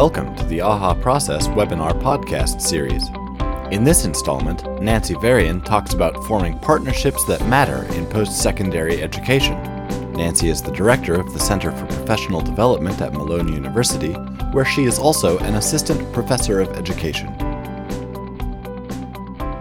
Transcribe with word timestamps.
Welcome 0.00 0.34
to 0.36 0.46
the 0.46 0.62
AHA 0.62 0.94
Process 1.02 1.46
webinar 1.48 1.92
podcast 2.00 2.62
series. 2.62 3.06
In 3.70 3.84
this 3.84 4.06
installment, 4.06 4.64
Nancy 4.80 5.12
Varian 5.12 5.60
talks 5.60 5.92
about 5.92 6.24
forming 6.24 6.58
partnerships 6.60 7.22
that 7.26 7.46
matter 7.46 7.84
in 7.92 8.06
post 8.06 8.40
secondary 8.40 9.02
education. 9.02 9.62
Nancy 10.14 10.48
is 10.48 10.62
the 10.62 10.72
director 10.72 11.20
of 11.20 11.34
the 11.34 11.38
Center 11.38 11.70
for 11.70 11.84
Professional 11.84 12.40
Development 12.40 12.98
at 13.02 13.12
Malone 13.12 13.52
University, 13.52 14.14
where 14.52 14.64
she 14.64 14.84
is 14.84 14.98
also 14.98 15.36
an 15.40 15.56
assistant 15.56 16.10
professor 16.14 16.60
of 16.60 16.70
education. 16.78 17.30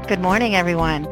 Good 0.07 0.21
morning, 0.21 0.55
everyone. 0.55 1.05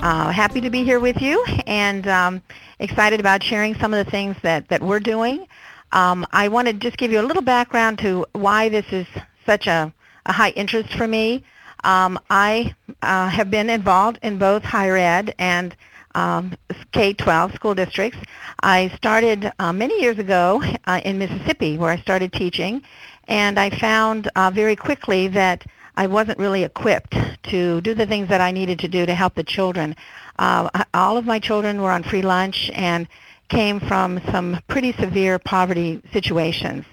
Uh, 0.00 0.30
happy 0.32 0.60
to 0.60 0.68
be 0.68 0.84
here 0.84 1.00
with 1.00 1.22
you 1.22 1.42
and 1.66 2.06
um, 2.06 2.42
excited 2.78 3.20
about 3.20 3.42
sharing 3.42 3.74
some 3.76 3.94
of 3.94 4.04
the 4.04 4.10
things 4.10 4.36
that, 4.42 4.68
that 4.68 4.82
we're 4.82 5.00
doing. 5.00 5.46
Um, 5.92 6.26
I 6.32 6.48
want 6.48 6.68
to 6.68 6.74
just 6.74 6.96
give 6.96 7.10
you 7.10 7.20
a 7.20 7.26
little 7.26 7.42
background 7.42 7.98
to 8.00 8.26
why 8.32 8.68
this 8.68 8.86
is 8.92 9.06
such 9.46 9.66
a, 9.66 9.92
a 10.26 10.32
high 10.32 10.50
interest 10.50 10.92
for 10.94 11.06
me. 11.06 11.44
Um, 11.82 12.18
I 12.28 12.74
uh, 13.02 13.28
have 13.28 13.50
been 13.50 13.70
involved 13.70 14.18
in 14.22 14.38
both 14.38 14.62
higher 14.62 14.96
ed 14.96 15.34
and 15.38 15.74
um, 16.14 16.56
K-12 16.92 17.54
school 17.54 17.74
districts. 17.74 18.18
I 18.62 18.92
started 18.96 19.50
uh, 19.58 19.72
many 19.72 20.00
years 20.00 20.18
ago 20.18 20.62
uh, 20.86 21.00
in 21.04 21.18
Mississippi 21.18 21.78
where 21.78 21.90
I 21.90 22.00
started 22.00 22.32
teaching, 22.32 22.82
and 23.28 23.58
I 23.58 23.70
found 23.70 24.30
uh, 24.36 24.50
very 24.50 24.76
quickly 24.76 25.28
that 25.28 25.64
I 25.96 26.06
wasn't 26.06 26.38
really 26.38 26.64
equipped 26.64 27.16
to 27.44 27.80
do 27.80 27.94
the 27.94 28.06
things 28.06 28.28
that 28.28 28.40
I 28.40 28.50
needed 28.52 28.78
to 28.80 28.88
do 28.88 29.06
to 29.06 29.14
help 29.14 29.34
the 29.34 29.44
children. 29.44 29.96
Uh, 30.38 30.68
all 30.94 31.16
of 31.16 31.26
my 31.26 31.38
children 31.38 31.80
were 31.80 31.90
on 31.90 32.02
free 32.02 32.22
lunch 32.22 32.70
and 32.74 33.06
came 33.50 33.80
from 33.80 34.20
some 34.30 34.58
pretty 34.68 34.92
severe 34.94 35.38
poverty 35.38 36.00
situations. 36.12 36.84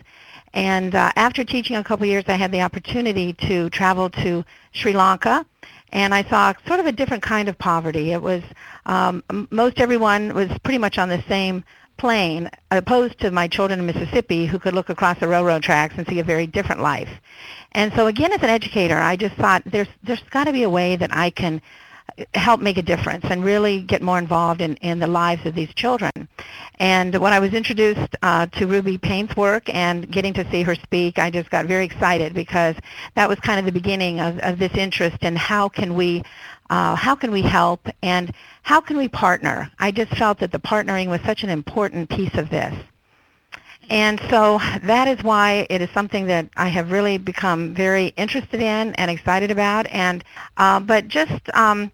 And 0.53 0.95
uh, 0.95 1.11
after 1.15 1.43
teaching 1.43 1.75
a 1.75 1.83
couple 1.83 2.05
years, 2.05 2.25
I 2.27 2.33
had 2.33 2.51
the 2.51 2.61
opportunity 2.61 3.33
to 3.47 3.69
travel 3.69 4.09
to 4.09 4.43
Sri 4.73 4.93
Lanka, 4.93 5.45
and 5.91 6.13
I 6.13 6.23
saw 6.23 6.53
sort 6.65 6.79
of 6.79 6.87
a 6.87 6.91
different 6.91 7.23
kind 7.23 7.47
of 7.47 7.57
poverty. 7.57 8.11
It 8.11 8.21
was 8.21 8.43
um, 8.85 9.23
most 9.51 9.79
everyone 9.79 10.33
was 10.33 10.49
pretty 10.63 10.79
much 10.79 10.97
on 10.97 11.09
the 11.09 11.23
same 11.29 11.63
plane, 11.97 12.49
opposed 12.71 13.19
to 13.19 13.31
my 13.31 13.47
children 13.47 13.79
in 13.79 13.85
Mississippi 13.85 14.45
who 14.45 14.59
could 14.59 14.73
look 14.73 14.89
across 14.89 15.19
the 15.19 15.27
railroad 15.27 15.63
tracks 15.63 15.95
and 15.97 16.07
see 16.07 16.19
a 16.19 16.23
very 16.23 16.47
different 16.47 16.81
life. 16.81 17.09
And 17.73 17.91
so 17.95 18.07
again, 18.07 18.31
as 18.31 18.41
an 18.41 18.49
educator, 18.49 18.97
I 18.97 19.15
just 19.15 19.35
thought 19.35 19.63
there's 19.65 19.87
there's 20.03 20.21
got 20.31 20.45
to 20.45 20.53
be 20.53 20.63
a 20.63 20.69
way 20.69 20.95
that 20.95 21.13
I 21.13 21.29
can 21.29 21.61
help 22.33 22.61
make 22.61 22.77
a 22.77 22.81
difference 22.81 23.25
and 23.29 23.43
really 23.43 23.81
get 23.81 24.01
more 24.01 24.17
involved 24.17 24.61
in, 24.61 24.75
in 24.77 24.99
the 24.99 25.07
lives 25.07 25.45
of 25.45 25.53
these 25.53 25.71
children. 25.75 26.11
And 26.79 27.15
when 27.15 27.33
I 27.33 27.39
was 27.39 27.53
introduced 27.53 28.15
uh, 28.21 28.47
to 28.47 28.67
Ruby 28.67 28.97
Payne's 28.97 29.35
work 29.35 29.73
and 29.73 30.09
getting 30.11 30.33
to 30.33 30.49
see 30.49 30.63
her 30.63 30.75
speak, 30.75 31.19
I 31.19 31.29
just 31.29 31.49
got 31.49 31.65
very 31.65 31.85
excited 31.85 32.33
because 32.33 32.75
that 33.15 33.29
was 33.29 33.39
kind 33.39 33.59
of 33.59 33.65
the 33.65 33.71
beginning 33.71 34.19
of, 34.19 34.39
of 34.39 34.59
this 34.59 34.73
interest 34.75 35.17
in 35.21 35.35
how 35.35 35.69
can 35.69 35.95
we 35.95 36.23
uh, 36.69 36.95
how 36.95 37.15
can 37.15 37.31
we 37.31 37.41
help 37.41 37.87
and 38.01 38.33
how 38.63 38.81
can 38.81 38.97
we 38.97 39.07
partner. 39.07 39.71
I 39.79 39.91
just 39.91 40.11
felt 40.17 40.39
that 40.39 40.51
the 40.51 40.59
partnering 40.59 41.07
was 41.07 41.21
such 41.21 41.43
an 41.43 41.49
important 41.49 42.09
piece 42.09 42.33
of 42.35 42.49
this. 42.49 42.75
And 43.89 44.19
so 44.29 44.59
that 44.83 45.07
is 45.07 45.23
why 45.23 45.65
it 45.69 45.81
is 45.81 45.89
something 45.93 46.27
that 46.27 46.49
I 46.57 46.67
have 46.67 46.91
really 46.91 47.17
become 47.17 47.73
very 47.73 48.07
interested 48.17 48.59
in 48.59 48.93
and 48.95 49.09
excited 49.09 49.49
about. 49.49 49.87
And 49.87 50.25
uh, 50.57 50.81
but 50.81 51.07
just 51.07 51.49
um, 51.53 51.89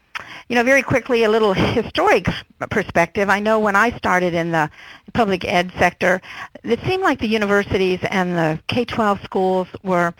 you 0.47 0.55
know, 0.55 0.63
very 0.63 0.83
quickly, 0.83 1.23
a 1.23 1.29
little 1.29 1.53
historic 1.53 2.27
perspective. 2.69 3.29
I 3.29 3.39
know 3.39 3.59
when 3.59 3.75
I 3.75 3.95
started 3.97 4.33
in 4.33 4.51
the 4.51 4.69
public 5.13 5.45
ed 5.45 5.71
sector, 5.79 6.21
it 6.63 6.79
seemed 6.85 7.03
like 7.03 7.19
the 7.19 7.27
universities 7.27 7.99
and 8.03 8.35
the 8.35 8.59
K-12 8.67 9.23
schools 9.23 9.67
were 9.83 10.13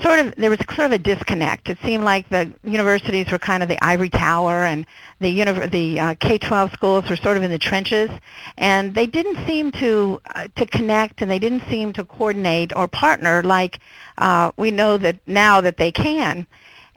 sort 0.00 0.18
of 0.18 0.34
there 0.36 0.50
was 0.50 0.58
sort 0.74 0.86
of 0.86 0.92
a 0.92 0.98
disconnect. 0.98 1.68
It 1.68 1.78
seemed 1.84 2.04
like 2.04 2.28
the 2.28 2.52
universities 2.64 3.30
were 3.30 3.38
kind 3.38 3.62
of 3.62 3.68
the 3.68 3.82
ivory 3.84 4.10
tower, 4.10 4.64
and 4.64 4.86
the 5.20 5.38
univ- 5.38 5.70
the 5.70 6.00
uh, 6.00 6.14
K-12 6.14 6.72
schools 6.72 7.08
were 7.08 7.16
sort 7.16 7.36
of 7.36 7.42
in 7.42 7.50
the 7.50 7.58
trenches, 7.58 8.10
and 8.58 8.94
they 8.94 9.06
didn't 9.06 9.46
seem 9.46 9.70
to 9.72 10.20
uh, 10.34 10.48
to 10.56 10.66
connect, 10.66 11.22
and 11.22 11.30
they 11.30 11.38
didn't 11.38 11.62
seem 11.68 11.92
to 11.92 12.04
coordinate 12.04 12.74
or 12.74 12.88
partner 12.88 13.42
like 13.42 13.78
uh, 14.18 14.50
we 14.56 14.70
know 14.70 14.98
that 14.98 15.16
now 15.26 15.60
that 15.60 15.76
they 15.76 15.92
can. 15.92 16.46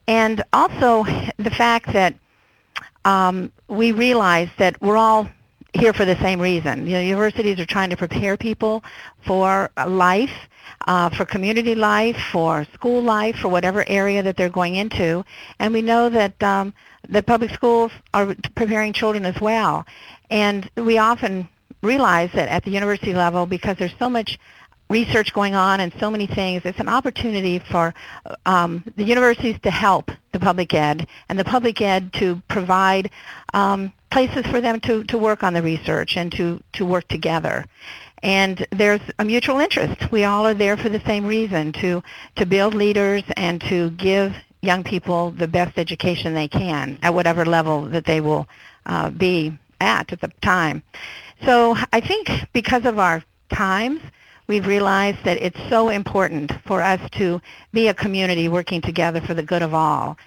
And 0.08 0.44
also 0.54 1.04
the 1.38 1.52
fact 1.52 1.92
that 1.94 2.16
um, 3.08 3.52
we 3.68 3.92
realize 3.92 4.50
that 4.58 4.82
we're 4.82 4.98
all 4.98 5.30
here 5.74 5.94
for 5.94 6.06
the 6.06 6.20
same 6.22 6.40
reason. 6.40 6.86
You 6.88 6.94
know, 6.94 7.02
universities 7.02 7.60
are 7.60 7.66
trying 7.66 7.90
to 7.90 7.98
prepare 7.98 8.36
people 8.38 8.84
for 9.26 9.70
life 9.88 10.36
uh, 10.86 11.10
for 11.10 11.26
community 11.26 11.76
life, 11.76 12.18
for 12.32 12.66
school 12.74 13.02
life, 13.02 13.36
for 13.38 13.50
whatever 13.50 13.84
area 13.88 14.22
that 14.24 14.38
they're 14.38 14.50
going 14.50 14.76
into. 14.76 15.24
And 15.60 15.74
we 15.74 15.82
know 15.82 16.10
that 16.10 16.42
um, 16.44 16.74
the 17.10 17.24
public 17.24 17.52
schools 17.52 17.92
are 18.14 18.36
preparing 18.56 18.94
children 18.94 19.26
as 19.26 19.40
well. 19.42 19.86
And 20.30 20.70
we 20.76 20.98
often 20.98 21.48
realize 21.82 22.32
that 22.34 22.50
at 22.50 22.64
the 22.64 22.72
university 22.72 23.14
level, 23.14 23.46
because 23.46 23.78
there's 23.78 23.96
so 24.00 24.10
much 24.10 24.40
research 24.90 25.34
going 25.34 25.56
on 25.56 25.80
and 25.80 25.94
so 26.00 26.10
many 26.10 26.28
things, 26.28 26.62
it's 26.64 26.80
an 26.80 26.90
opportunity 26.90 27.60
for 27.60 27.94
um, 28.46 28.84
the 28.96 29.04
universities 29.04 29.58
to 29.64 29.72
help 29.72 30.10
the 30.38 30.46
public 30.46 30.74
ed 30.74 31.08
and 31.30 31.38
the 31.38 31.44
public 31.44 31.82
ed 31.82 32.14
to 32.14 32.42
provide 32.48 33.10
um, 33.54 33.92
places 34.10 34.46
for 34.48 34.62
them 34.62 34.80
to, 34.82 35.04
to 35.06 35.18
work 35.18 35.44
on 35.44 35.54
the 35.54 35.62
research 35.62 36.18
and 36.18 36.32
to, 36.32 36.62
to 36.74 36.86
work 36.86 37.08
together 37.08 37.66
and 38.24 38.66
there's 38.72 39.02
a 39.20 39.26
mutual 39.26 39.60
interest. 39.60 40.12
We 40.12 40.24
all 40.24 40.46
are 40.48 40.54
there 40.54 40.76
for 40.76 40.90
the 40.90 41.02
same 41.06 41.26
reason, 41.26 41.72
to, 41.74 42.02
to 42.38 42.46
build 42.46 42.74
leaders 42.74 43.24
and 43.36 43.62
to 43.62 43.92
give 43.92 44.36
young 44.62 44.84
people 44.84 45.32
the 45.32 45.48
best 45.48 45.78
education 45.78 46.34
they 46.34 46.48
can 46.48 46.98
at 47.02 47.14
whatever 47.14 47.46
level 47.46 47.84
that 47.84 48.06
they 48.06 48.22
will 48.22 48.48
uh, 48.86 49.10
be 49.12 49.58
at 49.80 50.12
at 50.12 50.22
the 50.22 50.32
time. 50.42 50.82
So 51.46 51.76
I 51.94 52.02
think 52.02 52.30
because 52.54 52.86
of 52.86 52.98
our 52.98 53.24
times, 53.54 54.02
we've 54.48 54.66
realized 54.66 55.24
that 55.26 55.38
it's 55.42 55.60
so 55.70 55.90
important 55.90 56.52
for 56.66 56.82
us 56.82 57.02
to 57.12 57.42
be 57.74 57.88
a 57.88 57.94
community 57.94 58.48
working 58.48 58.82
together 58.82 59.22
for 59.22 59.34
the 59.34 59.44
good 59.44 59.62
of 59.62 59.74
all. 59.74 60.18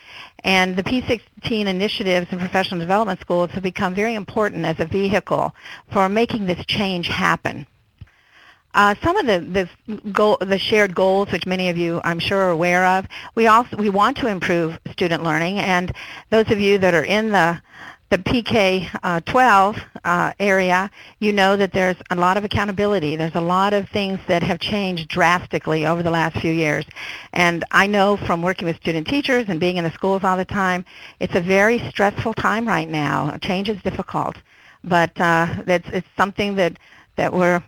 And 0.44 0.76
the 0.76 0.82
P16 0.82 1.66
initiatives 1.66 2.28
and 2.30 2.40
professional 2.40 2.80
development 2.80 3.20
schools 3.20 3.50
have 3.52 3.62
become 3.62 3.94
very 3.94 4.14
important 4.14 4.64
as 4.64 4.78
a 4.78 4.86
vehicle 4.86 5.54
for 5.92 6.08
making 6.08 6.46
this 6.46 6.64
change 6.66 7.08
happen. 7.08 7.66
Uh, 8.72 8.94
some 9.02 9.16
of 9.16 9.26
the 9.26 9.68
the, 9.88 9.96
goal, 10.12 10.38
the 10.40 10.58
shared 10.58 10.94
goals, 10.94 11.32
which 11.32 11.44
many 11.44 11.68
of 11.70 11.76
you 11.76 12.00
I'm 12.04 12.20
sure 12.20 12.38
are 12.38 12.50
aware 12.50 12.86
of, 12.86 13.06
we 13.34 13.48
also 13.48 13.76
we 13.76 13.90
want 13.90 14.16
to 14.18 14.28
improve 14.28 14.78
student 14.92 15.24
learning, 15.24 15.58
and 15.58 15.92
those 16.30 16.48
of 16.52 16.60
you 16.60 16.78
that 16.78 16.94
are 16.94 17.04
in 17.04 17.32
the 17.32 17.60
the 18.10 18.18
PK-12 18.18 19.76
uh, 19.76 19.80
uh, 20.04 20.32
area, 20.40 20.90
you 21.20 21.32
know 21.32 21.56
that 21.56 21.72
there's 21.72 21.96
a 22.10 22.16
lot 22.16 22.36
of 22.36 22.44
accountability. 22.44 23.14
There's 23.14 23.36
a 23.36 23.40
lot 23.40 23.72
of 23.72 23.88
things 23.88 24.18
that 24.26 24.42
have 24.42 24.58
changed 24.58 25.08
drastically 25.08 25.86
over 25.86 26.02
the 26.02 26.10
last 26.10 26.36
few 26.40 26.52
years. 26.52 26.84
And 27.32 27.64
I 27.70 27.86
know 27.86 28.16
from 28.16 28.42
working 28.42 28.66
with 28.66 28.76
student 28.76 29.06
teachers 29.06 29.44
and 29.48 29.60
being 29.60 29.76
in 29.76 29.84
the 29.84 29.92
schools 29.92 30.24
all 30.24 30.36
the 30.36 30.44
time, 30.44 30.84
it's 31.20 31.36
a 31.36 31.40
very 31.40 31.78
stressful 31.90 32.34
time 32.34 32.66
right 32.66 32.88
now. 32.88 33.36
Change 33.42 33.68
is 33.68 33.80
difficult. 33.82 34.36
But 34.82 35.18
uh, 35.20 35.62
that's, 35.64 35.88
it's 35.90 36.08
something 36.16 36.56
that 36.56 36.78
that 37.16 37.34
we're, 37.34 37.62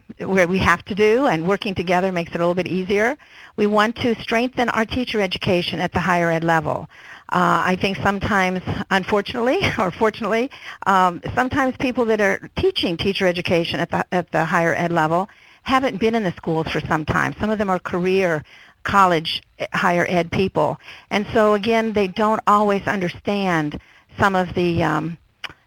we 0.46 0.56
have 0.58 0.82
to 0.86 0.94
do, 0.94 1.26
and 1.26 1.46
working 1.46 1.74
together 1.74 2.10
makes 2.10 2.30
it 2.30 2.36
a 2.36 2.38
little 2.38 2.54
bit 2.54 2.68
easier. 2.68 3.18
We 3.56 3.66
want 3.66 3.96
to 3.96 4.14
strengthen 4.14 4.70
our 4.70 4.86
teacher 4.86 5.20
education 5.20 5.78
at 5.78 5.92
the 5.92 6.00
higher 6.00 6.30
ed 6.30 6.42
level. 6.42 6.88
Uh, 7.32 7.62
I 7.64 7.76
think 7.76 7.96
sometimes, 7.96 8.60
unfortunately 8.90 9.60
or 9.78 9.90
fortunately, 9.90 10.50
um, 10.86 11.22
sometimes 11.34 11.74
people 11.78 12.04
that 12.04 12.20
are 12.20 12.50
teaching 12.56 12.98
teacher 12.98 13.26
education 13.26 13.80
at 13.80 13.90
the, 13.90 14.04
at 14.12 14.30
the 14.32 14.44
higher 14.44 14.74
ed 14.74 14.92
level 14.92 15.30
haven't 15.62 15.98
been 15.98 16.14
in 16.14 16.24
the 16.24 16.32
schools 16.32 16.68
for 16.68 16.80
some 16.80 17.06
time. 17.06 17.34
Some 17.40 17.48
of 17.48 17.56
them 17.56 17.70
are 17.70 17.78
career 17.78 18.44
college 18.82 19.42
higher 19.72 20.04
ed 20.10 20.30
people. 20.30 20.78
And 21.10 21.26
so 21.32 21.54
again, 21.54 21.94
they 21.94 22.06
don't 22.06 22.40
always 22.46 22.86
understand 22.86 23.80
some 24.18 24.34
of 24.34 24.52
the 24.54 24.82
um, 24.82 25.16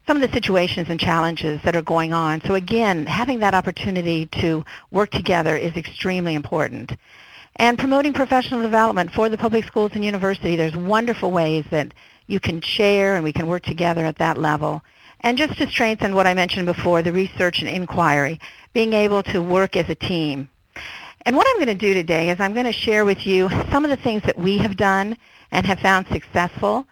some 0.06 0.22
of 0.22 0.30
the 0.30 0.34
situations 0.36 0.90
and 0.90 1.00
challenges 1.00 1.60
that 1.64 1.76
are 1.76 1.82
going 1.82 2.14
on. 2.14 2.42
So 2.42 2.54
again, 2.54 3.08
having 3.08 3.40
that 3.40 3.56
opportunity 3.56 4.28
to 4.40 4.64
work 4.92 5.10
together 5.10 5.58
is 5.58 5.76
extremely 5.76 6.36
important. 6.36 6.92
And 7.58 7.80
promoting 7.80 8.14
professional 8.14 8.62
development 8.62 9.12
for 9.14 9.30
the 9.30 9.38
public 9.38 9.66
schools 9.66 9.92
and 9.94 10.04
university, 10.04 10.56
there's 10.56 10.76
wonderful 10.76 11.32
ways 11.32 11.66
that 11.72 11.94
you 12.28 12.40
can 12.40 12.60
share 12.60 13.16
and 13.16 13.24
we 13.24 13.32
can 13.32 13.48
work 13.48 13.64
together 13.64 14.06
at 14.06 14.18
that 14.18 14.38
level. 14.38 14.82
And 15.22 15.38
just 15.38 15.58
to 15.58 15.70
strengthen 15.70 16.16
what 16.16 16.28
I 16.28 16.34
mentioned 16.34 16.66
before, 16.66 17.02
the 17.02 17.14
research 17.14 17.62
and 17.62 17.70
inquiry, 17.70 18.40
being 18.74 18.94
able 18.94 19.24
to 19.24 19.42
work 19.42 19.76
as 19.76 19.90
a 19.90 19.96
team. 19.96 20.50
And 21.26 21.36
what 21.36 21.48
I'm 21.50 21.56
going 21.56 21.68
to 21.68 21.76
do 21.76 21.94
today 21.94 22.30
is 22.30 22.40
I'm 22.40 22.54
going 22.54 22.66
to 22.66 22.74
share 22.74 23.06
with 23.06 23.26
you 23.26 23.50
some 23.72 23.86
of 23.86 23.90
the 23.90 23.98
things 23.98 24.24
that 24.24 24.38
we 24.38 24.58
have 24.58 24.76
done 24.76 25.18
and 25.52 25.66
have 25.66 25.80
found 25.80 26.08
successful 26.08 26.86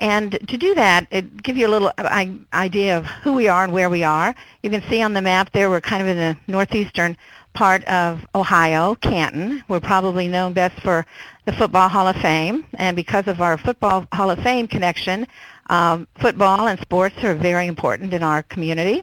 and 0.00 0.38
to 0.48 0.56
do 0.56 0.74
that, 0.76 1.08
it 1.10 1.42
gives 1.42 1.58
you 1.58 1.66
a 1.66 1.68
little 1.68 1.90
uh, 1.98 2.26
idea 2.52 2.96
of 2.96 3.06
who 3.06 3.32
we 3.32 3.48
are 3.48 3.64
and 3.64 3.72
where 3.72 3.90
we 3.90 4.04
are. 4.04 4.34
You 4.62 4.70
can 4.70 4.82
see 4.88 5.02
on 5.02 5.12
the 5.12 5.22
map 5.22 5.50
there 5.52 5.70
we're 5.70 5.80
kind 5.80 6.02
of 6.02 6.08
in 6.08 6.16
the 6.16 6.36
northeastern 6.46 7.16
part 7.58 7.82
of 7.86 8.24
Ohio, 8.36 8.94
Canton. 8.94 9.64
We're 9.66 9.80
probably 9.80 10.28
known 10.28 10.52
best 10.52 10.80
for 10.80 11.04
the 11.44 11.52
Football 11.52 11.88
Hall 11.88 12.06
of 12.06 12.14
Fame, 12.14 12.64
and 12.74 12.94
because 12.94 13.26
of 13.26 13.40
our 13.40 13.58
Football 13.58 14.06
Hall 14.12 14.30
of 14.30 14.38
Fame 14.44 14.68
connection, 14.68 15.26
um, 15.68 16.06
football 16.20 16.68
and 16.68 16.78
sports 16.78 17.16
are 17.24 17.34
very 17.34 17.66
important 17.66 18.14
in 18.14 18.22
our 18.22 18.44
community. 18.44 19.02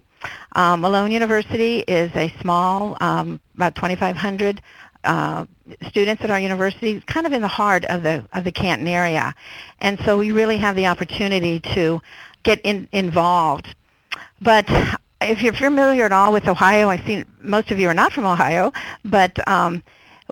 Um, 0.54 0.80
Malone 0.80 1.12
University 1.12 1.80
is 1.80 2.10
a 2.16 2.34
small, 2.40 2.96
um, 3.02 3.42
about 3.56 3.76
2,500 3.76 4.62
uh, 5.04 5.46
students 5.90 6.24
at 6.24 6.32
our 6.32 6.40
university, 6.40 7.02
kind 7.02 7.28
of 7.28 7.34
in 7.34 7.42
the 7.42 7.50
heart 7.50 7.84
of 7.84 8.04
the 8.04 8.26
of 8.32 8.46
the 8.46 8.54
Canton 8.54 8.88
area, 8.88 9.36
and 9.82 10.00
so 10.06 10.18
we 10.18 10.32
really 10.32 10.58
have 10.58 10.78
the 10.78 10.88
opportunity 10.88 11.60
to 11.60 12.02
get 12.44 12.62
in, 12.64 12.88
involved. 12.94 13.76
But 14.42 14.66
if 15.22 15.42
you're 15.42 15.54
familiar 15.54 16.06
at 16.06 16.12
all 16.12 16.32
with 16.34 16.48
Ohio, 16.48 16.90
I 16.90 16.98
see 17.06 17.24
most 17.42 17.72
of 17.72 17.80
you 17.80 17.90
are 17.90 17.94
not 17.94 18.14
from 18.14 18.26
Ohio, 18.26 18.72
but 19.04 19.48
um, 19.48 19.84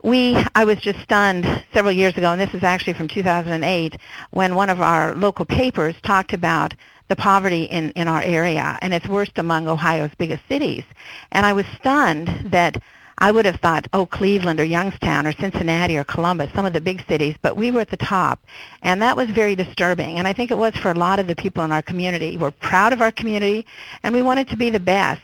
we, 0.03 0.35
I 0.55 0.65
was 0.65 0.79
just 0.79 0.99
stunned 0.99 1.45
several 1.73 1.93
years 1.93 2.17
ago, 2.17 2.31
and 2.31 2.41
this 2.41 2.53
is 2.53 2.63
actually 2.63 2.93
from 2.93 3.07
2008, 3.07 3.97
when 4.31 4.55
one 4.55 4.69
of 4.69 4.81
our 4.81 5.15
local 5.15 5.45
papers 5.45 5.95
talked 6.03 6.33
about 6.33 6.73
the 7.09 7.15
poverty 7.15 7.63
in, 7.63 7.91
in 7.91 8.07
our 8.07 8.21
area, 8.21 8.77
and 8.81 8.93
it's 8.93 9.07
worst 9.07 9.37
among 9.37 9.67
Ohio's 9.67 10.11
biggest 10.17 10.41
cities. 10.47 10.83
And 11.31 11.45
I 11.45 11.53
was 11.53 11.65
stunned 11.79 12.51
that 12.51 12.81
I 13.17 13.31
would 13.31 13.45
have 13.45 13.59
thought, 13.59 13.87
oh, 13.93 14.05
Cleveland 14.05 14.59
or 14.59 14.63
Youngstown 14.63 15.27
or 15.27 15.33
Cincinnati 15.33 15.97
or 15.97 16.03
Columbus, 16.03 16.51
some 16.53 16.65
of 16.65 16.73
the 16.73 16.81
big 16.81 17.05
cities, 17.07 17.35
but 17.41 17.55
we 17.55 17.71
were 17.71 17.81
at 17.81 17.89
the 17.89 17.97
top. 17.97 18.39
And 18.81 19.01
that 19.01 19.15
was 19.15 19.29
very 19.29 19.55
disturbing. 19.55 20.17
And 20.17 20.27
I 20.27 20.33
think 20.33 20.51
it 20.51 20.57
was 20.57 20.75
for 20.75 20.91
a 20.91 20.95
lot 20.95 21.19
of 21.19 21.27
the 21.27 21.35
people 21.35 21.63
in 21.63 21.71
our 21.71 21.81
community. 21.81 22.37
We're 22.37 22.51
proud 22.51 22.93
of 22.93 23.01
our 23.01 23.11
community, 23.11 23.65
and 24.01 24.13
we 24.13 24.21
wanted 24.21 24.49
to 24.49 24.57
be 24.57 24.69
the 24.69 24.79
best. 24.79 25.21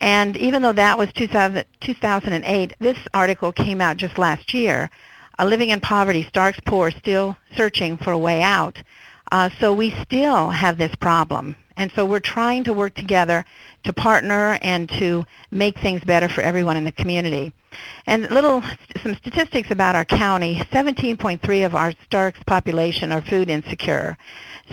And 0.00 0.36
even 0.36 0.62
though 0.62 0.72
that 0.72 0.96
was 0.96 1.12
2000, 1.14 1.64
2008, 1.80 2.74
this 2.78 2.98
article 3.12 3.52
came 3.52 3.80
out 3.80 3.96
just 3.96 4.16
last 4.18 4.54
year. 4.54 4.90
Uh, 5.38 5.44
living 5.44 5.70
in 5.70 5.80
poverty, 5.80 6.24
Stark's 6.24 6.60
poor, 6.66 6.90
still 6.90 7.36
searching 7.56 7.96
for 7.96 8.12
a 8.12 8.18
way 8.18 8.42
out. 8.42 8.80
Uh, 9.30 9.50
so 9.60 9.72
we 9.72 9.94
still 10.02 10.50
have 10.50 10.78
this 10.78 10.94
problem. 10.96 11.54
And 11.78 11.92
so 11.92 12.04
we're 12.04 12.20
trying 12.20 12.64
to 12.64 12.72
work 12.72 12.94
together 12.94 13.44
to 13.84 13.92
partner 13.92 14.58
and 14.62 14.88
to 14.98 15.24
make 15.52 15.78
things 15.78 16.02
better 16.02 16.28
for 16.28 16.40
everyone 16.40 16.76
in 16.76 16.82
the 16.82 16.92
community. 16.92 17.52
And 18.06 18.28
little 18.30 18.62
some 19.02 19.14
statistics 19.14 19.70
about 19.70 19.94
our 19.94 20.04
county, 20.04 20.56
17.3 20.72 21.64
of 21.64 21.76
our 21.76 21.92
Stark's 22.04 22.42
population 22.44 23.12
are 23.12 23.22
food 23.22 23.48
insecure. 23.48 24.18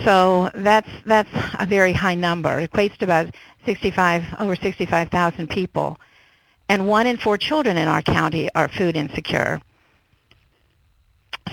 So 0.04 0.50
that's 0.52 0.90
that's 1.06 1.30
a 1.60 1.64
very 1.64 1.92
high 1.92 2.16
number. 2.16 2.58
It 2.58 2.72
equates 2.72 2.96
to 2.98 3.04
about 3.04 3.32
65 3.64 4.24
over 4.40 4.56
65,000 4.56 5.48
people. 5.48 5.98
And 6.68 6.88
one 6.88 7.06
in 7.06 7.18
four 7.18 7.38
children 7.38 7.76
in 7.76 7.86
our 7.86 8.02
county 8.02 8.50
are 8.56 8.68
food 8.68 8.96
insecure. 8.96 9.60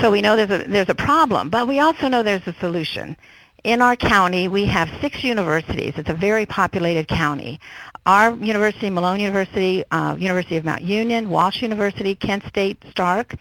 So 0.02 0.10
we 0.10 0.22
know 0.22 0.36
there's 0.36 0.50
a 0.50 0.68
there's 0.68 0.90
a 0.90 0.96
problem, 0.96 1.52
but 1.52 1.68
we 1.68 1.80
also 1.80 2.08
know 2.08 2.24
there's 2.24 2.48
a 2.48 2.54
solution. 2.54 3.16
In 3.64 3.82
our 3.82 3.96
county, 3.96 4.50
we 4.50 4.66
have 4.66 4.90
six 5.00 5.24
universities. 5.24 5.94
It's 5.96 6.10
a 6.10 6.14
very 6.14 6.46
populated 6.46 7.08
county. 7.08 7.62
Our 8.06 8.36
university, 8.36 8.90
Malone 8.90 9.22
University, 9.22 9.86
uh, 9.90 10.18
University 10.20 10.58
of 10.58 10.66
Mount 10.66 10.82
Union, 10.82 11.30
Walsh 11.30 11.62
University, 11.62 12.14
Kent 12.14 12.44
State, 12.46 12.78
Stark, 12.92 13.36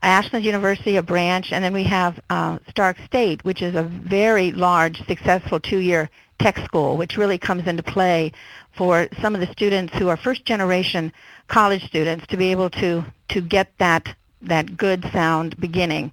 Ashland 0.00 0.46
University, 0.46 0.96
a 0.96 1.02
branch, 1.02 1.52
and 1.52 1.62
then 1.62 1.74
we 1.74 1.84
have 1.84 2.18
uh, 2.30 2.58
Stark 2.70 2.96
State, 3.04 3.44
which 3.44 3.60
is 3.60 3.74
a 3.74 3.82
very 3.82 4.50
large, 4.52 5.06
successful 5.06 5.60
two-year 5.60 6.08
tech 6.38 6.56
school, 6.64 6.96
which 6.96 7.18
really 7.18 7.36
comes 7.36 7.66
into 7.66 7.82
play 7.82 8.32
for 8.78 9.08
some 9.20 9.34
of 9.34 9.42
the 9.42 9.52
students 9.52 9.92
who 9.98 10.08
are 10.08 10.16
first-generation 10.16 11.12
college 11.48 11.84
students 11.84 12.26
to 12.28 12.38
be 12.38 12.50
able 12.50 12.70
to, 12.70 13.04
to 13.28 13.42
get 13.42 13.68
that, 13.76 14.08
that 14.40 14.78
good, 14.78 15.04
sound 15.12 15.54
beginning. 15.60 16.12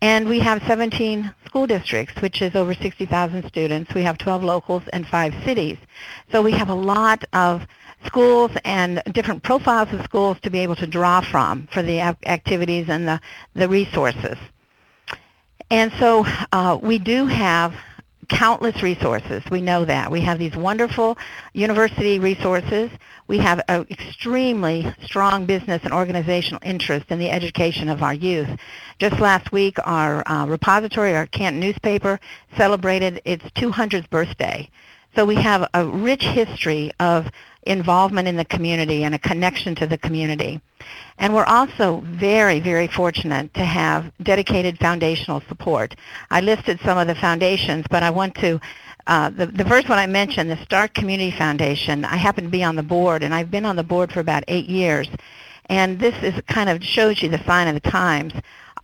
And 0.00 0.28
we 0.28 0.38
have 0.38 0.62
17 0.66 1.34
school 1.44 1.66
districts, 1.66 2.20
which 2.22 2.40
is 2.40 2.54
over 2.54 2.72
60,000 2.74 3.46
students. 3.48 3.92
We 3.94 4.02
have 4.02 4.18
12 4.18 4.44
locals 4.44 4.82
and 4.92 5.06
five 5.06 5.34
cities. 5.44 5.76
So 6.30 6.40
we 6.40 6.52
have 6.52 6.68
a 6.68 6.74
lot 6.74 7.24
of 7.32 7.66
schools 8.06 8.52
and 8.64 9.02
different 9.12 9.42
profiles 9.42 9.92
of 9.92 10.04
schools 10.04 10.38
to 10.42 10.50
be 10.50 10.60
able 10.60 10.76
to 10.76 10.86
draw 10.86 11.20
from 11.20 11.66
for 11.72 11.82
the 11.82 12.00
activities 12.00 12.88
and 12.88 13.08
the, 13.08 13.20
the 13.54 13.68
resources. 13.68 14.36
And 15.70 15.92
so 15.98 16.24
uh, 16.52 16.78
we 16.80 16.98
do 16.98 17.26
have 17.26 17.74
countless 18.28 18.82
resources. 18.82 19.42
We 19.50 19.60
know 19.60 19.84
that. 19.84 20.10
We 20.10 20.20
have 20.20 20.38
these 20.38 20.54
wonderful 20.54 21.18
university 21.54 22.18
resources. 22.18 22.90
We 23.26 23.38
have 23.38 23.60
an 23.68 23.86
extremely 23.90 24.92
strong 25.02 25.46
business 25.46 25.82
and 25.84 25.92
organizational 25.92 26.60
interest 26.64 27.06
in 27.10 27.18
the 27.18 27.30
education 27.30 27.88
of 27.88 28.02
our 28.02 28.14
youth. 28.14 28.48
Just 28.98 29.20
last 29.20 29.52
week, 29.52 29.76
our 29.84 30.26
uh, 30.28 30.46
repository, 30.46 31.14
our 31.14 31.26
Canton 31.26 31.60
newspaper, 31.60 32.20
celebrated 32.56 33.20
its 33.24 33.44
200th 33.56 34.10
birthday. 34.10 34.68
So 35.16 35.24
we 35.24 35.36
have 35.36 35.68
a 35.74 35.84
rich 35.84 36.22
history 36.22 36.92
of 37.00 37.26
involvement 37.68 38.26
in 38.26 38.36
the 38.36 38.44
community 38.44 39.04
and 39.04 39.14
a 39.14 39.18
connection 39.18 39.74
to 39.76 39.86
the 39.86 39.98
community. 39.98 40.60
And 41.18 41.34
we're 41.34 41.44
also 41.44 42.02
very, 42.04 42.60
very 42.60 42.86
fortunate 42.86 43.52
to 43.54 43.64
have 43.64 44.10
dedicated 44.22 44.78
foundational 44.78 45.42
support. 45.48 45.94
I 46.30 46.40
listed 46.40 46.80
some 46.84 46.98
of 46.98 47.06
the 47.06 47.14
foundations, 47.14 47.84
but 47.90 48.02
I 48.02 48.10
want 48.10 48.34
to, 48.36 48.60
uh, 49.06 49.30
the, 49.30 49.46
the 49.46 49.64
first 49.64 49.88
one 49.88 49.98
I 49.98 50.06
mentioned, 50.06 50.50
the 50.50 50.62
Stark 50.64 50.94
Community 50.94 51.30
Foundation, 51.30 52.04
I 52.04 52.16
happen 52.16 52.44
to 52.44 52.50
be 52.50 52.64
on 52.64 52.76
the 52.76 52.82
board, 52.82 53.22
and 53.22 53.34
I've 53.34 53.50
been 53.50 53.66
on 53.66 53.76
the 53.76 53.82
board 53.82 54.12
for 54.12 54.20
about 54.20 54.44
eight 54.48 54.68
years. 54.68 55.08
And 55.66 55.98
this 55.98 56.14
is 56.22 56.40
kind 56.48 56.70
of 56.70 56.82
shows 56.82 57.22
you 57.22 57.28
the 57.28 57.44
sign 57.44 57.68
of 57.68 57.74
the 57.74 57.90
times. 57.90 58.32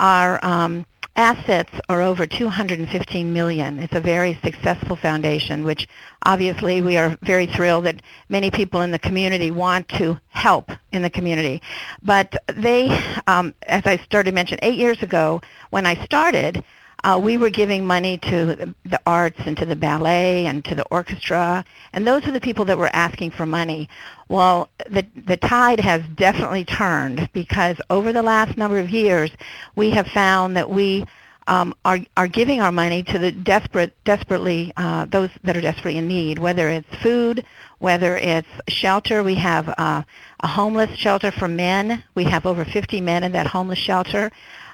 Our 0.01 0.45
um, 0.45 0.85
assets 1.17 1.71
are 1.89 2.03
over 2.03 2.27
215 2.27 3.33
million. 3.33 3.79
It's 3.79 3.95
a 3.95 4.01
very 4.01 4.39
successful 4.43 4.97
foundation, 4.97 5.65
which 5.65 5.87
obviously 6.25 6.83
we 6.83 6.97
are 6.97 7.17
very 7.23 7.47
thrilled 7.47 7.85
that 7.85 8.03
many 8.29 8.51
people 8.51 8.81
in 8.83 8.91
the 8.91 8.99
community 8.99 9.51
want 9.51 9.89
to 9.91 10.19
help 10.29 10.71
in 10.93 11.03
the 11.03 11.11
community. 11.11 11.63
But 12.03 12.35
they, 12.55 12.89
um, 13.27 13.55
as 13.63 13.83
I 13.87 13.99
started 13.99 14.31
to 14.31 14.35
mention, 14.35 14.59
eight 14.63 14.79
years 14.79 15.03
ago 15.03 15.41
when 15.71 15.87
I 15.87 16.05
started, 16.05 16.65
uh, 17.05 17.21
we 17.23 17.37
were 17.37 17.51
giving 17.51 17.87
money 17.87 18.17
to 18.17 18.75
the 18.85 19.01
arts 19.07 19.39
and 19.45 19.57
to 19.59 19.67
the 19.67 19.77
ballet 19.77 20.47
and 20.47 20.65
to 20.65 20.75
the 20.75 20.85
orchestra, 20.91 21.65
and 21.93 22.07
those 22.07 22.27
are 22.27 22.33
the 22.33 22.41
people 22.41 22.65
that 22.65 22.79
were 22.79 22.91
asking 22.95 23.31
for 23.31 23.45
money. 23.45 23.89
Well, 24.29 24.71
the, 24.91 25.07
the 25.27 25.37
tide 25.37 25.81
has 25.81 26.03
definitely 26.15 26.65
turned 26.65 27.29
because 27.35 27.77
over 27.91 28.13
the 28.13 28.23
last 28.23 28.57
number 28.57 28.79
of 28.79 28.89
years, 28.89 29.31
we 29.77 29.91
have 29.91 30.07
found 30.09 30.57
that 30.57 30.71
we 30.71 31.05
um, 31.47 31.75
are, 31.85 31.99
are 32.17 32.27
giving 32.27 32.63
our 32.63 32.73
money 32.73 33.03
to 33.03 33.19
the 33.19 33.31
desperate, 33.31 33.93
desperately, 34.05 34.73
uh, 34.79 35.05
those 35.05 35.29
that 35.43 35.57
are 35.57 35.61
desperately 35.61 35.99
in 35.99 36.09
need, 36.09 36.39
whether 36.39 36.71
it's 36.71 36.97
food, 37.03 37.45
whether 37.85 38.17
it's 38.17 38.49
shelter. 38.69 39.23
We 39.23 39.35
have 39.35 39.69
uh, 39.69 40.03
a 40.41 40.47
homeless 40.47 40.97
shelter 40.97 41.31
for 41.31 41.49
men. 41.49 42.03
We 42.15 42.25
have 42.25 42.47
over 42.47 42.65
50 42.65 43.03
men 43.03 43.23
in 43.25 43.33
that 43.33 43.47
homeless 43.47 43.79
shelter. 43.79 44.33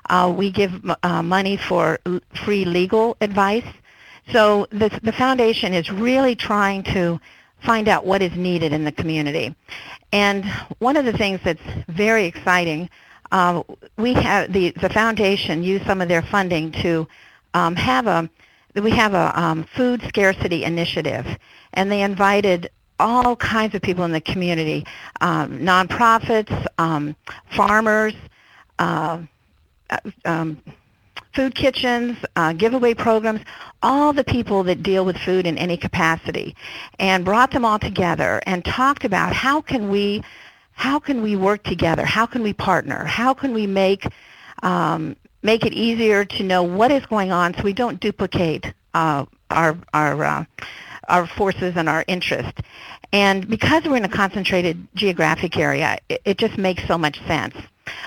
Uh, 0.08 0.32
we 0.34 0.52
give 0.52 0.70
uh, 1.02 1.20
money 1.20 1.56
for 1.56 1.98
l- 2.06 2.20
free 2.44 2.64
legal 2.64 3.16
advice. 3.20 3.66
So 4.30 4.68
the, 4.70 4.96
the 5.02 5.10
foundation 5.10 5.74
is 5.74 5.90
really 5.90 6.36
trying 6.36 6.84
to 6.94 7.20
find 7.64 7.88
out 7.88 8.06
what 8.06 8.22
is 8.22 8.32
needed 8.36 8.72
in 8.72 8.84
the 8.84 8.92
community. 8.92 9.56
And 10.12 10.44
one 10.78 10.96
of 10.96 11.04
the 11.04 11.12
things 11.12 11.40
that's 11.42 11.68
very 11.88 12.26
exciting, 12.26 12.88
uh, 13.32 13.64
we 13.98 14.12
have 14.14 14.52
the, 14.52 14.70
the 14.80 14.88
foundation 14.88 15.64
use 15.64 15.82
some 15.84 16.00
of 16.00 16.06
their 16.06 16.22
funding 16.22 16.70
to 16.82 17.08
um, 17.54 17.74
have 17.74 18.06
a 18.06 18.30
we 18.76 18.92
have 18.92 19.14
a 19.14 19.32
um, 19.34 19.64
food 19.76 20.00
scarcity 20.06 20.62
initiative, 20.62 21.26
and 21.74 21.90
they 21.90 22.02
invited 22.02 22.70
all 23.00 23.36
kinds 23.36 23.74
of 23.74 23.82
people 23.82 24.04
in 24.04 24.12
the 24.12 24.20
community, 24.20 24.86
um, 25.20 25.58
nonprofits, 25.58 26.66
um, 26.78 27.16
farmers, 27.50 28.14
uh, 28.78 29.20
um, 30.24 30.60
food 31.34 31.54
kitchens, 31.54 32.16
uh, 32.36 32.52
giveaway 32.52 32.94
programs, 32.94 33.40
all 33.82 34.12
the 34.12 34.24
people 34.24 34.62
that 34.64 34.82
deal 34.82 35.04
with 35.04 35.16
food 35.16 35.46
in 35.46 35.56
any 35.58 35.76
capacity, 35.76 36.54
and 36.98 37.24
brought 37.24 37.50
them 37.50 37.64
all 37.64 37.78
together 37.78 38.40
and 38.46 38.64
talked 38.64 39.04
about 39.04 39.32
how 39.32 39.60
can 39.60 39.88
we, 39.88 40.22
how 40.72 40.98
can 40.98 41.22
we 41.22 41.36
work 41.36 41.62
together? 41.64 42.04
How 42.04 42.26
can 42.26 42.42
we 42.42 42.52
partner? 42.52 43.04
How 43.04 43.34
can 43.34 43.52
we 43.54 43.66
make 43.66 44.06
um, 44.62 45.16
make 45.42 45.64
it 45.64 45.72
easier 45.72 46.24
to 46.24 46.42
know 46.42 46.62
what 46.62 46.90
is 46.90 47.04
going 47.06 47.32
on 47.32 47.54
so 47.54 47.62
we 47.62 47.72
don't 47.72 48.00
duplicate 48.00 48.72
uh, 48.94 49.24
our 49.50 49.76
our 49.94 50.22
uh, 50.22 50.44
our 51.10 51.26
forces 51.26 51.74
and 51.76 51.88
our 51.88 52.04
interest. 52.06 52.54
And 53.12 53.48
because 53.48 53.84
we're 53.84 53.96
in 53.96 54.04
a 54.04 54.08
concentrated 54.08 54.86
geographic 54.94 55.56
area, 55.56 55.98
it, 56.08 56.22
it 56.24 56.38
just 56.38 56.56
makes 56.56 56.86
so 56.86 56.96
much 56.96 57.20
sense. 57.26 57.54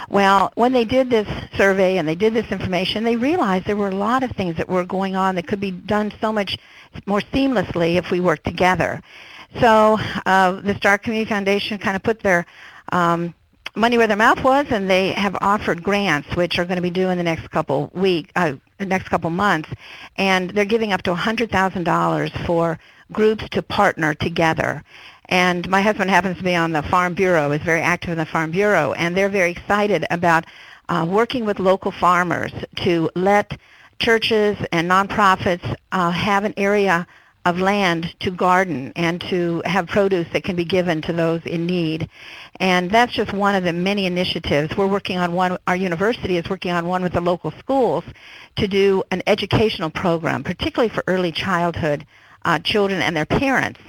Well, 0.09 0.51
when 0.55 0.71
they 0.71 0.85
did 0.85 1.09
this 1.09 1.27
survey 1.57 1.97
and 1.97 2.07
they 2.07 2.15
did 2.15 2.33
this 2.33 2.49
information, 2.51 3.03
they 3.03 3.17
realized 3.17 3.65
there 3.65 3.75
were 3.75 3.89
a 3.89 3.95
lot 3.95 4.23
of 4.23 4.31
things 4.31 4.55
that 4.57 4.69
were 4.69 4.85
going 4.85 5.15
on 5.15 5.35
that 5.35 5.47
could 5.47 5.59
be 5.59 5.71
done 5.71 6.13
so 6.21 6.31
much 6.31 6.57
more 7.05 7.21
seamlessly 7.33 7.95
if 7.95 8.11
we 8.11 8.19
worked 8.19 8.45
together. 8.45 9.01
So 9.59 9.97
uh, 10.25 10.61
the 10.61 10.75
Stark 10.75 11.03
Community 11.03 11.29
Foundation 11.29 11.77
kind 11.77 11.95
of 11.95 12.03
put 12.03 12.21
their 12.21 12.45
um, 12.91 13.33
money 13.75 13.97
where 13.97 14.07
their 14.07 14.17
mouth 14.17 14.43
was, 14.43 14.67
and 14.69 14.89
they 14.89 15.11
have 15.11 15.35
offered 15.41 15.83
grants, 15.83 16.35
which 16.35 16.59
are 16.59 16.65
going 16.65 16.77
to 16.77 16.81
be 16.81 16.89
due 16.89 17.09
in 17.09 17.17
the 17.17 17.23
next 17.23 17.49
couple 17.51 17.91
week, 17.93 18.31
uh, 18.35 18.53
the 18.77 18.85
next 18.85 19.09
couple 19.09 19.29
months, 19.29 19.69
and 20.17 20.49
they're 20.51 20.65
giving 20.65 20.93
up 20.93 21.01
to 21.03 21.13
$100,000 21.13 22.45
for 22.45 22.79
groups 23.11 23.47
to 23.49 23.61
partner 23.61 24.13
together. 24.13 24.83
And 25.29 25.67
my 25.69 25.81
husband 25.81 26.09
happens 26.09 26.37
to 26.37 26.43
be 26.43 26.55
on 26.55 26.71
the 26.71 26.83
Farm 26.83 27.13
Bureau, 27.13 27.51
is 27.51 27.61
very 27.61 27.81
active 27.81 28.11
in 28.11 28.17
the 28.17 28.25
Farm 28.25 28.51
Bureau, 28.51 28.93
and 28.93 29.15
they're 29.15 29.29
very 29.29 29.51
excited 29.51 30.05
about 30.11 30.45
uh, 30.89 31.05
working 31.09 31.45
with 31.45 31.59
local 31.59 31.91
farmers 31.91 32.51
to 32.77 33.09
let 33.15 33.57
churches 33.99 34.57
and 34.71 34.89
nonprofits 34.89 35.75
uh, 35.91 36.11
have 36.11 36.43
an 36.43 36.53
area 36.57 37.07
of 37.45 37.59
land 37.59 38.15
to 38.19 38.31
garden 38.31 38.93
and 38.95 39.19
to 39.21 39.61
have 39.65 39.87
produce 39.87 40.27
that 40.31 40.43
can 40.43 40.55
be 40.55 40.63
given 40.63 41.01
to 41.01 41.13
those 41.13 41.41
in 41.45 41.65
need. 41.65 42.09
And 42.59 42.89
that's 42.89 43.13
just 43.13 43.33
one 43.33 43.55
of 43.55 43.63
the 43.63 43.73
many 43.73 44.05
initiatives. 44.05 44.75
We're 44.77 44.87
working 44.87 45.17
on 45.17 45.33
one, 45.33 45.57
our 45.67 45.75
university 45.75 46.37
is 46.37 46.49
working 46.49 46.71
on 46.71 46.87
one 46.87 47.03
with 47.03 47.13
the 47.13 47.21
local 47.21 47.51
schools 47.59 48.03
to 48.55 48.67
do 48.67 49.03
an 49.11 49.21
educational 49.27 49.89
program, 49.89 50.43
particularly 50.43 50.93
for 50.93 51.03
early 51.07 51.31
childhood 51.31 52.05
uh, 52.45 52.59
children 52.59 53.01
and 53.01 53.15
their 53.15 53.25
parents. 53.25 53.79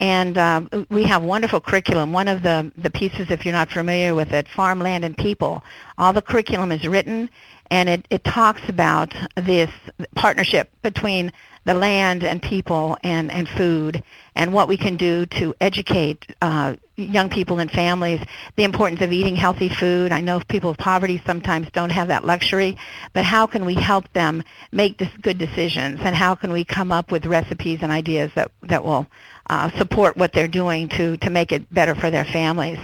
And 0.00 0.38
uh, 0.38 0.62
we 0.90 1.02
have 1.04 1.22
wonderful 1.22 1.60
curriculum. 1.60 2.12
One 2.12 2.28
of 2.28 2.42
the, 2.42 2.70
the 2.76 2.90
pieces, 2.90 3.30
if 3.30 3.44
you're 3.44 3.52
not 3.52 3.70
familiar 3.70 4.14
with 4.14 4.32
it, 4.32 4.46
Farmland 4.54 5.04
and 5.04 5.16
People, 5.16 5.64
all 5.96 6.12
the 6.12 6.22
curriculum 6.22 6.70
is 6.70 6.86
written 6.86 7.28
and 7.70 7.88
it, 7.88 8.06
it 8.10 8.24
talks 8.24 8.62
about 8.68 9.14
this 9.36 9.70
partnership 10.14 10.70
between 10.82 11.32
the 11.68 11.74
land 11.74 12.24
and 12.24 12.40
people 12.40 12.96
and, 13.02 13.30
and 13.30 13.46
food 13.46 14.02
and 14.34 14.54
what 14.54 14.68
we 14.68 14.76
can 14.78 14.96
do 14.96 15.26
to 15.26 15.54
educate 15.60 16.24
uh, 16.40 16.74
young 16.96 17.28
people 17.28 17.58
and 17.58 17.70
families 17.70 18.24
the 18.56 18.64
importance 18.64 19.02
of 19.02 19.12
eating 19.12 19.36
healthy 19.36 19.68
food. 19.68 20.10
I 20.10 20.22
know 20.22 20.40
people 20.48 20.70
with 20.70 20.78
poverty 20.78 21.22
sometimes 21.26 21.68
don't 21.72 21.90
have 21.90 22.08
that 22.08 22.24
luxury, 22.24 22.78
but 23.12 23.26
how 23.26 23.46
can 23.46 23.66
we 23.66 23.74
help 23.74 24.10
them 24.14 24.42
make 24.72 25.02
good 25.20 25.36
decisions 25.36 26.00
and 26.02 26.16
how 26.16 26.34
can 26.34 26.52
we 26.52 26.64
come 26.64 26.90
up 26.90 27.12
with 27.12 27.26
recipes 27.26 27.80
and 27.82 27.92
ideas 27.92 28.32
that, 28.34 28.50
that 28.62 28.82
will 28.82 29.06
uh, 29.50 29.70
support 29.76 30.16
what 30.16 30.32
they're 30.32 30.48
doing 30.48 30.88
to, 30.88 31.18
to 31.18 31.28
make 31.28 31.52
it 31.52 31.70
better 31.74 31.94
for 31.94 32.10
their 32.10 32.24
families. 32.24 32.78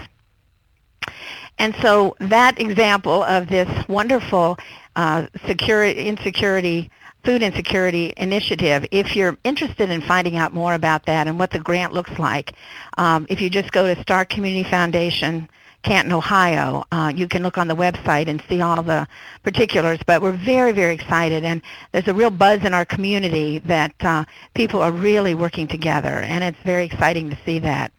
And 1.58 1.74
so 1.80 2.16
that 2.20 2.60
example 2.60 3.22
of 3.22 3.48
this 3.48 3.88
wonderful 3.88 4.58
uh, 4.94 5.28
security, 5.46 6.06
insecurity 6.06 6.90
food 7.24 7.42
insecurity 7.42 8.12
initiative. 8.16 8.86
If 8.90 9.16
you're 9.16 9.36
interested 9.44 9.90
in 9.90 10.02
finding 10.02 10.36
out 10.36 10.52
more 10.52 10.74
about 10.74 11.06
that 11.06 11.26
and 11.26 11.38
what 11.38 11.50
the 11.50 11.58
grant 11.58 11.92
looks 11.92 12.18
like, 12.18 12.52
um, 12.98 13.26
if 13.28 13.40
you 13.40 13.50
just 13.50 13.72
go 13.72 13.92
to 13.92 14.00
Stark 14.02 14.28
Community 14.28 14.68
Foundation, 14.68 15.48
Canton, 15.82 16.12
Ohio, 16.12 16.84
uh, 16.92 17.12
you 17.14 17.28
can 17.28 17.42
look 17.42 17.58
on 17.58 17.68
the 17.68 17.76
website 17.76 18.28
and 18.28 18.42
see 18.48 18.60
all 18.60 18.82
the 18.82 19.06
particulars. 19.42 19.98
But 20.06 20.22
we're 20.22 20.32
very, 20.32 20.72
very 20.72 20.94
excited, 20.94 21.44
and 21.44 21.60
there's 21.92 22.08
a 22.08 22.14
real 22.14 22.30
buzz 22.30 22.64
in 22.64 22.72
our 22.72 22.86
community 22.86 23.58
that 23.60 23.94
uh, 24.00 24.24
people 24.54 24.80
are 24.80 24.92
really 24.92 25.34
working 25.34 25.68
together, 25.68 26.20
and 26.20 26.42
it's 26.42 26.58
very 26.64 26.84
exciting 26.84 27.30
to 27.30 27.38
see 27.44 27.58
that. 27.60 27.92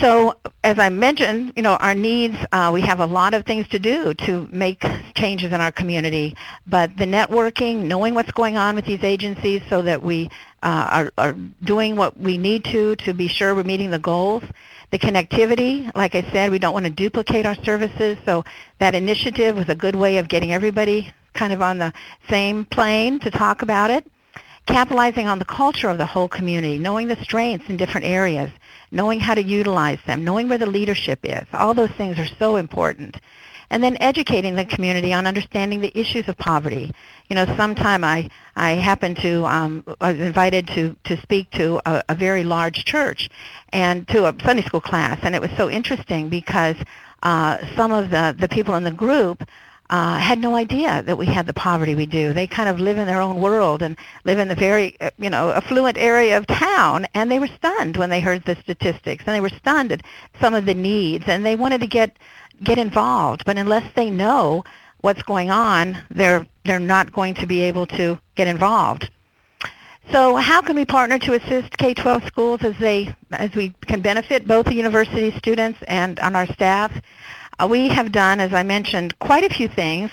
So 0.00 0.36
as 0.64 0.78
I 0.78 0.88
mentioned, 0.88 1.52
you 1.56 1.62
know, 1.62 1.76
our 1.76 1.94
needs, 1.94 2.36
uh, 2.52 2.70
we 2.72 2.80
have 2.80 3.00
a 3.00 3.06
lot 3.06 3.32
of 3.34 3.44
things 3.44 3.68
to 3.68 3.78
do 3.78 4.14
to 4.14 4.48
make 4.50 4.84
changes 5.14 5.52
in 5.52 5.60
our 5.60 5.70
community, 5.70 6.36
but 6.66 6.96
the 6.96 7.04
networking, 7.04 7.84
knowing 7.84 8.14
what's 8.14 8.32
going 8.32 8.56
on 8.56 8.74
with 8.74 8.84
these 8.86 9.04
agencies 9.04 9.62
so 9.68 9.82
that 9.82 10.02
we 10.02 10.30
uh, 10.62 10.88
are, 10.90 11.12
are 11.18 11.36
doing 11.62 11.96
what 11.96 12.18
we 12.18 12.38
need 12.38 12.64
to 12.64 12.96
to 12.96 13.14
be 13.14 13.28
sure 13.28 13.54
we're 13.54 13.62
meeting 13.62 13.90
the 13.90 13.98
goals. 13.98 14.42
The 14.90 14.98
connectivity, 14.98 15.90
like 15.94 16.14
I 16.14 16.22
said, 16.32 16.50
we 16.50 16.58
don't 16.58 16.72
want 16.72 16.86
to 16.86 16.90
duplicate 16.90 17.46
our 17.46 17.56
services, 17.56 18.16
so 18.24 18.44
that 18.78 18.94
initiative 18.94 19.56
was 19.56 19.68
a 19.68 19.74
good 19.74 19.96
way 19.96 20.18
of 20.18 20.28
getting 20.28 20.52
everybody 20.52 21.12
kind 21.34 21.52
of 21.52 21.62
on 21.62 21.78
the 21.78 21.92
same 22.28 22.64
plane 22.64 23.18
to 23.20 23.30
talk 23.30 23.62
about 23.62 23.90
it 23.90 24.06
capitalizing 24.66 25.28
on 25.28 25.38
the 25.38 25.44
culture 25.44 25.88
of 25.88 25.98
the 25.98 26.06
whole 26.06 26.28
community, 26.28 26.78
knowing 26.78 27.08
the 27.08 27.16
strengths 27.22 27.68
in 27.68 27.76
different 27.76 28.06
areas, 28.06 28.50
knowing 28.94 29.20
how 29.20 29.34
to 29.34 29.42
utilize 29.42 29.98
them, 30.06 30.24
knowing 30.24 30.48
where 30.48 30.56
the 30.56 30.66
leadership 30.66 31.18
is. 31.24 31.44
All 31.52 31.74
those 31.74 31.90
things 31.90 32.18
are 32.18 32.28
so 32.38 32.56
important. 32.56 33.16
And 33.70 33.82
then 33.82 33.96
educating 34.00 34.54
the 34.54 34.64
community 34.64 35.12
on 35.12 35.26
understanding 35.26 35.80
the 35.80 35.98
issues 35.98 36.28
of 36.28 36.36
poverty. 36.36 36.92
You 37.28 37.36
know, 37.36 37.46
sometime 37.56 38.04
I, 38.04 38.30
I 38.54 38.72
happened 38.72 39.16
to, 39.18 39.44
um, 39.46 39.84
I 40.00 40.12
was 40.12 40.20
invited 40.20 40.68
to, 40.68 40.94
to 41.04 41.20
speak 41.22 41.50
to 41.52 41.80
a, 41.84 42.04
a 42.10 42.14
very 42.14 42.44
large 42.44 42.84
church 42.84 43.28
and 43.70 44.06
to 44.08 44.26
a 44.26 44.34
Sunday 44.44 44.62
school 44.62 44.80
class. 44.80 45.18
And 45.22 45.34
it 45.34 45.40
was 45.40 45.50
so 45.56 45.68
interesting 45.68 46.28
because 46.28 46.76
uh, 47.24 47.58
some 47.74 47.90
of 47.90 48.10
the, 48.10 48.36
the 48.38 48.48
people 48.48 48.76
in 48.76 48.84
the 48.84 48.92
group 48.92 49.42
uh, 49.90 50.18
had 50.18 50.38
no 50.38 50.54
idea 50.56 51.02
that 51.02 51.18
we 51.18 51.26
had 51.26 51.46
the 51.46 51.52
poverty 51.52 51.94
we 51.94 52.06
do. 52.06 52.32
They 52.32 52.46
kind 52.46 52.68
of 52.68 52.80
live 52.80 52.96
in 52.96 53.06
their 53.06 53.20
own 53.20 53.40
world 53.40 53.82
and 53.82 53.96
live 54.24 54.38
in 54.38 54.48
the 54.48 54.54
very, 54.54 54.96
uh, 55.00 55.10
you 55.18 55.28
know, 55.28 55.50
affluent 55.50 55.98
area 55.98 56.38
of 56.38 56.46
town, 56.46 57.06
and 57.14 57.30
they 57.30 57.38
were 57.38 57.48
stunned 57.48 57.96
when 57.96 58.10
they 58.10 58.20
heard 58.20 58.44
the 58.44 58.56
statistics, 58.56 59.24
and 59.26 59.34
they 59.34 59.40
were 59.40 59.50
stunned 59.50 59.92
at 59.92 60.02
some 60.40 60.54
of 60.54 60.64
the 60.64 60.74
needs, 60.74 61.24
and 61.26 61.44
they 61.44 61.56
wanted 61.56 61.80
to 61.82 61.86
get 61.86 62.16
get 62.62 62.78
involved. 62.78 63.44
But 63.44 63.58
unless 63.58 63.92
they 63.94 64.10
know 64.10 64.64
what's 65.02 65.22
going 65.22 65.50
on, 65.50 65.98
they're 66.10 66.46
they're 66.64 66.80
not 66.80 67.12
going 67.12 67.34
to 67.34 67.46
be 67.46 67.60
able 67.60 67.86
to 67.88 68.18
get 68.36 68.48
involved. 68.48 69.10
So 70.12 70.36
how 70.36 70.60
can 70.60 70.76
we 70.76 70.84
partner 70.84 71.18
to 71.18 71.34
assist 71.34 71.76
K-12 71.78 72.26
schools 72.26 72.60
as 72.62 72.76
they 72.78 73.14
as 73.32 73.54
we 73.54 73.74
can 73.86 74.00
benefit 74.00 74.46
both 74.46 74.66
the 74.66 74.74
university 74.74 75.30
students 75.38 75.78
and 75.88 76.18
on 76.20 76.36
our 76.36 76.46
staff? 76.46 76.92
Uh, 77.58 77.66
we 77.68 77.88
have 77.88 78.12
done, 78.12 78.40
as 78.40 78.52
I 78.52 78.62
mentioned, 78.62 79.18
quite 79.18 79.44
a 79.44 79.54
few 79.54 79.68
things. 79.68 80.10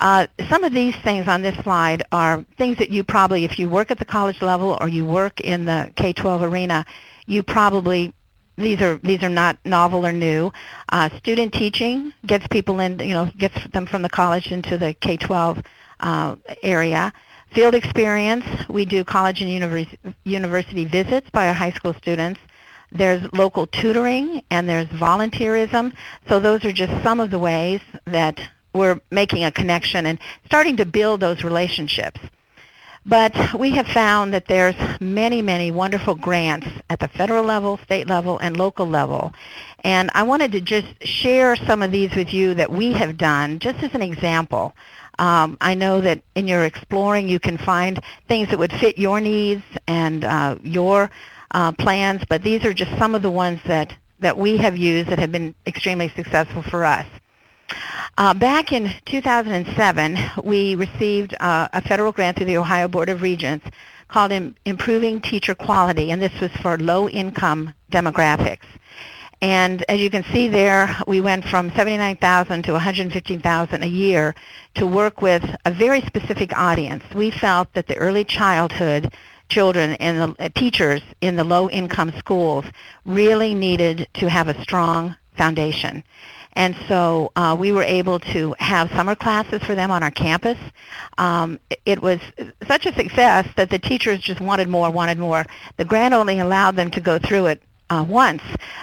Uh, 0.00 0.26
some 0.48 0.64
of 0.64 0.72
these 0.72 0.94
things 0.96 1.28
on 1.28 1.42
this 1.42 1.56
slide 1.62 2.02
are 2.12 2.44
things 2.58 2.78
that 2.78 2.90
you 2.90 3.04
probably, 3.04 3.44
if 3.44 3.58
you 3.58 3.68
work 3.68 3.90
at 3.90 3.98
the 3.98 4.04
college 4.04 4.42
level 4.42 4.76
or 4.80 4.88
you 4.88 5.04
work 5.04 5.40
in 5.40 5.64
the 5.64 5.90
K-12 5.96 6.42
arena, 6.42 6.84
you 7.26 7.42
probably 7.42 8.12
these 8.56 8.80
are 8.80 8.98
these 8.98 9.22
are 9.22 9.28
not 9.28 9.58
novel 9.64 10.06
or 10.06 10.12
new. 10.12 10.52
Uh, 10.90 11.08
student 11.18 11.52
teaching 11.52 12.12
gets 12.26 12.46
people 12.48 12.78
in, 12.80 12.98
you 13.00 13.14
know, 13.14 13.28
gets 13.36 13.56
them 13.72 13.86
from 13.86 14.02
the 14.02 14.08
college 14.08 14.52
into 14.52 14.78
the 14.78 14.94
K-12 14.94 15.64
uh, 16.00 16.36
area. 16.62 17.12
Field 17.52 17.74
experience, 17.74 18.44
we 18.68 18.84
do 18.84 19.04
college 19.04 19.40
and 19.40 19.50
university, 19.50 19.98
university 20.24 20.84
visits 20.84 21.28
by 21.30 21.48
our 21.48 21.54
high 21.54 21.72
school 21.72 21.94
students. 21.94 22.40
There's 22.94 23.22
local 23.32 23.66
tutoring 23.66 24.42
and 24.50 24.68
there's 24.68 24.86
volunteerism. 24.86 25.92
So 26.28 26.40
those 26.40 26.64
are 26.64 26.72
just 26.72 27.02
some 27.02 27.20
of 27.20 27.30
the 27.30 27.38
ways 27.38 27.80
that 28.06 28.40
we're 28.72 29.00
making 29.10 29.44
a 29.44 29.50
connection 29.50 30.06
and 30.06 30.18
starting 30.46 30.76
to 30.76 30.86
build 30.86 31.20
those 31.20 31.44
relationships. 31.44 32.20
But 33.06 33.34
we 33.58 33.70
have 33.72 33.86
found 33.88 34.32
that 34.32 34.46
there's 34.46 34.74
many, 34.98 35.42
many 35.42 35.70
wonderful 35.70 36.14
grants 36.14 36.66
at 36.88 37.00
the 37.00 37.08
federal 37.08 37.44
level, 37.44 37.78
state 37.84 38.08
level, 38.08 38.38
and 38.38 38.56
local 38.56 38.86
level. 38.86 39.34
And 39.84 40.10
I 40.14 40.22
wanted 40.22 40.52
to 40.52 40.60
just 40.62 40.86
share 41.04 41.54
some 41.54 41.82
of 41.82 41.92
these 41.92 42.14
with 42.14 42.32
you 42.32 42.54
that 42.54 42.70
we 42.72 42.92
have 42.92 43.18
done 43.18 43.58
just 43.58 43.82
as 43.82 43.94
an 43.94 44.00
example. 44.00 44.74
Um, 45.18 45.58
I 45.60 45.74
know 45.74 46.00
that 46.00 46.22
in 46.34 46.48
your 46.48 46.64
exploring 46.64 47.28
you 47.28 47.38
can 47.38 47.58
find 47.58 48.02
things 48.26 48.48
that 48.48 48.58
would 48.58 48.72
fit 48.72 48.96
your 48.96 49.20
needs 49.20 49.62
and 49.86 50.24
uh, 50.24 50.56
your 50.62 51.10
uh, 51.54 51.72
plans, 51.72 52.22
but 52.28 52.42
these 52.42 52.64
are 52.64 52.74
just 52.74 52.90
some 52.98 53.14
of 53.14 53.22
the 53.22 53.30
ones 53.30 53.60
that, 53.66 53.94
that 54.18 54.36
we 54.36 54.56
have 54.58 54.76
used 54.76 55.08
that 55.08 55.18
have 55.18 55.32
been 55.32 55.54
extremely 55.66 56.10
successful 56.14 56.62
for 56.62 56.84
us. 56.84 57.06
Uh, 58.18 58.34
back 58.34 58.72
in 58.72 58.92
2007, 59.06 60.18
we 60.44 60.74
received 60.74 61.34
uh, 61.40 61.68
a 61.72 61.80
federal 61.80 62.12
grant 62.12 62.36
through 62.36 62.46
the 62.46 62.56
Ohio 62.56 62.86
Board 62.88 63.08
of 63.08 63.22
Regents 63.22 63.66
called 64.08 64.32
Improving 64.64 65.20
Teacher 65.20 65.54
Quality, 65.54 66.10
and 66.10 66.20
this 66.20 66.38
was 66.40 66.50
for 66.60 66.76
low-income 66.78 67.72
demographics. 67.90 68.66
And 69.40 69.84
as 69.88 70.00
you 70.00 70.10
can 70.10 70.24
see 70.32 70.48
there, 70.48 70.96
we 71.06 71.20
went 71.20 71.44
from 71.44 71.70
79,000 71.74 72.62
to 72.64 72.72
115,000 72.72 73.82
a 73.82 73.86
year 73.86 74.34
to 74.76 74.86
work 74.86 75.20
with 75.20 75.44
a 75.64 75.70
very 75.70 76.00
specific 76.02 76.56
audience. 76.56 77.04
We 77.14 77.30
felt 77.30 77.72
that 77.74 77.86
the 77.86 77.96
early 77.96 78.24
childhood 78.24 79.12
children 79.48 79.92
and 79.94 80.34
the 80.36 80.44
uh, 80.44 80.48
teachers 80.54 81.02
in 81.20 81.36
the 81.36 81.44
low-income 81.44 82.12
schools 82.18 82.64
really 83.04 83.54
needed 83.54 84.08
to 84.14 84.28
have 84.28 84.48
a 84.48 84.60
strong 84.62 85.16
foundation. 85.36 86.02
And 86.56 86.76
so 86.88 87.32
uh, 87.34 87.56
we 87.58 87.72
were 87.72 87.82
able 87.82 88.20
to 88.20 88.54
have 88.58 88.88
summer 88.90 89.16
classes 89.16 89.62
for 89.64 89.74
them 89.74 89.90
on 89.90 90.02
our 90.02 90.10
campus. 90.10 90.58
Um, 91.18 91.58
it 91.84 92.00
was 92.00 92.20
such 92.66 92.86
a 92.86 92.94
success 92.94 93.48
that 93.56 93.70
the 93.70 93.78
teachers 93.78 94.20
just 94.20 94.40
wanted 94.40 94.68
more, 94.68 94.90
wanted 94.90 95.18
more. 95.18 95.44
The 95.76 95.84
grant 95.84 96.14
only 96.14 96.38
allowed 96.38 96.76
them 96.76 96.90
to 96.92 97.00
go 97.00 97.18
through 97.18 97.46
it 97.46 97.62
uh, 97.90 98.04
once, 98.08 98.42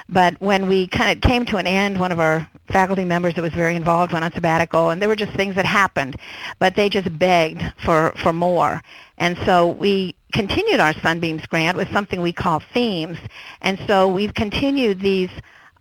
but 0.09 0.39
when 0.39 0.67
we 0.67 0.87
kind 0.87 1.11
of 1.11 1.27
came 1.27 1.45
to 1.45 1.57
an 1.57 1.65
end, 1.65 1.99
one 1.99 2.11
of 2.11 2.19
our 2.19 2.47
faculty 2.67 3.03
members 3.03 3.33
that 3.33 3.41
was 3.41 3.53
very 3.53 3.75
involved 3.75 4.13
went 4.13 4.23
on 4.23 4.31
sabbatical, 4.31 4.91
and 4.91 5.01
there 5.01 5.09
were 5.09 5.15
just 5.15 5.33
things 5.33 5.55
that 5.55 5.65
happened, 5.65 6.15
but 6.59 6.75
they 6.75 6.87
just 6.87 7.17
begged 7.17 7.63
for, 7.83 8.13
for 8.21 8.31
more. 8.31 8.81
And 9.17 9.37
so 9.45 9.67
we 9.67 10.15
continued 10.31 10.79
our 10.79 10.93
Sunbeams 10.93 11.45
grant 11.47 11.77
with 11.77 11.91
something 11.91 12.21
we 12.21 12.33
call 12.33 12.61
themes. 12.73 13.17
And 13.61 13.79
so 13.87 14.07
we've 14.07 14.33
continued 14.33 14.99
these 14.99 15.29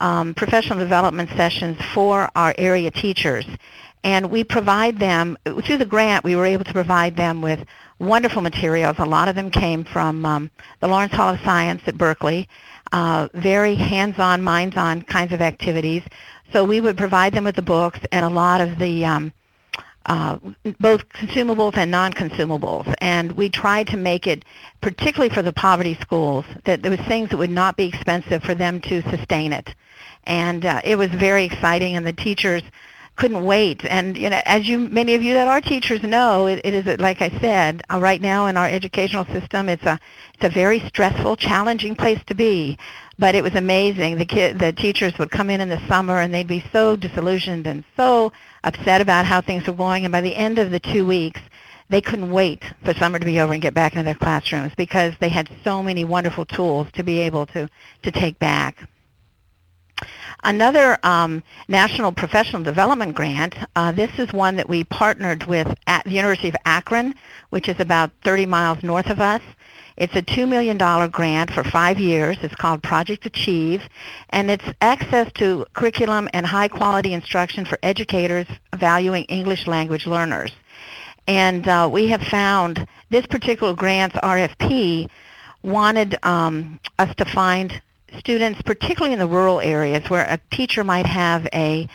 um, 0.00 0.34
professional 0.34 0.78
development 0.78 1.30
sessions 1.36 1.78
for 1.94 2.30
our 2.34 2.54
area 2.58 2.90
teachers. 2.90 3.46
And 4.02 4.30
we 4.30 4.44
provide 4.44 4.98
them, 4.98 5.36
through 5.44 5.76
the 5.76 5.84
grant, 5.84 6.24
we 6.24 6.34
were 6.34 6.46
able 6.46 6.64
to 6.64 6.72
provide 6.72 7.16
them 7.16 7.42
with 7.42 7.66
wonderful 7.98 8.40
materials. 8.40 8.96
A 8.98 9.04
lot 9.04 9.28
of 9.28 9.34
them 9.34 9.50
came 9.50 9.84
from 9.84 10.24
um, 10.24 10.50
the 10.80 10.88
Lawrence 10.88 11.12
Hall 11.12 11.34
of 11.34 11.40
Science 11.40 11.82
at 11.86 11.98
Berkeley, 11.98 12.48
uh, 12.92 13.28
very 13.34 13.74
hands-on, 13.74 14.42
minds-on 14.42 15.02
kinds 15.02 15.32
of 15.32 15.42
activities. 15.42 16.02
So 16.52 16.64
we 16.64 16.80
would 16.80 16.96
provide 16.96 17.34
them 17.34 17.44
with 17.44 17.56
the 17.56 17.62
books 17.62 18.00
and 18.10 18.24
a 18.24 18.30
lot 18.30 18.62
of 18.62 18.78
the 18.78 19.04
um, 19.04 19.32
uh, 20.06 20.38
both 20.80 21.08
consumables 21.10 21.76
and 21.76 21.90
non-consumables. 21.90 22.92
And 23.00 23.32
we 23.32 23.48
tried 23.50 23.86
to 23.88 23.96
make 23.96 24.26
it, 24.26 24.44
particularly 24.80 25.32
for 25.34 25.42
the 25.42 25.52
poverty 25.52 25.96
schools, 26.00 26.44
that 26.64 26.82
there 26.82 26.90
was 26.90 27.00
things 27.00 27.30
that 27.30 27.36
would 27.36 27.50
not 27.50 27.76
be 27.76 27.88
expensive 27.88 28.42
for 28.42 28.54
them 28.54 28.80
to 28.82 29.02
sustain 29.10 29.52
it. 29.52 29.74
And 30.24 30.64
uh, 30.64 30.80
it 30.84 30.96
was 30.96 31.08
very 31.10 31.44
exciting, 31.44 31.96
and 31.96 32.06
the 32.06 32.12
teachers 32.12 32.62
couldn't 33.16 33.44
wait. 33.44 33.84
And 33.84 34.16
you 34.16 34.30
know, 34.30 34.40
as 34.46 34.66
you 34.66 34.78
many 34.78 35.14
of 35.14 35.22
you 35.22 35.34
that 35.34 35.48
are 35.48 35.60
teachers 35.60 36.02
know, 36.02 36.46
it, 36.46 36.60
it 36.64 36.74
is 36.74 36.98
like 36.98 37.20
I 37.20 37.28
said, 37.40 37.82
uh, 37.92 38.00
right 38.00 38.20
now 38.20 38.46
in 38.46 38.56
our 38.56 38.68
educational 38.68 39.26
system, 39.26 39.68
it's 39.68 39.84
a 39.84 39.98
it's 40.34 40.44
a 40.44 40.48
very 40.48 40.80
stressful, 40.80 41.36
challenging 41.36 41.94
place 41.94 42.20
to 42.26 42.34
be. 42.34 42.78
But 43.20 43.34
it 43.34 43.44
was 43.44 43.54
amazing. 43.54 44.16
The 44.16 44.24
kid, 44.24 44.58
the 44.58 44.72
teachers 44.72 45.18
would 45.18 45.30
come 45.30 45.50
in 45.50 45.60
in 45.60 45.68
the 45.68 45.86
summer, 45.86 46.20
and 46.20 46.32
they'd 46.32 46.48
be 46.48 46.64
so 46.72 46.96
disillusioned 46.96 47.66
and 47.66 47.84
so 47.94 48.32
upset 48.64 49.02
about 49.02 49.26
how 49.26 49.42
things 49.42 49.66
were 49.66 49.74
going. 49.74 50.06
And 50.06 50.10
by 50.10 50.22
the 50.22 50.34
end 50.34 50.58
of 50.58 50.70
the 50.70 50.80
two 50.80 51.06
weeks, 51.06 51.40
they 51.90 52.00
couldn't 52.00 52.30
wait 52.30 52.64
for 52.82 52.94
summer 52.94 53.18
to 53.18 53.26
be 53.26 53.38
over 53.38 53.52
and 53.52 53.60
get 53.60 53.74
back 53.74 53.92
into 53.92 54.04
their 54.04 54.14
classrooms 54.14 54.72
because 54.74 55.12
they 55.20 55.28
had 55.28 55.50
so 55.62 55.82
many 55.82 56.02
wonderful 56.02 56.46
tools 56.46 56.86
to 56.94 57.02
be 57.02 57.18
able 57.18 57.44
to 57.46 57.68
to 58.04 58.10
take 58.10 58.38
back. 58.38 58.88
Another 60.42 60.98
um, 61.02 61.42
national 61.68 62.12
professional 62.12 62.62
development 62.62 63.14
grant, 63.14 63.54
uh, 63.76 63.92
this 63.92 64.10
is 64.18 64.32
one 64.32 64.56
that 64.56 64.66
we 64.66 64.84
partnered 64.84 65.44
with 65.44 65.68
at 65.86 66.04
the 66.04 66.12
University 66.12 66.48
of 66.48 66.56
Akron, 66.64 67.14
which 67.50 67.68
is 67.68 67.78
about 67.80 68.10
30 68.24 68.46
miles 68.46 68.82
north 68.82 69.10
of 69.10 69.20
us. 69.20 69.42
It's 69.96 70.14
a 70.16 70.22
$2 70.22 70.48
million 70.48 70.78
grant 71.10 71.50
for 71.50 71.62
five 71.64 71.98
years. 71.98 72.38
It's 72.42 72.54
called 72.54 72.82
Project 72.82 73.26
Achieve, 73.26 73.82
and 74.30 74.50
it's 74.50 74.64
access 74.80 75.30
to 75.34 75.66
curriculum 75.74 76.28
and 76.32 76.46
high-quality 76.46 77.12
instruction 77.12 77.64
for 77.64 77.78
educators 77.82 78.46
valuing 78.76 79.24
English 79.24 79.66
language 79.66 80.06
learners. 80.06 80.52
And 81.26 81.68
uh, 81.68 81.88
we 81.92 82.08
have 82.08 82.22
found 82.22 82.86
this 83.10 83.26
particular 83.26 83.74
grant's 83.74 84.16
RFP 84.16 85.08
wanted 85.62 86.18
um, 86.24 86.80
us 86.98 87.14
to 87.16 87.24
find 87.24 87.80
students, 88.18 88.60
particularly 88.62 89.12
in 89.12 89.18
the 89.18 89.26
rural 89.26 89.60
areas 89.60 90.08
where 90.08 90.24
a 90.24 90.40
teacher 90.54 90.82
might 90.82 91.06
have 91.06 91.46
a, 91.52 91.88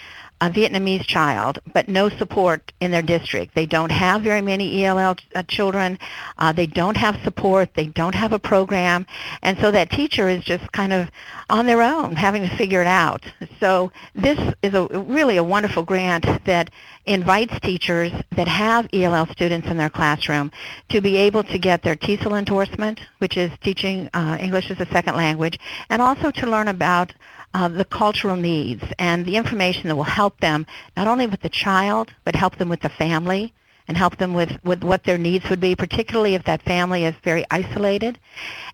a 0.46 0.50
Vietnamese 0.50 1.06
child, 1.08 1.58
but 1.74 1.88
no 1.88 2.08
support 2.08 2.72
in 2.80 2.92
their 2.92 3.02
district. 3.02 3.56
They 3.56 3.66
don't 3.66 3.92
have 3.92 4.22
very 4.22 4.42
many 4.42 4.86
ELL 4.86 5.16
uh, 5.34 5.44
children. 5.48 5.98
Uh, 6.38 6.52
they 6.52 6.68
don't 6.68 6.98
have 6.98 7.20
support. 7.24 7.74
They 7.74 7.88
don't 7.88 8.14
have 8.14 8.32
a 8.32 8.38
program. 8.38 9.08
And 9.42 9.58
so 9.58 9.72
that 9.72 9.90
teacher 9.90 10.30
is 10.30 10.44
just 10.44 10.72
kind 10.72 10.94
of 10.94 11.10
on 11.50 11.66
their 11.66 11.82
own, 11.82 12.16
having 12.16 12.48
to 12.48 12.58
figure 12.58 12.82
it 12.82 12.88
out. 12.88 13.24
So 13.60 13.92
this 14.14 14.38
is 14.62 14.76
a 14.76 14.88
really 14.88 15.38
a 15.38 15.44
wonderful 15.44 15.84
grant 15.84 16.26
that 16.46 16.70
invites 17.06 17.60
teachers 17.62 18.12
that 18.36 18.48
have 18.48 18.88
ELL 18.94 19.28
students 19.28 19.68
in 19.68 19.78
their 19.78 19.90
classroom 19.90 20.52
to 20.90 21.02
be 21.02 21.18
able 21.18 21.44
to 21.44 21.58
get 21.58 21.82
their 21.82 21.96
TESOL 21.96 22.38
endorsement, 22.38 23.00
which 23.18 23.36
is 23.38 23.52
teaching 23.62 24.10
uh, 24.14 24.38
English 24.40 24.70
as 24.70 24.80
a 24.80 24.92
second 24.92 25.16
language, 25.16 25.60
and 25.90 26.02
also 26.02 26.30
to 26.30 26.46
learn 26.48 26.68
about 26.68 27.14
uh, 27.56 27.70
the 27.70 27.86
cultural 27.86 28.36
needs 28.36 28.84
and 29.00 29.26
the 29.26 29.38
information 29.38 29.88
that 29.88 29.96
will 29.96 30.04
help 30.04 30.38
them 30.42 30.66
not 30.98 31.08
only 31.08 31.26
with 31.26 31.42
the 31.42 31.50
child, 31.50 32.12
but 32.26 32.36
help 32.36 32.58
them 32.58 32.68
with 32.68 32.82
the 32.82 32.90
family 32.90 33.54
and 33.88 33.96
help 33.96 34.18
them 34.18 34.34
with, 34.34 34.52
with 34.66 34.84
what 34.84 35.06
their 35.06 35.18
needs 35.18 35.50
would 35.50 35.62
be, 35.62 35.74
particularly 35.74 36.36
if 36.36 36.44
that 36.44 36.62
family 36.64 37.06
is 37.06 37.16
very 37.24 37.46
isolated. 37.52 38.20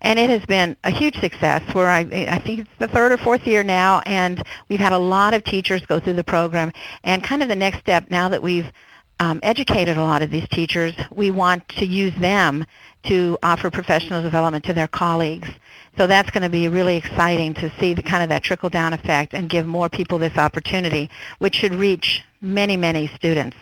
And 0.02 0.18
it 0.18 0.32
has 0.32 0.44
been 0.48 0.76
a 0.84 0.90
huge 0.90 1.20
success 1.20 1.62
where 1.76 1.90
I, 1.90 2.00
I 2.00 2.40
think 2.40 2.62
it's 2.62 2.70
the 2.80 2.88
third 2.88 3.12
or 3.12 3.18
fourth 3.18 3.46
year 3.46 3.62
now, 3.62 4.02
and 4.08 4.42
we've 4.68 4.80
had 4.80 4.94
a 4.94 4.98
lot 4.98 5.36
of 5.36 5.44
teachers 5.44 5.86
go 5.86 6.00
through 6.00 6.14
the 6.14 6.24
program. 6.24 6.72
And 7.04 7.24
kind 7.24 7.44
of 7.44 7.50
the 7.50 7.56
next 7.56 7.82
step, 7.82 8.10
now 8.10 8.30
that 8.30 8.42
we've 8.42 8.72
um, 9.20 9.40
educated 9.44 9.98
a 9.98 10.04
lot 10.04 10.24
of 10.24 10.32
these 10.32 10.48
teachers, 10.48 10.96
we 11.12 11.30
want 11.30 11.68
to 11.70 11.86
use 11.86 12.16
them 12.20 12.66
to 13.04 13.38
offer 13.44 13.70
professional 13.70 14.24
development 14.24 14.66
to 14.66 14.74
their 14.74 14.88
colleagues. 14.88 15.50
So 15.98 16.08
that's 16.08 16.30
going 16.32 16.44
to 16.44 16.50
be 16.50 16.68
really 16.68 16.96
exciting 16.96 17.54
to 17.56 17.72
see 17.80 17.94
the 17.94 18.02
kind 18.02 18.24
of 18.24 18.30
that 18.30 18.44
trickle-down 18.44 18.94
effect 18.94 19.34
and 19.34 19.50
give 19.50 19.66
more 19.66 19.90
people 19.90 20.18
this 20.18 20.38
opportunity, 20.38 21.10
which 21.40 21.56
should 21.56 21.76
reach 21.76 22.24
many, 22.42 22.78
many 22.78 23.08
students 23.08 23.58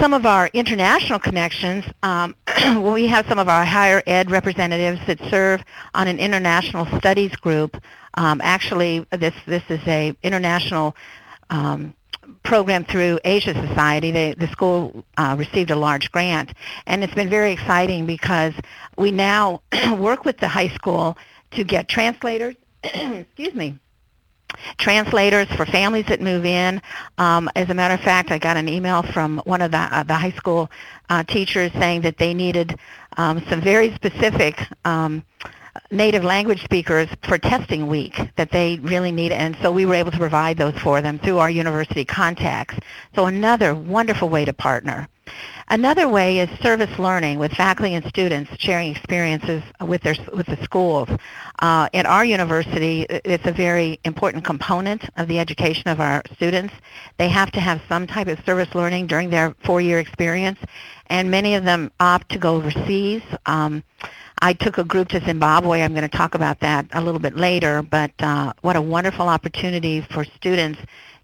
some 0.00 0.12
of 0.12 0.26
our 0.26 0.48
international 0.48 1.18
connections, 1.18 1.84
um, 2.02 2.34
we 2.82 3.06
have 3.06 3.26
some 3.28 3.38
of 3.38 3.48
our 3.48 3.64
higher 3.64 4.02
ed 4.06 4.30
representatives 4.30 5.00
that 5.06 5.18
serve 5.30 5.62
on 5.94 6.08
an 6.08 6.18
international 6.18 6.86
studies 6.98 7.34
group. 7.36 7.76
Um, 8.14 8.40
actually, 8.42 9.06
this 9.12 9.34
this 9.46 9.62
is 9.68 9.80
a 9.86 10.14
international 10.22 10.96
um, 11.50 11.94
program 12.42 12.84
through 12.84 13.18
Asia 13.24 13.54
Society. 13.54 14.10
They, 14.10 14.34
the 14.34 14.48
school 14.48 15.04
uh, 15.16 15.36
received 15.38 15.70
a 15.70 15.76
large 15.76 16.10
grant, 16.12 16.52
and 16.86 17.02
it's 17.02 17.14
been 17.14 17.30
very 17.30 17.52
exciting 17.52 18.06
because 18.06 18.54
we 18.96 19.10
now 19.10 19.62
work 19.98 20.24
with 20.24 20.38
the 20.38 20.48
high 20.48 20.68
school 20.68 21.16
to 21.52 21.64
get 21.64 21.88
translators. 21.88 22.56
excuse 22.84 23.54
me 23.54 23.78
translators 24.78 25.48
for 25.56 25.66
families 25.66 26.06
that 26.06 26.20
move 26.20 26.44
in. 26.44 26.80
Um, 27.18 27.50
as 27.56 27.68
a 27.68 27.74
matter 27.74 27.94
of 27.94 28.00
fact, 28.00 28.30
I 28.30 28.38
got 28.38 28.56
an 28.56 28.68
email 28.68 29.02
from 29.02 29.38
one 29.44 29.62
of 29.62 29.70
the, 29.70 29.78
uh, 29.78 30.02
the 30.02 30.14
high 30.14 30.32
school 30.32 30.70
uh, 31.10 31.22
teachers 31.24 31.72
saying 31.72 32.02
that 32.02 32.18
they 32.18 32.34
needed 32.34 32.78
um, 33.16 33.42
some 33.48 33.60
very 33.60 33.94
specific 33.94 34.60
um, 34.84 35.24
native 35.90 36.24
language 36.24 36.62
speakers 36.64 37.08
for 37.26 37.38
testing 37.38 37.86
week 37.86 38.18
that 38.36 38.50
they 38.50 38.78
really 38.82 39.12
need 39.12 39.32
and 39.32 39.56
so 39.62 39.70
we 39.70 39.86
were 39.86 39.94
able 39.94 40.10
to 40.10 40.18
provide 40.18 40.56
those 40.56 40.78
for 40.78 41.00
them 41.00 41.18
through 41.18 41.38
our 41.38 41.50
university 41.50 42.04
contacts. 42.04 42.76
So 43.14 43.26
another 43.26 43.74
wonderful 43.74 44.28
way 44.28 44.44
to 44.44 44.52
partner. 44.52 45.08
Another 45.68 46.08
way 46.08 46.38
is 46.38 46.48
service 46.60 46.96
learning 46.98 47.40
with 47.40 47.52
faculty 47.52 47.94
and 47.94 48.04
students 48.06 48.52
sharing 48.60 48.94
experiences 48.94 49.62
with 49.80 50.00
their 50.02 50.14
with 50.32 50.46
the 50.46 50.56
schools. 50.62 51.08
Uh, 51.58 51.88
at 51.92 52.06
our 52.06 52.24
university, 52.24 53.04
it's 53.08 53.44
a 53.46 53.52
very 53.52 53.98
important 54.04 54.44
component 54.44 55.02
of 55.16 55.26
the 55.26 55.40
education 55.40 55.88
of 55.88 56.00
our 56.00 56.22
students. 56.34 56.72
They 57.18 57.28
have 57.28 57.50
to 57.52 57.60
have 57.60 57.82
some 57.88 58.06
type 58.06 58.28
of 58.28 58.38
service 58.44 58.72
learning 58.76 59.08
during 59.08 59.28
their 59.30 59.56
four-year 59.64 59.98
experience, 59.98 60.60
and 61.08 61.28
many 61.28 61.56
of 61.56 61.64
them 61.64 61.90
opt 61.98 62.28
to 62.30 62.38
go 62.38 62.54
overseas. 62.54 63.22
Um, 63.46 63.82
I 64.42 64.52
took 64.52 64.78
a 64.78 64.84
group 64.84 65.08
to 65.08 65.24
Zimbabwe. 65.24 65.82
I'm 65.82 65.94
going 65.94 66.08
to 66.08 66.16
talk 66.16 66.34
about 66.34 66.60
that 66.60 66.86
a 66.92 67.00
little 67.00 67.20
bit 67.20 67.36
later, 67.36 67.82
but 67.82 68.12
uh, 68.18 68.52
what 68.60 68.76
a 68.76 68.82
wonderful 68.82 69.28
opportunity 69.28 70.02
for 70.10 70.24
students 70.24 70.78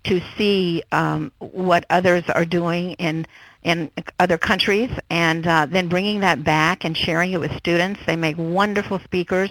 to 0.05 0.21
see 0.37 0.83
um, 0.93 1.31
what 1.39 1.85
others 1.91 2.25
are 2.29 2.45
doing 2.45 2.93
in 2.93 3.27
in 3.63 3.89
other 4.19 4.37
countries 4.39 4.91
and 5.09 5.47
uh, 5.47 5.67
then 5.67 5.87
bringing 5.87 6.19
that 6.19 6.43
back 6.43 6.85
and 6.85 6.97
sharing 6.97 7.33
it 7.33 7.39
with 7.39 7.57
students. 7.57 8.01
They 8.07 8.17
make 8.17 8.37
wonderful 8.37 8.99
speakers 9.05 9.51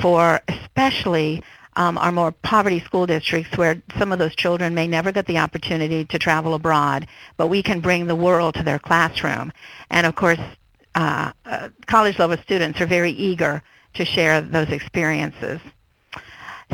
for 0.00 0.40
especially 0.48 1.42
um, 1.76 1.98
our 1.98 2.10
more 2.10 2.32
poverty 2.32 2.80
school 2.80 3.06
districts 3.06 3.56
where 3.58 3.82
some 3.98 4.12
of 4.12 4.18
those 4.18 4.34
children 4.34 4.74
may 4.74 4.86
never 4.86 5.12
get 5.12 5.26
the 5.26 5.38
opportunity 5.38 6.06
to 6.06 6.18
travel 6.18 6.54
abroad, 6.54 7.06
but 7.36 7.48
we 7.48 7.62
can 7.62 7.80
bring 7.80 8.06
the 8.06 8.16
world 8.16 8.54
to 8.54 8.62
their 8.62 8.78
classroom. 8.78 9.52
And 9.90 10.06
of 10.06 10.14
course, 10.14 10.40
uh, 10.94 11.32
uh, 11.44 11.68
college 11.86 12.18
level 12.18 12.36
students 12.42 12.80
are 12.80 12.86
very 12.86 13.12
eager 13.12 13.62
to 13.94 14.04
share 14.04 14.40
those 14.40 14.68
experiences. 14.70 15.60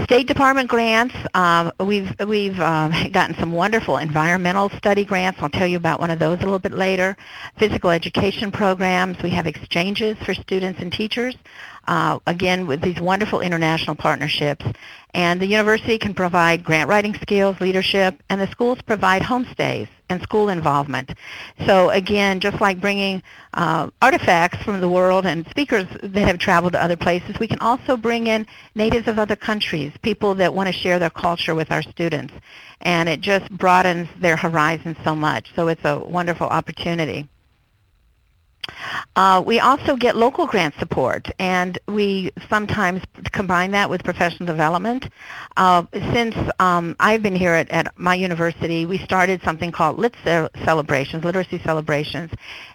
State 0.05 0.27
Department 0.27 0.69
grants, 0.69 1.15
um, 1.33 1.73
we've, 1.81 2.13
we've 2.27 2.61
um, 2.61 2.93
gotten 3.13 3.35
some 3.37 3.53
wonderful 3.53 3.97
environmental 3.97 4.69
study 4.77 5.07
grants. 5.07 5.39
I'll 5.41 5.49
tell 5.49 5.67
you 5.67 5.79
about 5.79 6.01
one 6.01 6.11
of 6.11 6.19
those 6.19 6.39
a 6.41 6.43
little 6.43 6.59
bit 6.59 6.73
later. 6.73 7.17
Physical 7.59 7.91
education 7.91 8.53
programs. 8.53 9.23
We 9.23 9.31
have 9.31 9.47
exchanges 9.47 10.19
for 10.19 10.35
students 10.35 10.81
and 10.81 10.93
teachers, 10.93 11.35
uh, 11.89 12.19
again, 12.27 12.67
with 12.67 12.83
these 12.83 13.01
wonderful 13.01 13.41
international 13.41 13.97
partnerships. 13.97 14.67
And 15.15 15.41
the 15.41 15.47
university 15.47 15.97
can 15.99 16.13
provide 16.13 16.63
grant 16.63 16.91
writing 16.91 17.15
skills, 17.15 17.59
leadership, 17.61 18.23
and 18.29 18.39
the 18.39 18.51
schools 18.51 18.83
provide 18.83 19.23
homestays 19.23 19.89
and 20.09 20.23
school 20.23 20.49
involvement. 20.49 21.13
So 21.67 21.91
again, 21.91 22.41
just 22.41 22.61
like 22.61 22.81
bringing 22.81 23.23
uh, 23.55 23.91
artifacts 24.01 24.63
from 24.63 24.81
the 24.81 24.89
world 24.89 25.27
and 25.27 25.47
speakers 25.49 25.87
that 26.03 26.27
have 26.27 26.39
traveled 26.39 26.73
to 26.75 26.83
other 26.83 26.97
places, 26.97 27.39
we 27.39 27.49
can 27.49 27.59
also 27.61 27.97
bring 27.97 28.27
in 28.27 28.47
natives 28.75 29.09
of 29.09 29.19
other 29.19 29.37
countries, 29.37 29.93
people 30.03 30.35
that 30.37 30.53
want 30.55 30.69
to 30.69 30.73
share 30.73 30.99
their 30.99 31.11
culture 31.11 31.55
with 31.55 31.71
our 31.71 31.83
students. 31.83 32.35
And 32.83 33.09
it 33.09 33.21
just 33.21 33.51
broadens 33.51 34.09
their 34.21 34.37
horizons 34.37 34.97
so 35.03 35.15
much. 35.15 35.53
So 35.55 35.69
it's 35.69 35.85
a 35.85 35.99
wonderful 35.99 36.47
opportunity. 36.47 37.29
Uh, 39.15 39.43
we 39.45 39.61
also 39.61 39.97
get 39.97 40.17
local 40.17 40.47
grant 40.47 40.75
support, 40.79 41.31
and 41.39 41.79
we 41.89 42.31
sometimes 42.49 43.03
combine 43.33 43.71
that 43.71 43.89
with 43.89 44.05
professional 44.05 44.47
development. 44.47 45.09
Uh, 45.57 45.85
since 45.93 46.35
um, 46.59 46.95
I've 47.01 47.23
been 47.23 47.35
here 47.35 47.55
at, 47.55 47.71
at, 47.71 47.99
my 47.99 48.15
university, 48.15 48.87
we 48.87 48.99
started 48.99 49.43
something 49.43 49.73
called 49.73 49.99
Lit 49.99 50.15
Celebrations, 50.25 51.25
Literacy 51.25 51.61
Celebrations, 51.61 52.31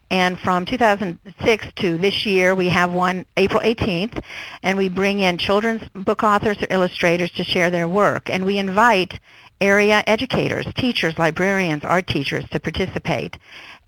and 0.10 0.40
from 0.40 0.66
2006 0.66 1.68
to 1.78 1.98
this 1.98 2.26
year, 2.26 2.54
we 2.56 2.68
have 2.70 2.92
one 2.92 3.26
April 3.38 3.62
18th, 3.62 4.22
and 4.64 4.78
we 4.78 4.90
bring 4.90 5.20
in 5.20 5.38
children's 5.38 5.88
book 5.94 6.24
authors 6.24 6.62
or 6.62 6.68
illustrators 6.70 7.32
to 7.32 7.44
share 7.44 7.70
their 7.70 7.88
work, 7.88 8.30
and 8.30 8.46
we 8.46 8.58
invite 8.58 9.20
area 9.62 10.04
educators, 10.08 10.66
teachers, 10.76 11.18
librarians, 11.20 11.84
art 11.86 12.08
teachers 12.08 12.44
to 12.50 12.60
participate 12.60 13.38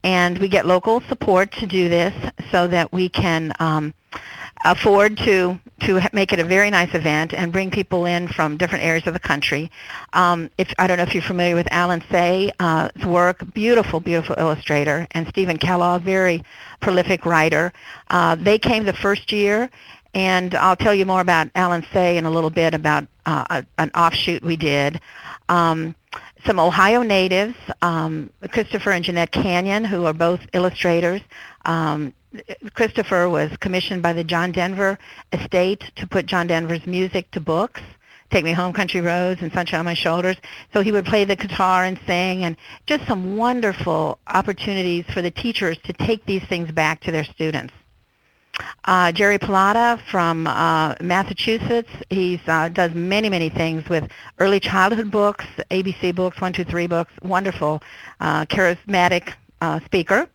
and 0.03 0.37
we 0.37 0.47
get 0.47 0.65
local 0.65 1.01
support 1.01 1.51
to 1.53 1.67
do 1.67 1.89
this 1.89 2.13
so 2.51 2.67
that 2.67 2.91
we 2.91 3.09
can 3.09 3.53
um, 3.59 3.93
afford 4.65 5.17
to 5.17 5.59
to 5.81 5.99
make 6.13 6.31
it 6.31 6.39
a 6.39 6.43
very 6.43 6.69
nice 6.69 6.93
event 6.93 7.33
and 7.33 7.51
bring 7.51 7.69
people 7.69 8.05
in 8.05 8.27
from 8.27 8.55
different 8.55 8.85
areas 8.85 9.05
of 9.05 9.13
the 9.13 9.19
country. 9.19 9.69
Um, 10.13 10.49
if 10.57 10.73
I 10.79 10.87
don't 10.87 10.97
know 10.97 11.03
if 11.03 11.13
you're 11.13 11.23
familiar 11.23 11.55
with 11.55 11.67
Allen 11.71 12.01
Say's 12.09 12.51
uh, 12.59 12.89
work, 13.05 13.43
beautiful, 13.53 13.99
beautiful 13.99 14.35
illustrator, 14.37 15.07
and 15.11 15.27
Steven 15.27 15.57
Kellogg, 15.57 16.03
very 16.03 16.43
prolific 16.79 17.25
writer. 17.25 17.73
Uh, 18.09 18.35
they 18.35 18.57
came 18.57 18.85
the 18.85 18.93
first 18.93 19.31
year, 19.31 19.69
and 20.13 20.55
I'll 20.55 20.77
tell 20.77 20.95
you 20.95 21.05
more 21.05 21.21
about 21.21 21.49
Allen 21.55 21.85
Say 21.91 22.17
in 22.17 22.25
a 22.25 22.31
little 22.31 22.49
bit 22.49 22.73
about 22.73 23.05
uh, 23.25 23.63
an 23.77 23.91
offshoot 23.95 24.41
we 24.41 24.55
did. 24.55 25.01
Um, 25.49 25.95
some 26.45 26.59
Ohio 26.59 27.01
natives, 27.01 27.55
um, 27.81 28.29
Christopher 28.49 28.91
and 28.91 29.03
Jeanette 29.03 29.31
Canyon, 29.31 29.83
who 29.85 30.05
are 30.05 30.13
both 30.13 30.41
illustrators. 30.53 31.21
Um, 31.65 32.13
Christopher 32.73 33.29
was 33.29 33.55
commissioned 33.57 34.01
by 34.01 34.13
the 34.13 34.23
John 34.23 34.51
Denver 34.51 34.97
estate 35.31 35.83
to 35.95 36.07
put 36.07 36.25
John 36.25 36.47
Denver's 36.47 36.85
music 36.85 37.29
to 37.31 37.39
books. 37.39 37.81
Take 38.31 38.45
Me 38.45 38.53
Home 38.53 38.73
Country 38.73 38.99
Roads 38.99 39.43
and 39.43 39.53
Sunshine 39.53 39.81
on 39.81 39.85
My 39.85 39.93
Shoulders. 39.93 40.37
So 40.73 40.81
he 40.81 40.91
would 40.91 41.05
play 41.05 41.23
the 41.23 41.35
guitar 41.35 41.85
and 41.85 41.99
sing 42.07 42.43
and 42.45 42.57
just 42.87 43.05
some 43.05 43.37
wonderful 43.37 44.17
opportunities 44.25 45.05
for 45.13 45.21
the 45.21 45.29
teachers 45.29 45.77
to 45.83 45.93
take 45.93 46.25
these 46.25 46.43
things 46.45 46.71
back 46.71 47.01
to 47.01 47.11
their 47.11 47.25
students. 47.25 47.73
Uh, 48.85 49.11
Jerry 49.11 49.39
Pallotta 49.39 49.99
from 50.11 50.45
uh, 50.47 50.95
Massachusetts. 51.01 51.89
He 52.09 52.39
uh, 52.47 52.69
does 52.69 52.93
many, 52.93 53.29
many 53.29 53.49
things 53.49 53.87
with 53.89 54.09
early 54.39 54.59
childhood 54.59 55.09
books, 55.09 55.45
ABC 55.71 56.13
books, 56.13 56.39
one, 56.39 56.53
two, 56.53 56.63
three 56.63 56.87
books. 56.87 57.11
Wonderful, 57.23 57.81
uh, 58.19 58.45
charismatic 58.45 59.33
uh, 59.61 59.79
speaker. 59.85 60.29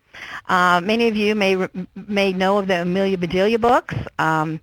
Uh, 0.49 0.81
many 0.83 1.09
of 1.09 1.17
you 1.17 1.35
may 1.35 1.69
may 1.95 2.33
know 2.33 2.59
of 2.59 2.67
the 2.67 2.83
Amelia 2.83 3.19
Bedelia 3.19 3.59
books. 3.59 3.95
Um, 4.19 4.61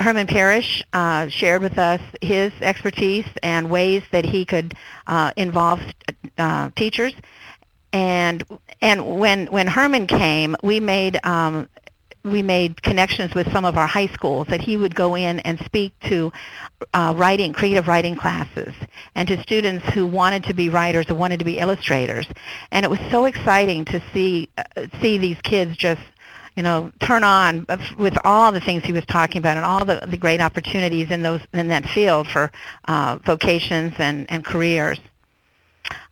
Herman 0.00 0.26
Parish 0.26 0.82
uh, 0.94 1.28
shared 1.28 1.60
with 1.62 1.78
us 1.78 2.00
his 2.22 2.52
expertise 2.62 3.26
and 3.42 3.70
ways 3.70 4.02
that 4.12 4.24
he 4.24 4.44
could 4.46 4.74
uh, 5.06 5.32
involve 5.36 5.80
uh, 6.38 6.70
teachers. 6.74 7.12
And 7.92 8.44
and 8.80 9.18
when 9.18 9.46
when 9.46 9.66
Herman 9.66 10.06
came, 10.06 10.56
we 10.62 10.80
made 10.80 11.20
um, 11.24 11.68
we 12.24 12.42
made 12.42 12.82
connections 12.82 13.34
with 13.34 13.50
some 13.52 13.64
of 13.64 13.76
our 13.76 13.86
high 13.86 14.08
schools 14.08 14.46
that 14.48 14.60
he 14.60 14.76
would 14.76 14.94
go 14.94 15.14
in 15.14 15.40
and 15.40 15.58
speak 15.64 15.92
to 16.00 16.32
uh, 16.92 17.14
writing, 17.16 17.52
creative 17.52 17.88
writing 17.88 18.14
classes, 18.14 18.74
and 19.14 19.26
to 19.28 19.40
students 19.42 19.86
who 19.90 20.06
wanted 20.06 20.44
to 20.44 20.54
be 20.54 20.68
writers 20.68 21.06
or 21.08 21.14
wanted 21.14 21.38
to 21.38 21.44
be 21.44 21.58
illustrators. 21.58 22.26
And 22.70 22.84
it 22.84 22.90
was 22.90 23.00
so 23.10 23.24
exciting 23.24 23.84
to 23.86 24.02
see 24.12 24.48
uh, 24.58 24.86
see 25.00 25.18
these 25.18 25.40
kids 25.42 25.76
just 25.76 26.02
you 26.56 26.64
know, 26.64 26.92
turn 27.00 27.24
on 27.24 27.64
with 27.96 28.18
all 28.24 28.52
the 28.52 28.60
things 28.60 28.84
he 28.84 28.92
was 28.92 29.06
talking 29.06 29.38
about 29.38 29.56
and 29.56 29.64
all 29.64 29.84
the, 29.84 30.04
the 30.08 30.16
great 30.16 30.40
opportunities 30.40 31.10
in 31.10 31.22
those 31.22 31.40
in 31.52 31.68
that 31.68 31.86
field 31.86 32.26
for 32.26 32.50
uh, 32.86 33.18
vocations 33.24 33.94
and, 33.98 34.30
and 34.30 34.44
careers. 34.44 34.98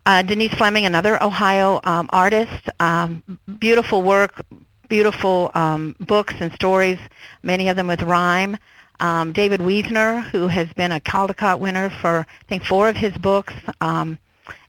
Uh, 0.07 0.23
Denise 0.23 0.55
Fleming, 0.55 0.87
another 0.87 1.23
Ohio 1.23 1.81
um, 1.85 2.09
artist, 2.13 2.71
um, 2.81 3.23
beautiful 3.59 4.01
work, 4.03 4.43
beautiful 4.89 5.51
um, 5.55 5.95
books 6.01 6.35
and 6.41 6.53
stories, 6.53 6.99
many 7.43 7.69
of 7.69 7.77
them 7.77 7.87
with 7.87 8.03
rhyme. 8.03 8.57
Um, 9.01 9.33
David 9.33 9.61
Wiesner, 9.61 10.23
who 10.31 10.49
has 10.49 10.73
been 10.73 10.93
a 10.93 11.01
Caldecott 11.01 11.61
winner 11.61 11.89
for, 11.89 12.27
I 12.29 12.45
think, 12.49 12.65
four 12.65 12.89
of 12.89 12.97
his 12.97 13.17
books, 13.17 13.55
um, 13.81 14.19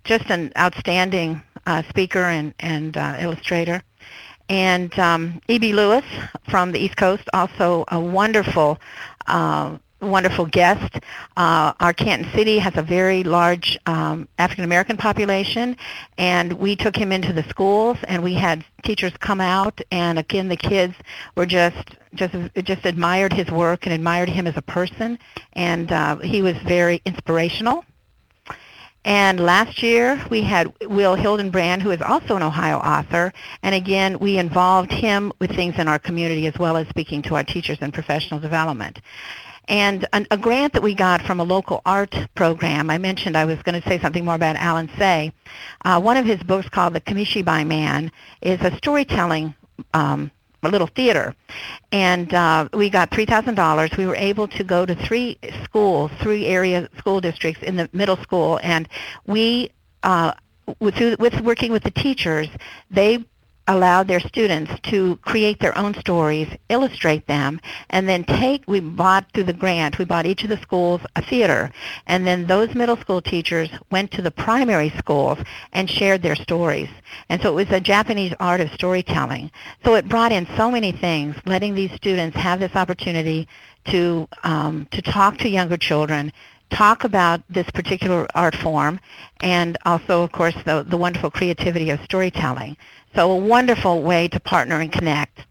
just 0.03 0.29
an 0.29 0.51
outstanding 0.57 1.41
uh, 1.65 1.83
speaker 1.89 2.23
and, 2.23 2.53
and 2.59 2.95
uh, 2.95 3.17
illustrator. 3.19 3.81
And 4.49 4.97
um, 4.97 5.41
E.B. 5.47 5.73
Lewis 5.73 6.05
from 6.49 6.71
the 6.71 6.79
East 6.79 6.97
Coast, 6.97 7.23
also 7.33 7.85
a 7.89 7.99
wonderful 7.99 8.79
uh, 9.27 9.77
wonderful 10.01 10.45
guest. 10.45 10.99
Uh, 11.37 11.73
our 11.79 11.93
Canton 11.93 12.31
City 12.33 12.59
has 12.59 12.75
a 12.77 12.81
very 12.81 13.23
large 13.23 13.77
um, 13.85 14.27
African 14.37 14.63
American 14.63 14.97
population, 14.97 15.75
and 16.17 16.53
we 16.53 16.75
took 16.75 16.95
him 16.95 17.11
into 17.11 17.33
the 17.33 17.43
schools, 17.49 17.97
and 18.07 18.23
we 18.23 18.33
had 18.33 18.63
teachers 18.83 19.13
come 19.19 19.41
out, 19.41 19.79
and 19.91 20.19
again, 20.19 20.47
the 20.47 20.57
kids 20.57 20.95
were 21.35 21.45
just 21.45 21.95
just 22.15 22.33
just 22.63 22.85
admired 22.85 23.33
his 23.33 23.49
work 23.51 23.85
and 23.85 23.93
admired 23.93 24.29
him 24.29 24.47
as 24.47 24.57
a 24.57 24.61
person, 24.61 25.19
and 25.53 25.91
uh, 25.91 26.17
he 26.17 26.41
was 26.41 26.57
very 26.59 27.01
inspirational. 27.05 27.83
And 29.05 29.39
last 29.39 29.81
year 29.81 30.21
we 30.29 30.41
had 30.41 30.73
Will 30.81 31.15
Hillenbrand, 31.15 31.81
who 31.81 31.91
is 31.91 32.01
also 32.01 32.35
an 32.35 32.43
Ohio 32.43 32.77
author, 32.77 33.31
and 33.63 33.73
again 33.73 34.19
we 34.19 34.37
involved 34.37 34.91
him 34.91 35.31
with 35.39 35.55
things 35.55 35.75
in 35.77 35.87
our 35.87 35.99
community 35.99 36.47
as 36.47 36.57
well 36.59 36.75
as 36.75 36.87
speaking 36.89 37.21
to 37.23 37.35
our 37.35 37.43
teachers 37.43 37.77
in 37.81 37.91
professional 37.91 38.39
development. 38.39 38.99
And 39.69 40.07
a, 40.11 40.25
a 40.31 40.37
grant 40.37 40.73
that 40.73 40.81
we 40.81 40.95
got 40.95 41.21
from 41.21 41.39
a 41.39 41.43
local 41.43 41.81
art 41.85 42.15
program, 42.35 42.89
I 42.89 42.97
mentioned 42.97 43.37
I 43.37 43.45
was 43.45 43.61
going 43.61 43.79
to 43.79 43.87
say 43.87 43.99
something 43.99 44.25
more 44.25 44.35
about 44.35 44.55
Allen 44.55 44.89
Say. 44.97 45.31
Uh, 45.85 46.01
one 46.01 46.17
of 46.17 46.25
his 46.25 46.41
books 46.43 46.67
called 46.67 46.93
The 46.93 47.01
Kamishibai 47.01 47.65
Man 47.65 48.11
is 48.41 48.59
a 48.61 48.75
storytelling 48.77 49.53
um, 49.93 50.31
a 50.63 50.69
little 50.69 50.87
theater. 50.87 51.35
And 51.91 52.33
uh, 52.33 52.67
we 52.73 52.89
got 52.89 53.11
$3,000. 53.11 53.95
We 53.95 54.07
were 54.07 54.15
able 54.15 54.47
to 54.47 54.63
go 54.63 54.85
to 54.85 54.95
three 54.95 55.37
schools, 55.63 56.11
three 56.19 56.47
area 56.47 56.89
school 56.97 57.21
districts 57.21 57.61
in 57.63 57.75
the 57.75 57.89
middle 57.93 58.17
school, 58.17 58.59
and 58.63 58.89
we, 59.25 59.71
uh, 60.03 60.33
with, 60.79 61.19
with 61.19 61.39
working 61.41 61.71
with 61.71 61.83
the 61.83 61.91
teachers, 61.91 62.47
they 62.91 63.23
allowed 63.69 64.07
their 64.07 64.19
students 64.19 64.71
to 64.81 65.15
create 65.17 65.59
their 65.59 65.77
own 65.77 65.93
stories, 65.93 66.47
illustrate 66.69 67.25
them, 67.27 67.61
and 67.91 68.09
then 68.09 68.23
take, 68.23 68.63
we 68.67 68.79
bought 68.79 69.25
through 69.31 69.43
the 69.43 69.53
grant, 69.53 69.99
we 69.99 70.05
bought 70.05 70.25
each 70.25 70.43
of 70.43 70.49
the 70.49 70.59
schools 70.61 70.99
a 71.15 71.21
theater, 71.21 71.71
and 72.07 72.25
then 72.25 72.47
those 72.47 72.73
middle 72.73 72.97
school 72.97 73.21
teachers 73.21 73.69
went 73.91 74.09
to 74.11 74.23
the 74.23 74.31
primary 74.31 74.89
schools 74.97 75.37
and 75.71 75.87
shared 75.87 76.23
their 76.23 76.35
stories. 76.35 76.89
And 77.29 77.39
so 77.41 77.49
it 77.51 77.67
was 77.67 77.71
a 77.71 77.79
Japanese 77.79 78.33
art 78.39 78.59
of 78.59 78.71
storytelling. 78.73 79.51
So 79.85 79.93
it 79.93 80.09
brought 80.09 80.31
in 80.31 80.47
so 80.57 80.71
many 80.71 80.91
things, 80.91 81.35
letting 81.45 81.75
these 81.75 81.91
students 81.93 82.35
have 82.37 82.59
this 82.59 82.75
opportunity 82.75 83.47
to, 83.85 84.27
um, 84.43 84.87
to 84.91 85.01
talk 85.03 85.37
to 85.37 85.47
younger 85.47 85.77
children, 85.77 86.33
talk 86.69 87.03
about 87.03 87.41
this 87.49 87.69
particular 87.71 88.27
art 88.35 88.55
form, 88.55 88.99
and 89.41 89.77
also, 89.85 90.23
of 90.23 90.31
course, 90.31 90.55
the, 90.65 90.85
the 90.87 90.97
wonderful 90.97 91.31
creativity 91.31 91.89
of 91.89 91.99
storytelling. 92.03 92.77
So 93.15 93.31
a 93.31 93.35
wonderful 93.35 94.03
way 94.03 94.27
to 94.29 94.39
partner 94.39 94.79
and 94.79 94.91
connect. 94.91 95.45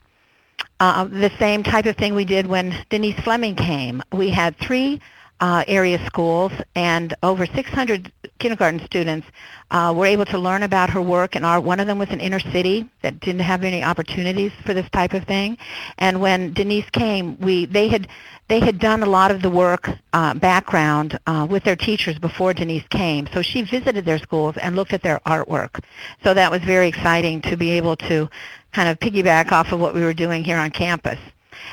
Uh, 0.80 1.04
the 1.04 1.32
same 1.38 1.62
type 1.62 1.86
of 1.86 1.96
thing 1.96 2.14
we 2.14 2.24
did 2.24 2.46
when 2.46 2.72
Denise 2.88 3.18
Fleming 3.20 3.56
came. 3.56 4.02
We 4.12 4.30
had 4.30 4.56
three 4.58 5.00
uh, 5.40 5.64
area 5.66 6.04
schools, 6.06 6.52
and 6.74 7.14
over 7.22 7.46
600 7.46 8.12
kindergarten 8.38 8.84
students 8.84 9.26
uh, 9.70 9.92
were 9.96 10.06
able 10.06 10.24
to 10.24 10.38
learn 10.38 10.62
about 10.62 10.90
her 10.90 11.02
work 11.02 11.34
and 11.34 11.44
art. 11.44 11.62
One 11.62 11.80
of 11.80 11.86
them 11.86 11.98
was 11.98 12.08
in 12.10 12.20
inner 12.20 12.40
city 12.40 12.88
that 13.02 13.20
didn't 13.20 13.42
have 13.42 13.64
any 13.64 13.82
opportunities 13.82 14.52
for 14.64 14.74
this 14.74 14.88
type 14.90 15.12
of 15.12 15.24
thing. 15.24 15.58
And 15.98 16.20
when 16.20 16.52
Denise 16.52 16.88
came, 16.90 17.38
we 17.40 17.66
they 17.66 17.88
had 17.88 18.08
they 18.48 18.60
had 18.60 18.78
done 18.78 19.02
a 19.02 19.06
lot 19.06 19.30
of 19.30 19.42
the 19.42 19.50
work 19.50 19.90
uh, 20.14 20.34
background 20.34 21.18
uh, 21.26 21.46
with 21.48 21.64
their 21.64 21.76
teachers 21.76 22.18
before 22.18 22.54
Denise 22.54 22.86
came. 22.88 23.28
So 23.34 23.42
she 23.42 23.62
visited 23.62 24.06
their 24.06 24.18
schools 24.18 24.56
and 24.56 24.74
looked 24.74 24.94
at 24.94 25.02
their 25.02 25.20
artwork. 25.26 25.82
So 26.24 26.32
that 26.32 26.50
was 26.50 26.62
very 26.62 26.88
exciting 26.88 27.42
to 27.42 27.56
be 27.56 27.72
able 27.72 27.96
to 27.96 28.28
kind 28.72 28.88
of 28.88 28.98
piggyback 29.00 29.52
off 29.52 29.72
of 29.72 29.80
what 29.80 29.94
we 29.94 30.00
were 30.00 30.14
doing 30.14 30.44
here 30.44 30.56
on 30.56 30.70
campus. 30.70 31.18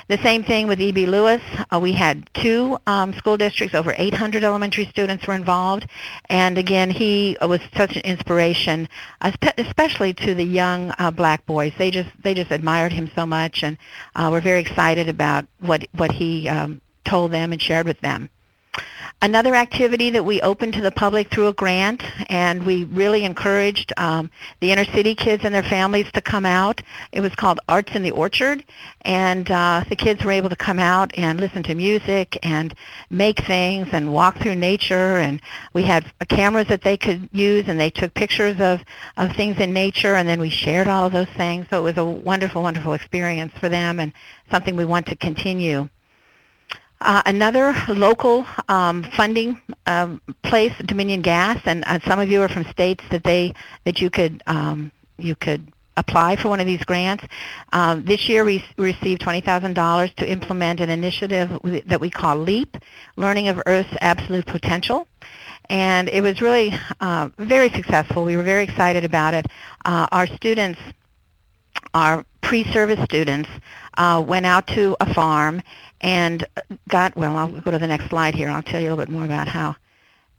The 0.07 0.17
same 0.19 0.43
thing 0.43 0.67
with 0.67 0.79
E.B. 0.79 1.05
Lewis. 1.05 1.41
Uh, 1.73 1.79
we 1.79 1.91
had 1.91 2.29
two 2.33 2.77
um, 2.87 3.13
school 3.13 3.37
districts, 3.37 3.75
over 3.75 3.93
800 3.97 4.43
elementary 4.43 4.85
students 4.85 5.25
were 5.27 5.33
involved. 5.33 5.87
And 6.29 6.57
again, 6.57 6.89
he 6.89 7.37
was 7.41 7.59
such 7.75 7.95
an 7.95 8.01
inspiration, 8.03 8.87
especially 9.57 10.13
to 10.13 10.35
the 10.35 10.43
young 10.43 10.93
uh, 10.99 11.11
black 11.11 11.45
boys. 11.45 11.73
They 11.77 11.91
just 11.91 12.09
they 12.21 12.33
just 12.33 12.51
admired 12.51 12.93
him 12.93 13.09
so 13.15 13.25
much 13.25 13.63
and 13.63 13.77
uh, 14.15 14.29
were 14.31 14.41
very 14.41 14.59
excited 14.59 15.09
about 15.09 15.45
what 15.59 15.87
what 15.93 16.11
he 16.11 16.47
um, 16.49 16.81
told 17.03 17.31
them 17.31 17.51
and 17.51 17.61
shared 17.61 17.85
with 17.85 17.99
them. 18.01 18.29
Another 19.21 19.55
activity 19.55 20.09
that 20.11 20.23
we 20.23 20.41
opened 20.41 20.73
to 20.73 20.81
the 20.81 20.91
public 20.91 21.29
through 21.31 21.47
a 21.47 21.53
grant, 21.53 22.03
and 22.29 22.65
we 22.65 22.83
really 22.85 23.23
encouraged 23.23 23.91
um, 23.97 24.29
the 24.59 24.71
inner 24.71 24.85
city 24.85 25.15
kids 25.15 25.43
and 25.45 25.55
their 25.55 25.63
families 25.63 26.05
to 26.13 26.21
come 26.21 26.45
out. 26.45 26.81
It 27.11 27.21
was 27.21 27.33
called 27.35 27.59
Arts 27.67 27.95
in 27.95 28.03
the 28.03 28.11
Orchard, 28.11 28.63
and 29.01 29.49
uh, 29.49 29.83
the 29.89 29.95
kids 29.95 30.23
were 30.23 30.31
able 30.31 30.49
to 30.49 30.55
come 30.55 30.79
out 30.79 31.11
and 31.17 31.39
listen 31.39 31.63
to 31.63 31.75
music 31.75 32.37
and 32.43 32.75
make 33.09 33.39
things 33.45 33.87
and 33.91 34.13
walk 34.13 34.37
through 34.37 34.55
nature. 34.55 35.17
And 35.17 35.41
we 35.73 35.83
had 35.83 36.05
cameras 36.29 36.67
that 36.67 36.83
they 36.83 36.97
could 36.97 37.29
use, 37.31 37.65
and 37.67 37.79
they 37.79 37.89
took 37.89 38.13
pictures 38.13 38.59
of, 38.59 38.81
of 39.17 39.35
things 39.35 39.59
in 39.59 39.73
nature, 39.73 40.15
and 40.15 40.27
then 40.27 40.39
we 40.39 40.49
shared 40.49 40.87
all 40.87 41.05
of 41.05 41.13
those 41.13 41.29
things. 41.35 41.65
So 41.69 41.79
it 41.79 41.83
was 41.83 41.97
a 41.97 42.05
wonderful, 42.05 42.61
wonderful 42.61 42.93
experience 42.93 43.53
for 43.59 43.69
them 43.69 43.99
and 43.99 44.13
something 44.51 44.75
we 44.75 44.85
want 44.85 45.07
to 45.07 45.15
continue. 45.15 45.89
Uh, 47.01 47.21
another 47.25 47.75
local 47.89 48.45
um, 48.69 49.03
funding 49.15 49.59
um, 49.85 50.21
place, 50.43 50.73
Dominion 50.85 51.21
Gas, 51.21 51.61
and 51.65 51.83
uh, 51.85 51.99
some 52.07 52.19
of 52.19 52.29
you 52.29 52.41
are 52.41 52.49
from 52.49 52.63
states 52.65 53.03
that 53.11 53.23
they 53.23 53.53
that 53.83 53.99
you 53.99 54.09
could 54.09 54.41
um, 54.47 54.91
you 55.17 55.35
could 55.35 55.71
apply 55.97 56.35
for 56.35 56.49
one 56.49 56.59
of 56.59 56.65
these 56.65 56.83
grants. 56.83 57.23
Um, 57.73 58.03
this 58.03 58.27
year 58.27 58.43
we 58.43 58.63
received 58.77 59.21
$20,000 59.21 60.15
to 60.15 60.29
implement 60.29 60.79
an 60.79 60.89
initiative 60.89 61.49
that 61.85 62.01
we 62.01 62.09
call 62.09 62.37
LEAP, 62.37 62.77
Learning 63.15 63.47
of 63.47 63.61
Earth's 63.65 63.95
Absolute 64.01 64.45
Potential. 64.45 65.07
And 65.69 66.09
it 66.09 66.21
was 66.21 66.41
really 66.41 66.73
uh, 66.99 67.29
very 67.37 67.69
successful. 67.69 68.23
We 68.23 68.37
were 68.37 68.43
very 68.43 68.63
excited 68.63 69.03
about 69.03 69.33
it. 69.33 69.47
Uh, 69.83 70.07
our 70.11 70.27
students, 70.27 70.79
our 71.93 72.25
pre-service 72.41 73.03
students, 73.03 73.49
uh, 73.97 74.23
went 74.25 74.45
out 74.45 74.67
to 74.67 74.95
a 74.99 75.13
farm 75.13 75.61
and 76.01 76.45
got, 76.89 77.15
well, 77.15 77.35
I'll 77.37 77.61
go 77.61 77.71
to 77.71 77.79
the 77.79 77.87
next 77.87 78.09
slide 78.09 78.35
here. 78.35 78.49
I'll 78.49 78.61
tell 78.61 78.81
you 78.81 78.89
a 78.89 78.91
little 78.91 79.05
bit 79.05 79.11
more 79.11 79.25
about 79.25 79.47
how. 79.47 79.75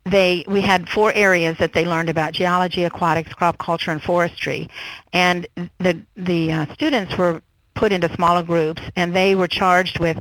They, 0.04 0.44
we 0.46 0.60
had 0.60 0.88
four 0.88 1.12
areas 1.14 1.58
that 1.58 1.72
they 1.72 1.84
learned 1.84 2.08
about, 2.08 2.32
geology, 2.32 2.84
aquatics, 2.84 3.32
crop 3.34 3.58
culture, 3.58 3.90
and 3.90 4.00
forestry. 4.00 4.68
And 5.12 5.48
the, 5.80 6.00
the 6.16 6.52
uh, 6.52 6.74
students 6.74 7.18
were 7.18 7.42
put 7.74 7.90
into 7.90 8.12
smaller 8.14 8.44
groups, 8.44 8.82
and 8.94 9.14
they 9.14 9.34
were 9.34 9.48
charged 9.48 9.98
with 9.98 10.18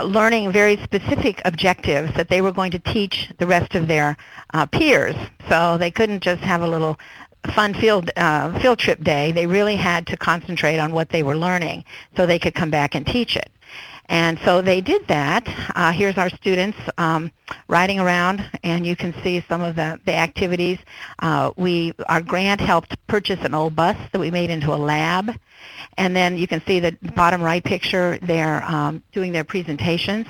learning 0.00 0.50
very 0.52 0.76
specific 0.82 1.40
objectives 1.44 2.12
that 2.14 2.28
they 2.28 2.40
were 2.40 2.52
going 2.52 2.72
to 2.72 2.78
teach 2.80 3.30
the 3.38 3.46
rest 3.46 3.74
of 3.76 3.86
their 3.86 4.16
uh, 4.54 4.66
peers. 4.66 5.14
So 5.48 5.78
they 5.78 5.90
couldn't 5.92 6.20
just 6.20 6.42
have 6.42 6.62
a 6.62 6.68
little 6.68 6.98
fun 7.54 7.74
field 7.74 8.10
uh, 8.16 8.58
field 8.60 8.78
trip 8.78 9.02
day. 9.02 9.32
They 9.32 9.46
really 9.46 9.76
had 9.76 10.06
to 10.08 10.16
concentrate 10.16 10.78
on 10.78 10.92
what 10.92 11.08
they 11.08 11.22
were 11.22 11.36
learning 11.36 11.84
so 12.16 12.26
they 12.26 12.38
could 12.38 12.54
come 12.54 12.70
back 12.70 12.94
and 12.94 13.06
teach 13.06 13.36
it. 13.36 13.50
And 14.08 14.38
so 14.42 14.62
they 14.62 14.80
did 14.80 15.06
that. 15.08 15.46
Uh, 15.74 15.92
here's 15.92 16.16
our 16.16 16.30
students 16.30 16.78
um, 16.96 17.30
riding 17.68 18.00
around, 18.00 18.42
and 18.62 18.86
you 18.86 18.96
can 18.96 19.14
see 19.22 19.44
some 19.48 19.60
of 19.60 19.76
the, 19.76 20.00
the 20.06 20.14
activities. 20.14 20.78
Uh, 21.18 21.52
we, 21.56 21.92
our 22.08 22.22
grant 22.22 22.60
helped 22.60 22.96
purchase 23.06 23.38
an 23.44 23.52
old 23.54 23.76
bus 23.76 23.96
that 24.12 24.18
we 24.18 24.30
made 24.30 24.48
into 24.48 24.72
a 24.72 24.76
lab. 24.76 25.30
And 25.98 26.16
then 26.16 26.38
you 26.38 26.46
can 26.46 26.62
see 26.66 26.80
the 26.80 26.96
bottom 27.14 27.42
right 27.42 27.62
picture, 27.62 28.18
they're 28.22 28.64
um, 28.64 29.02
doing 29.12 29.32
their 29.32 29.44
presentations. 29.44 30.26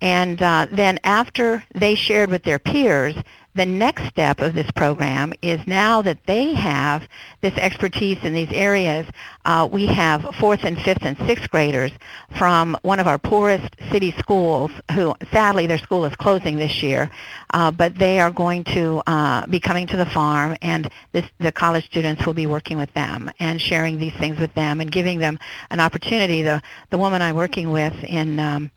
And 0.00 0.40
uh, 0.40 0.68
then 0.72 0.98
after 1.04 1.62
they 1.74 1.94
shared 1.94 2.30
with 2.30 2.44
their 2.44 2.58
peers, 2.58 3.14
the 3.54 3.66
next 3.66 4.06
step 4.06 4.40
of 4.40 4.54
this 4.54 4.70
program 4.70 5.34
is 5.42 5.60
now 5.66 6.00
that 6.02 6.18
they 6.26 6.54
have 6.54 7.06
this 7.42 7.52
expertise 7.56 8.18
in 8.22 8.32
these 8.32 8.50
areas, 8.50 9.06
uh, 9.44 9.68
we 9.70 9.86
have 9.86 10.34
fourth 10.36 10.64
and 10.64 10.80
fifth 10.80 11.02
and 11.04 11.18
sixth 11.26 11.50
graders 11.50 11.92
from 12.38 12.76
one 12.82 12.98
of 12.98 13.06
our 13.06 13.18
poorest 13.18 13.68
city 13.90 14.12
schools 14.18 14.70
who 14.92 15.14
sadly 15.32 15.66
their 15.66 15.78
school 15.78 16.04
is 16.06 16.16
closing 16.16 16.56
this 16.56 16.82
year, 16.82 17.10
uh, 17.52 17.70
but 17.70 17.94
they 17.96 18.20
are 18.20 18.30
going 18.30 18.64
to 18.64 19.02
uh, 19.06 19.46
be 19.46 19.60
coming 19.60 19.86
to 19.86 19.96
the 19.98 20.06
farm 20.06 20.56
and 20.62 20.90
this, 21.12 21.26
the 21.38 21.52
college 21.52 21.84
students 21.84 22.24
will 22.24 22.34
be 22.34 22.46
working 22.46 22.78
with 22.78 22.92
them 22.94 23.30
and 23.38 23.60
sharing 23.60 23.98
these 23.98 24.14
things 24.14 24.38
with 24.38 24.52
them 24.54 24.80
and 24.80 24.90
giving 24.90 25.18
them 25.18 25.38
an 25.70 25.78
opportunity. 25.78 26.42
The, 26.42 26.62
the 26.88 26.98
woman 26.98 27.20
I'm 27.20 27.36
working 27.36 27.70
with 27.70 27.94
in 28.04 28.40
um, 28.40 28.70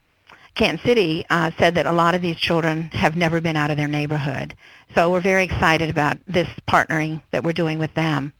Canton 0.55 0.85
City 0.85 1.25
uh, 1.29 1.51
said 1.59 1.75
that 1.75 1.85
a 1.85 1.91
lot 1.91 2.15
of 2.15 2.21
these 2.21 2.37
children 2.37 2.83
have 2.93 3.15
never 3.15 3.41
been 3.41 3.57
out 3.57 3.71
of 3.71 3.77
their 3.77 3.87
neighborhood. 3.87 4.55
So 4.95 5.11
we're 5.11 5.21
very 5.21 5.43
excited 5.43 5.89
about 5.89 6.17
this 6.27 6.47
partnering 6.67 7.21
that 7.31 7.43
we're 7.43 7.53
doing 7.53 7.77
with 7.77 7.93
them. 7.93 8.33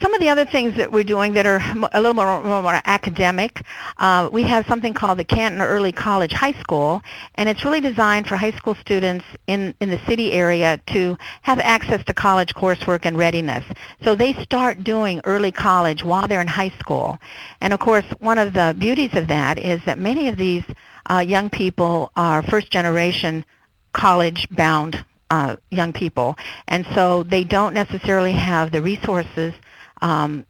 Some 0.00 0.14
of 0.14 0.20
the 0.20 0.30
other 0.30 0.46
things 0.46 0.76
that 0.76 0.90
we're 0.90 1.04
doing 1.04 1.34
that 1.34 1.44
are 1.44 1.60
a 1.92 2.00
little 2.00 2.14
more, 2.14 2.42
more, 2.42 2.62
more 2.62 2.80
academic, 2.86 3.62
uh, 3.98 4.30
we 4.32 4.42
have 4.44 4.66
something 4.66 4.94
called 4.94 5.18
the 5.18 5.24
Canton 5.24 5.60
Early 5.60 5.92
College 5.92 6.32
High 6.32 6.54
School, 6.54 7.02
and 7.34 7.46
it's 7.48 7.64
really 7.64 7.82
designed 7.82 8.26
for 8.26 8.36
high 8.36 8.52
school 8.52 8.74
students 8.76 9.24
in, 9.46 9.74
in 9.80 9.90
the 9.90 10.00
city 10.06 10.32
area 10.32 10.80
to 10.86 11.18
have 11.42 11.58
access 11.58 12.02
to 12.04 12.14
college 12.14 12.54
coursework 12.54 13.00
and 13.02 13.18
readiness. 13.18 13.64
So 14.02 14.14
they 14.14 14.32
start 14.42 14.82
doing 14.82 15.20
early 15.24 15.52
college 15.52 16.02
while 16.02 16.26
they're 16.26 16.40
in 16.40 16.46
high 16.46 16.72
school. 16.78 17.18
And 17.60 17.74
of 17.74 17.80
course, 17.80 18.06
one 18.20 18.38
of 18.38 18.54
the 18.54 18.74
beauties 18.78 19.14
of 19.14 19.28
that 19.28 19.58
is 19.58 19.84
that 19.84 19.98
many 19.98 20.28
of 20.28 20.38
these 20.38 20.64
uh, 21.10 21.18
young 21.18 21.50
people 21.50 22.12
are 22.16 22.42
first 22.42 22.70
generation 22.70 23.44
college 23.92 24.48
bound 24.50 25.04
uh, 25.30 25.56
young 25.70 25.92
people, 25.92 26.36
and 26.68 26.86
so 26.94 27.22
they 27.22 27.44
don't 27.44 27.74
necessarily 27.74 28.32
have 28.32 28.72
the 28.72 28.82
resources 28.82 29.54
um, 30.02 30.44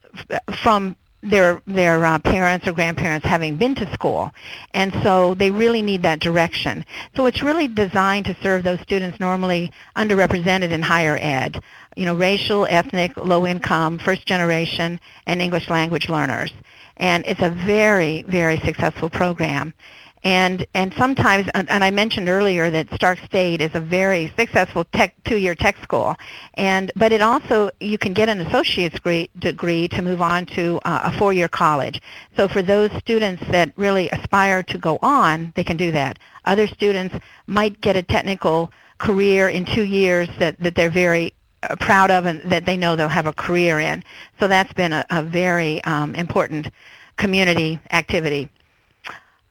from 0.63 0.97
their 1.23 1.61
their 1.67 2.05
uh, 2.05 2.19
parents 2.19 2.67
or 2.67 2.73
grandparents 2.73 3.27
having 3.27 3.57
been 3.57 3.75
to 3.75 3.93
school, 3.93 4.33
and 4.73 4.93
so 5.03 5.35
they 5.35 5.51
really 5.51 5.83
need 5.83 6.03
that 6.03 6.19
direction. 6.19 6.85
So 7.15 7.27
it's 7.27 7.43
really 7.43 7.69
designed 7.69 8.25
to 8.27 8.37
serve 8.43 8.63
those 8.65 8.81
students 8.81 9.21
normally 9.21 9.71
underrepresented 9.97 10.71
in 10.71 10.81
higher 10.81 11.19
ed, 11.21 11.63
you 11.97 12.07
know, 12.07 12.15
racial, 12.15 12.67
ethnic, 12.71 13.17
low 13.19 13.47
income, 13.47 13.99
first 13.99 14.25
generation, 14.27 14.99
and 15.27 15.43
English 15.43 15.69
language 15.69 16.09
learners. 16.09 16.53
And 16.97 17.25
it's 17.27 17.43
a 17.43 17.51
very 17.51 18.23
very 18.23 18.59
successful 18.61 19.11
program. 19.11 19.75
And 20.23 20.67
and 20.75 20.93
sometimes, 20.99 21.49
and, 21.55 21.83
I 21.83 21.91
mentioned 21.91 22.29
earlier 22.29 22.71
that 22.71 22.93
Stark 22.95 23.19
State 23.21 23.63
is 23.63 23.71
a 23.75 23.81
very 23.81 24.31
successful 24.37 24.85
tech 24.85 25.15
two-year 25.25 25.55
tech 25.55 25.83
school, 25.83 26.15
and 26.55 26.93
but 26.95 27.11
it 27.11 27.23
also 27.23 27.71
you 27.81 27.97
can 27.97 28.13
get 28.13 28.29
an 28.29 28.41
associate's 28.43 28.97
degree, 28.97 29.31
degree 29.39 29.89
to 29.89 30.03
move 30.03 30.21
on 30.21 30.45
to 30.47 30.79
uh, 30.85 31.01
a 31.05 31.19
four-year 31.19 31.49
college. 31.49 32.03
So 32.37 32.49
for 32.49 32.61
those 32.61 32.91
students 32.99 33.43
that 33.51 33.73
really 33.77 34.11
aspire 34.11 34.63
to 34.65 34.77
go 34.77 34.99
on, 35.01 35.55
they 35.57 35.65
can 35.65 35.79
do 35.79 35.91
that. 35.93 36.19
Other 36.45 36.67
students 36.67 37.15
might 37.47 37.81
get 37.81 37.97
a 37.97 38.03
technical 38.03 38.71
career 38.99 39.49
in 39.49 39.65
two 39.65 39.85
years 39.85 40.29
that 40.39 40.61
that 40.61 40.75
they're 40.75 40.91
very 40.91 41.33
uh, 41.63 41.77
proud 41.77 42.11
of 42.11 42.27
and 42.27 42.43
that 42.43 42.67
they 42.67 42.77
know 42.77 42.95
they'll 42.95 43.09
have 43.09 43.27
a 43.27 43.33
career 43.33 43.81
in. 43.81 44.05
So 44.39 44.49
that's 44.49 44.73
been 44.75 44.93
a, 44.93 45.07
a 45.09 45.23
very 45.23 45.83
um, 45.85 46.15
important 46.15 46.69
community 47.17 47.79
activity. 47.91 48.51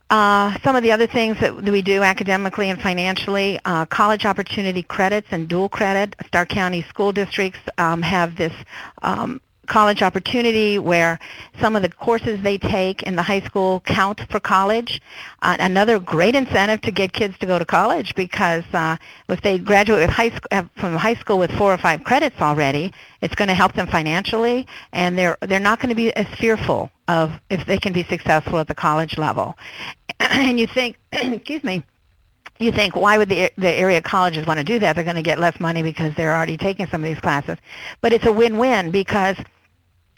Uh, 0.09 0.57
some 0.63 0.75
of 0.75 0.81
the 0.81 0.91
other 0.91 1.05
things 1.05 1.39
that 1.39 1.55
we 1.63 1.83
do 1.83 2.01
academically 2.01 2.69
and 2.71 2.81
financially, 2.81 3.59
uh, 3.65 3.85
college 3.85 4.25
opportunity 4.25 4.81
credits 4.81 5.27
and 5.29 5.47
dual 5.47 5.69
credit. 5.69 6.15
Stark 6.25 6.49
County 6.49 6.81
school 6.89 7.11
districts 7.11 7.59
um, 7.77 8.01
have 8.01 8.35
this 8.35 8.53
um, 9.03 9.39
college 9.69 10.01
opportunity 10.01 10.79
where 10.79 11.19
some 11.61 11.75
of 11.75 11.83
the 11.83 11.89
courses 11.89 12.41
they 12.41 12.57
take 12.57 13.03
in 13.03 13.15
the 13.15 13.21
high 13.21 13.39
school 13.41 13.81
count 13.81 14.19
for 14.29 14.39
college. 14.39 14.99
Uh, 15.41 15.55
another 15.59 15.99
great 15.99 16.35
incentive 16.35 16.81
to 16.81 16.91
get 16.91 17.13
kids 17.13 17.37
to 17.37 17.45
go 17.45 17.59
to 17.59 17.65
college 17.65 18.13
because 18.15 18.63
uh, 18.73 18.97
if 19.29 19.41
they 19.41 19.59
graduate 19.59 20.09
high 20.09 20.31
sc- 20.31 20.47
from 20.75 20.95
high 20.95 21.13
school 21.13 21.37
with 21.37 21.51
four 21.51 21.71
or 21.71 21.77
five 21.77 22.03
credits 22.03 22.41
already, 22.41 22.91
it's 23.21 23.35
going 23.35 23.47
to 23.47 23.53
help 23.53 23.73
them 23.73 23.87
financially, 23.87 24.67
and 24.91 25.17
they're 25.17 25.37
they're 25.41 25.59
not 25.59 25.79
going 25.79 25.89
to 25.89 25.95
be 25.95 26.11
as 26.15 26.27
fearful 26.39 26.89
of 27.07 27.31
if 27.49 27.65
they 27.65 27.77
can 27.77 27.93
be 27.93 28.03
successful 28.03 28.59
at 28.59 28.67
the 28.67 28.75
college 28.75 29.17
level. 29.17 29.55
and 30.29 30.59
you 30.59 30.67
think, 30.67 30.97
excuse 31.11 31.63
me, 31.63 31.83
you 32.59 32.71
think 32.73 32.95
why 32.95 33.17
would 33.17 33.29
the 33.29 33.51
the 33.57 33.71
area 33.71 34.01
colleges 34.01 34.45
want 34.45 34.57
to 34.57 34.65
do 34.65 34.79
that? 34.79 34.93
They're 34.93 35.05
going 35.05 35.15
to 35.15 35.21
get 35.21 35.39
less 35.39 35.59
money 35.59 35.81
because 35.81 36.13
they're 36.15 36.35
already 36.35 36.57
taking 36.57 36.87
some 36.87 37.01
of 37.03 37.09
these 37.09 37.19
classes. 37.19 37.57
But 38.01 38.11
it's 38.11 38.25
a 38.25 38.33
win-win 38.33 38.91
because 38.91 39.37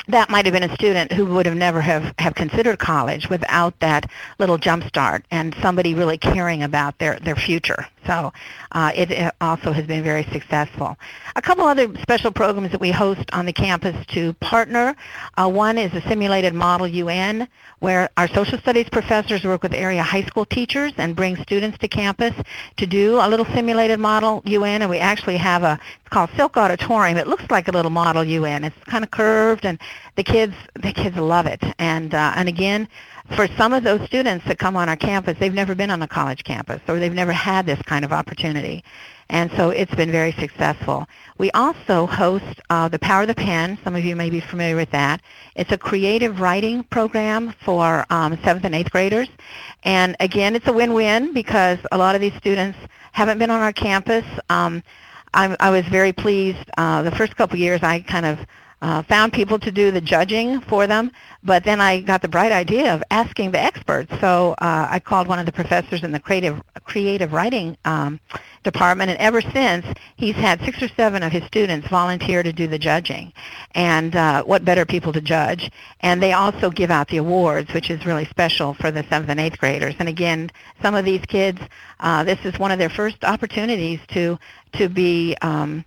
that 0.08 0.30
might 0.30 0.46
have 0.46 0.54
been 0.54 0.70
a 0.70 0.74
student 0.76 1.12
who 1.12 1.26
would 1.26 1.46
have 1.46 1.56
never 1.56 1.82
have, 1.82 2.14
have 2.18 2.36
considered 2.36 2.80
college 2.80 3.30
without 3.30 3.80
that 3.80 4.10
little 4.40 4.58
jump 4.58 4.84
start 4.86 5.26
and 5.32 5.56
somebody 5.62 5.94
really 5.94 6.18
caring 6.18 6.64
about 6.64 6.98
their, 6.98 7.20
their 7.20 7.36
future. 7.36 7.88
So 8.06 8.34
uh, 8.72 8.92
it, 8.96 9.12
it, 9.12 9.34
also 9.40 9.72
has 9.72 9.86
been 9.86 10.04
very 10.04 10.24
successful. 10.32 10.98
A 11.36 11.42
couple 11.42 11.66
other 11.66 11.96
special 12.02 12.32
programs 12.32 12.72
that 12.72 12.82
we 12.82 12.92
host 12.92 13.30
on 13.32 13.46
the 13.46 13.54
campus 13.54 13.96
to 14.08 14.34
partner. 14.34 14.96
Uh, 15.38 15.50
one 15.50 15.78
is 15.78 15.94
a 15.94 16.02
simulated 16.08 16.54
model 16.54 16.88
UN 16.88 17.48
where 17.80 18.10
our 18.18 18.28
social 18.28 18.58
studies 18.60 18.88
professors 18.90 19.44
work 19.44 19.64
with 19.64 19.74
area 19.74 20.02
high 20.02 20.24
school 20.24 20.46
teachers 20.46 20.94
and 20.98 21.16
bring 21.16 21.36
students 21.38 21.78
to 21.80 21.88
campus 21.88 22.34
to 22.78 22.86
do 22.86 23.20
a 23.22 23.28
little 23.28 23.46
simulated 23.46 24.00
model 24.00 24.42
UN 24.46 24.82
and 24.82 24.90
we 24.90 24.98
actually 24.98 25.38
have 25.38 25.64
a 25.64 25.80
called 26.12 26.30
Silk 26.36 26.58
Auditorium. 26.58 27.18
It 27.18 27.28
looks 27.28 27.46
like 27.50 27.68
a 27.68 27.72
little 27.72 27.90
Model 27.90 28.24
UN. 28.24 28.64
It's 28.64 28.78
kind 28.86 29.04
of 29.04 29.10
curved, 29.12 29.66
and 29.66 29.80
the 30.16 30.24
kids 30.24 30.54
the 30.76 30.92
kids 30.92 31.18
love 31.18 31.48
it. 31.48 31.64
And 31.80 32.14
uh, 32.14 32.34
and 32.36 32.48
again, 32.48 32.88
for 33.36 33.48
some 33.58 33.74
of 33.74 33.84
those 33.84 34.06
students 34.06 34.46
that 34.46 34.60
come 34.60 34.76
on 34.76 34.90
our 34.90 34.96
campus, 34.96 35.38
they've 35.40 35.54
never 35.54 35.74
been 35.74 35.90
on 35.90 36.02
a 36.02 36.08
college 36.08 36.44
campus, 36.44 36.82
or 36.88 37.00
they've 37.00 37.14
never 37.14 37.32
had 37.32 37.66
this 37.66 37.82
kind 37.84 38.06
of 38.06 38.12
opportunity. 38.12 38.84
And 39.30 39.50
so 39.56 39.70
it's 39.70 39.96
been 39.96 40.12
very 40.12 40.34
successful. 40.34 41.08
We 41.38 41.52
also 41.52 42.06
host 42.06 42.60
uh, 42.70 42.90
the 42.90 43.00
Power 43.00 43.22
of 43.22 43.30
the 43.30 43.36
Pen. 43.36 43.78
Some 43.82 43.96
of 43.96 44.04
you 44.04 44.14
may 44.14 44.30
be 44.30 44.42
familiar 44.42 44.76
with 44.76 44.92
that. 44.92 45.22
It's 45.56 45.72
a 45.72 45.78
creative 45.78 46.42
writing 46.42 46.84
program 46.84 47.54
for 47.64 48.06
um, 48.10 48.36
7th 48.38 48.66
and 48.66 48.76
8th 48.76 48.92
graders. 48.92 49.30
And 49.84 50.18
again, 50.20 50.54
it's 50.54 50.68
a 50.68 50.74
win-win 50.74 51.34
because 51.34 51.80
a 51.94 51.98
lot 51.98 52.14
of 52.14 52.20
these 52.20 52.36
students 52.36 52.78
haven't 53.14 53.40
been 53.40 53.50
on 53.50 53.62
our 53.62 53.72
campus. 53.72 54.26
Um, 54.50 54.84
I, 55.34 55.56
I 55.60 55.70
was 55.70 55.86
very 55.86 56.14
pleased. 56.14 56.70
Uh, 56.78 57.04
the 57.04 57.12
first 57.12 57.36
couple 57.36 57.58
years, 57.58 57.82
I 57.84 58.02
kind 58.02 58.26
of 58.26 58.40
uh, 58.82 59.04
found 59.04 59.32
people 59.32 59.60
to 59.60 59.72
do 59.72 59.92
the 59.92 60.02
judging 60.02 60.60
for 60.62 60.88
them, 60.88 61.12
but 61.44 61.64
then 61.64 61.80
I 61.80 62.02
got 62.02 62.22
the 62.22 62.28
bright 62.28 62.52
idea 62.52 62.94
of 62.94 63.04
asking 63.12 63.52
the 63.52 63.60
experts. 63.60 64.12
So 64.20 64.54
uh, 64.60 64.88
I 64.90 65.00
called 65.00 65.28
one 65.28 65.40
of 65.40 65.46
the 65.46 65.52
professors 65.52 66.04
in 66.04 66.12
the 66.12 66.20
creative 66.20 66.62
creative 66.84 67.32
writing 67.32 67.78
um, 67.86 68.20
department, 68.64 69.12
and 69.12 69.20
ever 69.20 69.40
since 69.40 69.86
he's 70.16 70.36
had 70.36 70.60
six 70.62 70.82
or 70.82 70.88
seven 70.90 71.24
of 71.24 71.32
his 71.32 71.44
students 71.46 71.88
volunteer 71.88 72.44
to 72.44 72.52
do 72.52 72.68
the 72.68 72.80
judging. 72.80 73.32
And 73.76 74.16
uh, 74.16 74.44
what 74.44 74.66
better 74.66 74.86
people 74.86 75.14
to 75.14 75.22
judge? 75.22 75.72
And 76.02 76.22
they 76.22 76.34
also 76.34 76.70
give 76.70 76.92
out 76.92 77.08
the 77.08 77.18
awards, 77.18 77.72
which 77.74 77.90
is 77.90 78.06
really 78.06 78.26
special 78.26 78.74
for 78.74 78.92
the 78.92 79.04
seventh 79.04 79.30
and 79.30 79.40
eighth 79.40 79.60
graders. 79.60 79.96
And 80.00 80.10
again, 80.10 80.52
some 80.82 80.96
of 80.96 81.06
these 81.06 81.22
kids, 81.28 81.60
uh, 82.00 82.24
this 82.24 82.40
is 82.44 82.58
one 82.60 82.72
of 82.72 82.80
their 82.80 82.90
first 82.90 83.24
opportunities 83.24 84.00
to 84.10 84.38
to 84.74 84.88
be 84.88 85.36
um, 85.42 85.84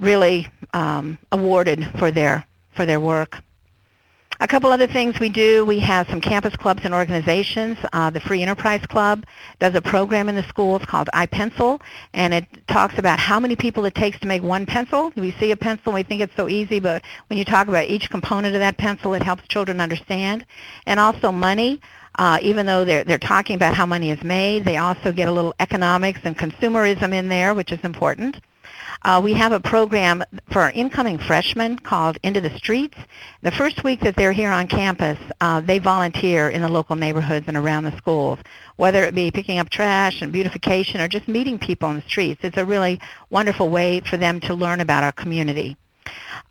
really 0.00 0.48
um, 0.72 1.18
awarded 1.32 1.86
for 1.98 2.10
their 2.10 2.46
for 2.74 2.86
their 2.86 3.00
work. 3.00 3.38
A 4.40 4.48
couple 4.48 4.72
other 4.72 4.88
things 4.88 5.20
we 5.20 5.28
do, 5.28 5.64
we 5.64 5.78
have 5.78 6.08
some 6.08 6.20
campus 6.20 6.56
clubs 6.56 6.80
and 6.84 6.92
organizations. 6.92 7.78
Uh, 7.92 8.10
the 8.10 8.18
Free 8.18 8.42
Enterprise 8.42 8.84
Club 8.84 9.24
does 9.60 9.76
a 9.76 9.80
program 9.80 10.28
in 10.28 10.34
the 10.34 10.42
schools 10.48 10.82
called 10.84 11.08
iPencil, 11.14 11.80
and 12.14 12.34
it 12.34 12.44
talks 12.66 12.98
about 12.98 13.20
how 13.20 13.38
many 13.38 13.54
people 13.54 13.84
it 13.84 13.94
takes 13.94 14.18
to 14.20 14.26
make 14.26 14.42
one 14.42 14.66
pencil. 14.66 15.12
We 15.16 15.30
see 15.38 15.52
a 15.52 15.56
pencil 15.56 15.84
and 15.86 15.94
we 15.94 16.02
think 16.02 16.20
it's 16.20 16.34
so 16.34 16.48
easy, 16.48 16.80
but 16.80 17.02
when 17.28 17.38
you 17.38 17.44
talk 17.44 17.68
about 17.68 17.86
each 17.86 18.10
component 18.10 18.56
of 18.56 18.60
that 18.60 18.76
pencil, 18.76 19.14
it 19.14 19.22
helps 19.22 19.46
children 19.46 19.80
understand. 19.80 20.44
And 20.84 20.98
also 20.98 21.30
money. 21.30 21.80
Uh, 22.16 22.38
even 22.42 22.64
though 22.64 22.84
they're, 22.84 23.02
they're 23.02 23.18
talking 23.18 23.56
about 23.56 23.74
how 23.74 23.84
money 23.84 24.10
is 24.10 24.22
made, 24.22 24.64
they 24.64 24.76
also 24.76 25.10
get 25.10 25.28
a 25.28 25.32
little 25.32 25.52
economics 25.58 26.20
and 26.22 26.38
consumerism 26.38 27.12
in 27.12 27.28
there, 27.28 27.54
which 27.54 27.72
is 27.72 27.80
important. 27.82 28.40
Uh, 29.02 29.20
we 29.22 29.34
have 29.34 29.52
a 29.52 29.60
program 29.60 30.24
for 30.50 30.62
our 30.62 30.70
incoming 30.70 31.18
freshmen 31.18 31.78
called 31.78 32.18
Into 32.22 32.40
the 32.40 32.56
Streets. 32.56 32.96
The 33.42 33.50
first 33.50 33.84
week 33.84 34.00
that 34.00 34.16
they're 34.16 34.32
here 34.32 34.50
on 34.50 34.66
campus, 34.66 35.18
uh, 35.40 35.60
they 35.60 35.78
volunteer 35.78 36.48
in 36.48 36.62
the 36.62 36.68
local 36.68 36.96
neighborhoods 36.96 37.46
and 37.48 37.56
around 37.56 37.84
the 37.84 37.96
schools, 37.96 38.38
whether 38.76 39.04
it 39.04 39.14
be 39.14 39.30
picking 39.30 39.58
up 39.58 39.70
trash 39.70 40.22
and 40.22 40.32
beautification 40.32 41.00
or 41.00 41.08
just 41.08 41.28
meeting 41.28 41.58
people 41.58 41.88
on 41.88 41.96
the 41.96 42.02
streets. 42.02 42.40
It's 42.44 42.56
a 42.56 42.64
really 42.64 43.00
wonderful 43.30 43.68
way 43.68 44.00
for 44.00 44.16
them 44.16 44.40
to 44.40 44.54
learn 44.54 44.80
about 44.80 45.04
our 45.04 45.12
community. 45.12 45.76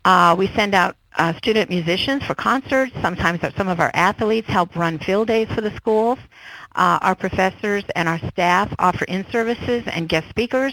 Uh, 0.04 0.34
we 0.38 0.48
send 0.48 0.74
out 0.74 0.96
uh, 1.16 1.32
student 1.34 1.70
musicians 1.70 2.24
for 2.24 2.34
concerts. 2.34 2.92
Sometimes 3.00 3.40
some 3.56 3.68
of 3.68 3.80
our 3.80 3.90
athletes 3.94 4.48
help 4.48 4.74
run 4.76 4.98
field 4.98 5.28
days 5.28 5.48
for 5.48 5.60
the 5.60 5.74
schools. 5.76 6.18
Uh, 6.74 6.98
our 7.02 7.14
professors 7.14 7.84
and 7.94 8.08
our 8.08 8.18
staff 8.30 8.74
offer 8.78 9.04
in-services 9.04 9.84
and 9.86 10.08
guest 10.08 10.28
speakers, 10.28 10.72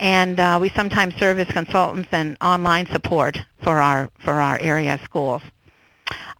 and 0.00 0.40
uh, 0.40 0.58
we 0.60 0.68
sometimes 0.70 1.14
serve 1.16 1.38
as 1.38 1.46
consultants 1.48 2.08
and 2.12 2.36
online 2.40 2.86
support 2.86 3.38
for 3.62 3.80
our 3.80 4.10
for 4.24 4.34
our 4.34 4.58
area 4.60 4.98
schools. 5.04 5.42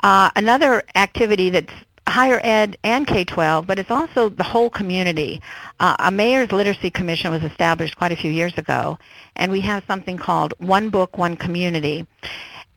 Uh, 0.02 0.30
another 0.36 0.82
activity 0.94 1.50
that's 1.50 1.72
higher 2.08 2.40
ed 2.42 2.76
and 2.84 3.06
K-12, 3.06 3.66
but 3.66 3.78
it's 3.78 3.90
also 3.90 4.28
the 4.28 4.44
whole 4.44 4.70
community. 4.70 5.40
Uh, 5.80 5.96
a 5.98 6.10
mayor's 6.10 6.52
literacy 6.52 6.90
commission 6.90 7.30
was 7.30 7.42
established 7.42 7.96
quite 7.96 8.12
a 8.12 8.16
few 8.16 8.30
years 8.30 8.56
ago, 8.56 8.98
and 9.36 9.50
we 9.50 9.60
have 9.60 9.82
something 9.86 10.16
called 10.16 10.54
One 10.58 10.90
Book, 10.90 11.18
One 11.18 11.36
Community. 11.36 12.06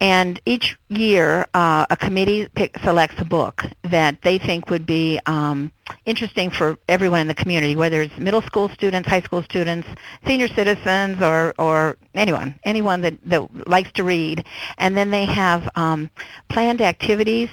And 0.02 0.40
each 0.46 0.78
year, 0.88 1.46
uh, 1.54 1.86
a 1.90 1.98
committee 1.98 2.48
pick, 2.56 2.78
selects 2.80 3.20
a 3.20 3.26
book 3.26 3.66
that 3.84 4.22
they 4.22 4.38
think 4.38 4.70
would 4.70 4.86
be 4.86 5.20
um, 5.26 5.72
interesting 6.06 6.50
for 6.50 6.78
everyone 6.88 7.20
in 7.22 7.28
the 7.28 7.36
community, 7.36 7.76
whether 7.76 8.02
it's 8.02 8.18
middle 8.18 8.42
school 8.42 8.70
students, 8.70 9.10
high 9.10 9.22
school 9.22 9.44
students, 9.44 9.88
senior 10.26 10.48
citizens, 10.48 11.22
or, 11.22 11.54
or 11.60 11.98
anyone, 12.14 12.58
anyone 12.64 13.02
that, 13.02 13.16
that 13.26 13.68
likes 13.68 13.92
to 13.94 14.04
read. 14.06 14.46
And 14.78 14.96
then 14.96 15.12
they 15.12 15.26
have 15.26 15.70
um, 15.76 16.10
planned 16.48 16.82
activities 16.82 17.50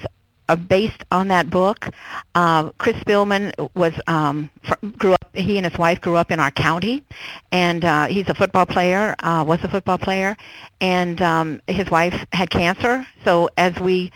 uh, 0.49 0.55
based 0.55 1.03
on 1.11 1.27
that 1.29 1.49
book. 1.49 1.89
Uh, 2.35 2.69
Chris 2.77 2.95
Spielman 2.97 3.53
was 3.75 3.93
um, 4.07 4.49
grew 4.97 5.13
up. 5.13 5.17
He 5.33 5.57
and 5.57 5.65
his 5.65 5.77
wife 5.77 6.01
grew 6.01 6.15
up 6.15 6.31
in 6.31 6.39
our 6.39 6.51
county, 6.51 7.03
and 7.51 7.85
uh, 7.85 8.07
he's 8.07 8.27
a 8.29 8.33
football 8.33 8.65
player. 8.65 9.15
Uh, 9.19 9.43
was 9.47 9.63
a 9.63 9.67
football 9.67 9.97
player, 9.97 10.35
and 10.81 11.21
um, 11.21 11.61
his 11.67 11.89
wife 11.91 12.25
had 12.33 12.49
cancer. 12.49 13.05
So 13.23 13.49
as 13.57 13.79
we 13.79 14.11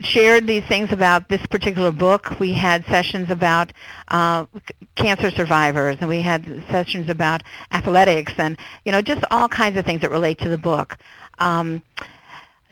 shared 0.00 0.46
these 0.46 0.64
things 0.64 0.92
about 0.92 1.28
this 1.28 1.44
particular 1.46 1.92
book. 1.92 2.38
We 2.40 2.52
had 2.52 2.84
sessions 2.86 3.30
about 3.30 3.72
uh, 4.08 4.46
cancer 4.94 5.30
survivors, 5.30 5.96
and 6.00 6.08
we 6.08 6.22
had 6.22 6.64
sessions 6.70 7.08
about 7.10 7.42
athletics, 7.72 8.32
and 8.38 8.58
you 8.84 8.92
know, 8.92 9.02
just 9.02 9.24
all 9.30 9.48
kinds 9.48 9.76
of 9.76 9.84
things 9.84 10.00
that 10.02 10.10
relate 10.10 10.38
to 10.38 10.48
the 10.48 10.58
book. 10.58 10.96
Um, 11.38 11.82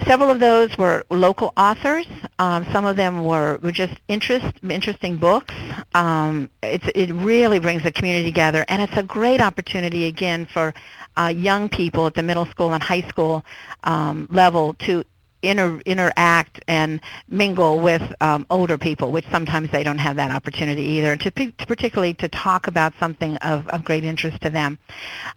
Several 0.06 0.30
of 0.30 0.40
those 0.40 0.76
were 0.76 1.04
local 1.10 1.52
authors. 1.56 2.06
Um, 2.38 2.66
some 2.72 2.84
of 2.84 2.96
them 2.96 3.24
were, 3.24 3.58
were 3.62 3.72
just 3.72 3.94
interest, 4.08 4.46
interesting 4.68 5.16
books. 5.16 5.54
Um, 5.94 6.50
it 6.62 7.12
really 7.14 7.58
brings 7.58 7.82
the 7.82 7.92
community 7.92 8.24
together, 8.24 8.64
and 8.68 8.82
it's 8.82 8.96
a 8.96 9.02
great 9.02 9.40
opportunity, 9.40 10.06
again, 10.06 10.46
for 10.46 10.74
uh, 11.16 11.28
young 11.28 11.68
people 11.68 12.06
at 12.06 12.14
the 12.14 12.22
middle 12.22 12.46
school 12.46 12.72
and 12.72 12.82
high 12.82 13.02
school 13.02 13.44
um, 13.84 14.26
level 14.30 14.74
to 14.74 15.04
inter, 15.42 15.80
interact 15.84 16.62
and 16.68 17.00
mingle 17.28 17.80
with 17.80 18.02
um, 18.20 18.46
older 18.50 18.78
people, 18.78 19.12
which 19.12 19.26
sometimes 19.30 19.70
they 19.70 19.82
don't 19.82 19.98
have 19.98 20.16
that 20.16 20.30
opportunity 20.30 20.82
either, 20.82 21.16
to, 21.16 21.30
particularly 21.66 22.14
to 22.14 22.28
talk 22.28 22.66
about 22.66 22.92
something 22.98 23.36
of, 23.38 23.68
of 23.68 23.84
great 23.84 24.04
interest 24.04 24.40
to 24.42 24.50
them. 24.50 24.78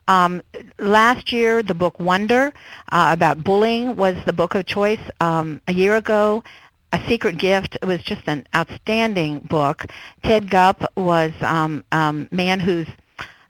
Um, 0.08 0.42
last 0.80 1.32
year, 1.32 1.64
the 1.64 1.74
book 1.74 2.00
Wonder 2.00 2.54
uh, 2.92 3.10
about 3.12 3.44
bullying 3.44 3.96
was 3.96 4.16
the 4.26 4.34
book 4.34 4.56
of 4.56 4.66
choice. 4.66 5.02
Um, 5.20 5.62
a 5.68 5.74
year 5.74 5.96
ago, 5.96 6.44
a 6.94 7.10
Secret 7.10 7.38
Gift 7.38 7.78
was 7.84 8.02
just 8.04 8.22
an 8.28 8.48
outstanding 8.56 9.40
book. 9.40 9.86
Ted 10.24 10.50
Gup 10.50 10.92
was 10.96 11.34
um, 11.42 11.84
um, 11.92 12.30
man 12.32 12.60
who's 12.60 12.88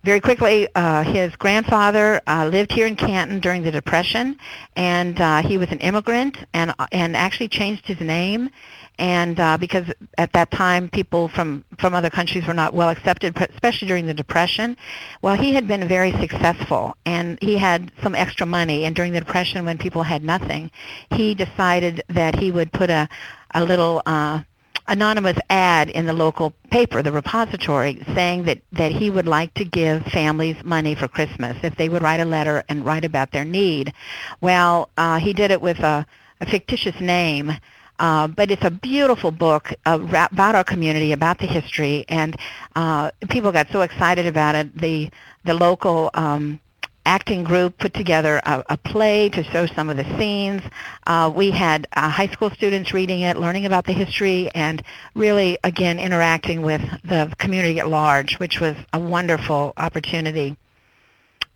very 0.06 0.22
quickly, 0.22 0.68
uh, 0.76 1.04
his 1.04 1.36
grandfather 1.36 2.22
uh, 2.28 2.48
lived 2.48 2.72
here 2.72 2.86
in 2.86 2.96
Canton 2.96 3.39
during 3.39 3.63
the 3.63 3.72
Depression, 3.72 4.38
and 4.76 5.20
uh, 5.20 5.41
he 5.41 5.58
was 5.58 5.72
an 5.72 5.80
immigrant 5.80 6.38
and 6.54 6.72
and 6.91 7.18
actually 7.18 7.48
changed 7.48 7.88
his 7.88 8.00
name, 8.00 8.52
and 9.00 9.39
uh, 9.39 9.58
because 9.58 9.88
at 10.20 10.32
that 10.34 10.52
time 10.52 10.89
people 10.89 11.28
from 11.28 11.65
from 11.80 11.96
other 11.96 12.12
countries 12.12 12.46
were 12.46 12.54
not 12.54 12.76
well 12.76 12.89
accepted, 12.89 13.36
especially 13.56 13.88
during 13.88 14.06
the 14.06 14.13
Depression. 14.13 14.78
Well, 15.24 15.36
he 15.36 15.56
had 15.56 15.68
been 15.68 15.88
very 15.88 16.12
successful, 16.12 16.96
and 17.08 17.39
he 17.41 17.58
had 17.58 17.91
some 18.04 18.13
extra 18.13 18.46
money, 18.46 18.86
and 18.86 18.96
during 18.96 19.12
the 19.12 19.22
Depression, 19.22 19.65
when 19.65 19.80
people 19.80 20.04
had 20.04 20.24
nothing, 20.24 20.70
he 21.10 21.34
decided 21.34 22.04
that 22.10 22.36
he 22.36 22.52
would 22.52 22.72
put 22.72 22.91
a 22.91 23.10
a 23.56 23.65
little 23.65 24.04
uh, 24.06 24.41
anonymous 24.88 25.38
ad 25.50 25.89
in 25.89 26.06
the 26.06 26.13
local 26.13 26.54
paper, 26.71 27.02
the 27.02 27.12
repository, 27.12 28.04
saying 28.13 28.43
that, 28.43 28.60
that 28.71 28.91
he 28.91 29.10
would 29.10 29.28
like 29.28 29.54
to 29.56 29.65
give 29.65 30.04
families 30.06 30.56
money 30.63 30.95
for 30.95 31.08
Christmas 31.08 31.58
if 31.63 31.76
they 31.76 31.89
would 31.89 32.02
write 32.02 32.19
a 32.19 32.26
letter 32.26 32.63
and 32.69 32.86
write 32.86 33.06
about 33.06 33.32
their 33.32 33.45
need. 33.45 33.93
Well, 34.41 34.89
uh, 34.98 35.19
he 35.19 35.34
did 35.34 35.52
it 35.52 35.62
with 35.62 35.80
a, 35.80 36.06
a 36.41 36.45
fictitious 36.45 37.00
name. 37.00 37.52
Uh, 37.98 38.28
but 38.28 38.52
it's 38.52 38.65
a 38.65 38.69
beautiful 38.69 39.32
book 39.32 39.71
uh, 39.86 39.98
about 40.02 40.54
our 40.54 40.65
community, 40.65 41.13
about 41.13 41.38
the 41.38 41.45
history, 41.45 42.04
and 42.10 42.36
uh, 42.76 43.10
people 43.30 43.54
got 43.54 43.69
so 43.71 43.82
excited 43.82 44.26
about 44.26 44.54
it. 44.54 44.78
The 44.78 45.10
the 45.45 45.54
local 45.54 46.10
um, 46.13 46.60
acting 47.06 47.44
group 47.44 47.78
put 47.78 47.94
together 47.94 48.41
a, 48.46 48.63
a, 48.70 48.78
play 48.78 49.30
to 49.30 49.44
show 49.44 49.65
some 49.68 49.89
of 49.89 49.98
the 49.98 50.18
scenes. 50.18 50.62
Uh, 51.06 51.32
we 51.34 51.52
had 51.52 51.88
uh, 51.94 52.10
high 52.10 52.28
school 52.28 52.50
students 52.50 52.93
reading 52.93 53.22
it, 53.22 53.38
learning 53.38 53.66
about 53.66 53.86
the 53.86 53.93
history, 53.93 54.49
and 54.56 54.84
really, 55.14 55.58
again, 55.64 55.99
interacting 55.99 56.62
with 56.62 56.82
the 57.03 57.34
community 57.38 57.80
at 57.80 57.88
large, 57.88 58.39
which 58.39 58.60
was 58.60 58.76
a 58.93 58.99
wonderful 58.99 59.74
opportunity. 59.78 60.58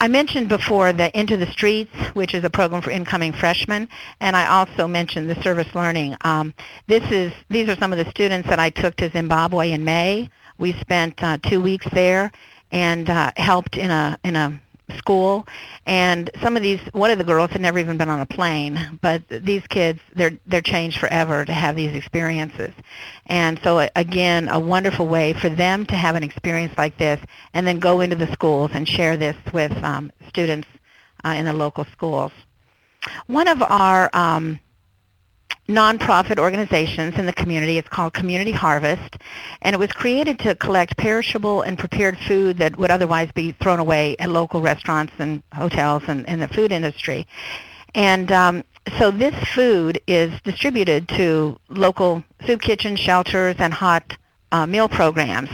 I 0.02 0.08
mentioned 0.08 0.47
before 0.47 0.93
the 0.93 1.18
Into 1.20 1.36
the 1.36 1.52
Streets, 1.52 1.93
which 2.14 2.34
is 2.34 2.45
a 2.45 2.50
program 2.50 2.82
for 2.82 2.89
incoming 2.89 3.34
freshmen, 3.34 3.89
and 4.22 4.34
I 4.34 4.47
also 4.47 4.88
mentioned 4.88 5.30
the 5.30 5.41
service 5.41 5.68
learning. 5.76 6.16
Um, 6.22 6.54
this 6.88 7.04
is 7.12 7.34
these 7.50 7.68
are 7.68 7.76
some 7.76 7.91
of 7.91 7.97
the 7.97 8.10
students 8.10 8.47
that 8.47 8.60
I 8.60 8.70
took 8.70 8.95
to 8.97 9.10
Zimbabwe 9.10 9.74
in 9.74 9.84
May. 9.84 10.30
We 10.58 10.72
spent 10.80 11.22
uh, 11.22 11.38
two 11.43 11.60
weeks 11.60 11.86
there 11.91 12.32
and 12.72 13.10
uh, 13.10 13.34
helped 13.36 13.76
in 13.76 13.91
a 13.91 14.18
in 14.24 14.38
a 14.38 14.62
school 14.98 15.48
and 15.86 16.30
some 16.42 16.58
of 16.58 16.64
these 16.64 16.80
one 16.94 17.12
of 17.12 17.18
the 17.18 17.24
girls 17.24 17.52
had 17.52 17.62
never 17.62 17.80
even 17.80 17.98
been 17.98 18.10
on 18.10 18.20
a 18.20 18.26
plane 18.26 19.00
but 19.02 19.22
these 19.30 19.66
kids 19.68 20.00
they're 20.16 20.38
they're 20.48 20.62
changed 20.62 21.00
forever 21.00 21.46
to 21.46 21.54
have 21.54 21.76
these 21.76 21.96
experiences. 21.96 22.74
And 23.28 23.60
so 23.64 23.88
again 23.96 24.50
a 24.50 24.60
wonderful 24.60 25.08
way 25.08 25.34
for 25.34 25.50
them 25.50 25.86
to 25.88 25.96
have 25.96 26.16
an 26.16 26.24
experience 26.24 26.74
like 26.78 26.98
this 26.98 27.20
and 27.54 27.66
then 27.66 27.80
go 27.80 28.02
into 28.02 28.16
the 28.16 28.32
schools 28.34 28.72
and 28.74 28.88
share 28.88 29.18
this 29.18 29.36
with 29.54 29.72
um, 29.84 30.12
students 30.28 30.68
uh, 31.24 31.30
in 31.30 31.46
the 31.46 31.54
local 31.54 31.86
schools. 31.92 32.32
One 33.28 33.48
of 33.48 33.62
our 33.62 34.10
um, 34.14 34.60
nonprofit 35.70 36.39
organizations 36.39 37.15
in 37.20 37.28
the 37.28 37.34
community. 37.34 37.78
It's 37.78 37.88
called 37.88 38.13
Community 38.13 38.51
Harvest, 38.51 39.17
and 39.61 39.76
it 39.76 39.80
was 39.80 39.91
created 39.91 40.39
to 40.39 40.55
collect 40.55 40.97
perishable 40.97 41.61
and 41.61 41.78
prepared 41.78 42.17
food 42.17 42.57
that 42.57 42.76
would 42.78 42.89
otherwise 42.89 43.32
be 43.34 43.51
thrown 43.51 43.80
away 43.80 44.17
at 44.17 44.30
local 44.30 44.61
restaurants 44.61 45.13
and 45.20 45.43
hotels 45.53 46.03
and 46.07 46.26
in 46.26 46.39
the 46.39 46.47
food 46.47 46.72
industry. 46.72 47.28
And 47.93 48.32
um, 48.32 48.63
so 48.97 49.11
this 49.11 49.36
food 49.49 50.01
is 50.07 50.34
distributed 50.41 51.07
to 51.09 51.57
local 51.70 52.24
soup 52.47 52.61
kitchens, 52.61 52.99
shelters, 52.99 53.55
and 53.59 53.72
hot 53.72 54.17
uh, 54.51 54.65
meal 54.65 54.89
programs. 54.89 55.49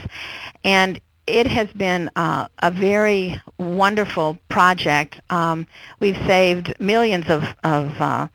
And 0.63 0.99
it 1.28 1.47
has 1.47 1.68
been 1.74 2.09
uh, 2.16 2.47
a 2.59 2.72
very 2.72 3.41
wonderful 3.57 4.38
project. 4.47 5.20
Um, 5.30 5.68
we've 5.99 6.18
saved 6.26 6.74
millions 6.80 7.30
of, 7.30 7.43
of 7.63 7.99
uh, 7.99 8.28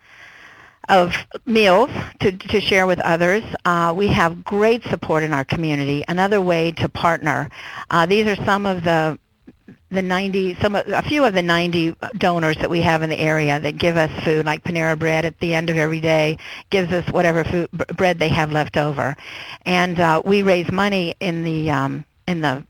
of 0.91 1.14
meals 1.47 1.91
to, 2.20 2.32
to 2.32 2.61
share 2.61 2.86
with 2.86 3.01
others. 3.01 3.43
Uh, 3.64 3.95
we 3.97 4.09
have 4.09 4.45
great 4.45 4.82
support 4.84 5.22
in 5.22 5.32
our 5.32 5.45
community. 5.45 6.05
Another 6.09 6.41
way 6.41 6.72
to 6.72 6.88
partner. 6.88 7.49
Uh, 7.91 8.05
these 8.07 8.26
are 8.26 8.36
some 8.45 8.66
of 8.66 8.84
the 8.84 9.18
the 9.93 10.03
90, 10.03 10.55
some 10.61 10.76
a 10.76 11.03
few 11.03 11.24
of 11.24 11.34
the 11.34 11.43
90 11.43 11.97
donors 12.16 12.57
that 12.59 12.70
we 12.70 12.80
have 12.80 13.03
in 13.03 13.11
the 13.11 13.18
area 13.18 13.59
that 13.59 13.76
give 13.76 13.97
us 13.97 14.11
food, 14.24 14.47
like 14.47 14.62
Panera 14.62 14.97
Bread 14.97 15.24
at 15.24 15.38
the 15.41 15.53
end 15.53 15.68
of 15.68 15.76
every 15.76 16.01
day 16.01 16.38
gives 16.70 16.93
us 16.93 17.05
whatever 17.11 17.43
food 17.43 17.68
bread 17.97 18.18
they 18.18 18.28
have 18.28 18.53
left 18.53 18.76
over, 18.76 19.16
and 19.66 19.99
uh, 19.99 20.22
we 20.24 20.45
raise 20.45 20.70
money 20.70 21.16
in 21.18 21.43
the 21.43 21.70
um, 21.70 22.05
in 22.28 22.41
the 22.41 22.64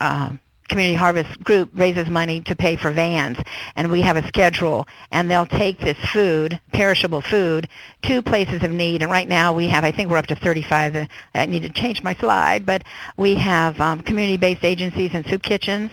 uh, 0.00 0.30
Community 0.68 0.94
Harvest 0.94 1.42
Group 1.44 1.70
raises 1.74 2.08
money 2.08 2.40
to 2.42 2.56
pay 2.56 2.76
for 2.76 2.90
vans, 2.90 3.38
and 3.76 3.90
we 3.90 4.00
have 4.02 4.16
a 4.16 4.26
schedule, 4.28 4.86
and 5.10 5.30
they'll 5.30 5.46
take 5.46 5.78
this 5.78 5.98
food, 6.12 6.60
perishable 6.72 7.20
food, 7.20 7.68
to 8.02 8.22
places 8.22 8.62
of 8.62 8.70
need. 8.70 9.02
And 9.02 9.10
right 9.10 9.28
now 9.28 9.52
we 9.52 9.68
have, 9.68 9.84
I 9.84 9.92
think 9.92 10.10
we're 10.10 10.18
up 10.18 10.26
to 10.28 10.36
35. 10.36 11.08
I 11.34 11.46
need 11.46 11.62
to 11.62 11.68
change 11.68 12.02
my 12.02 12.14
slide, 12.14 12.64
but 12.64 12.82
we 13.16 13.34
have 13.36 13.80
um, 13.80 14.00
community-based 14.00 14.64
agencies 14.64 15.10
and 15.14 15.26
soup 15.26 15.42
kitchens, 15.42 15.90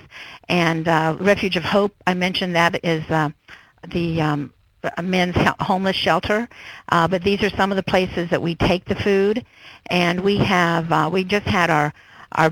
and 0.49 0.87
uh, 0.87 1.17
Refuge 1.19 1.57
of 1.57 1.63
Hope. 1.63 1.95
I 2.07 2.13
mentioned 2.13 2.55
that 2.55 2.83
is 2.83 3.03
uh, 3.09 3.29
the 3.87 4.21
um, 4.21 4.53
men's 5.01 5.35
homeless 5.59 5.95
shelter. 5.95 6.47
Uh, 6.89 7.07
but 7.07 7.23
these 7.23 7.41
are 7.43 7.49
some 7.51 7.71
of 7.71 7.75
the 7.75 7.83
places 7.83 8.29
that 8.29 8.41
we 8.41 8.55
take 8.55 8.85
the 8.85 8.95
food, 8.95 9.45
and 9.89 10.21
we 10.21 10.37
have 10.37 10.91
uh, 10.91 11.09
we 11.11 11.23
just 11.23 11.45
had 11.45 11.69
our 11.69 11.93
our 12.33 12.51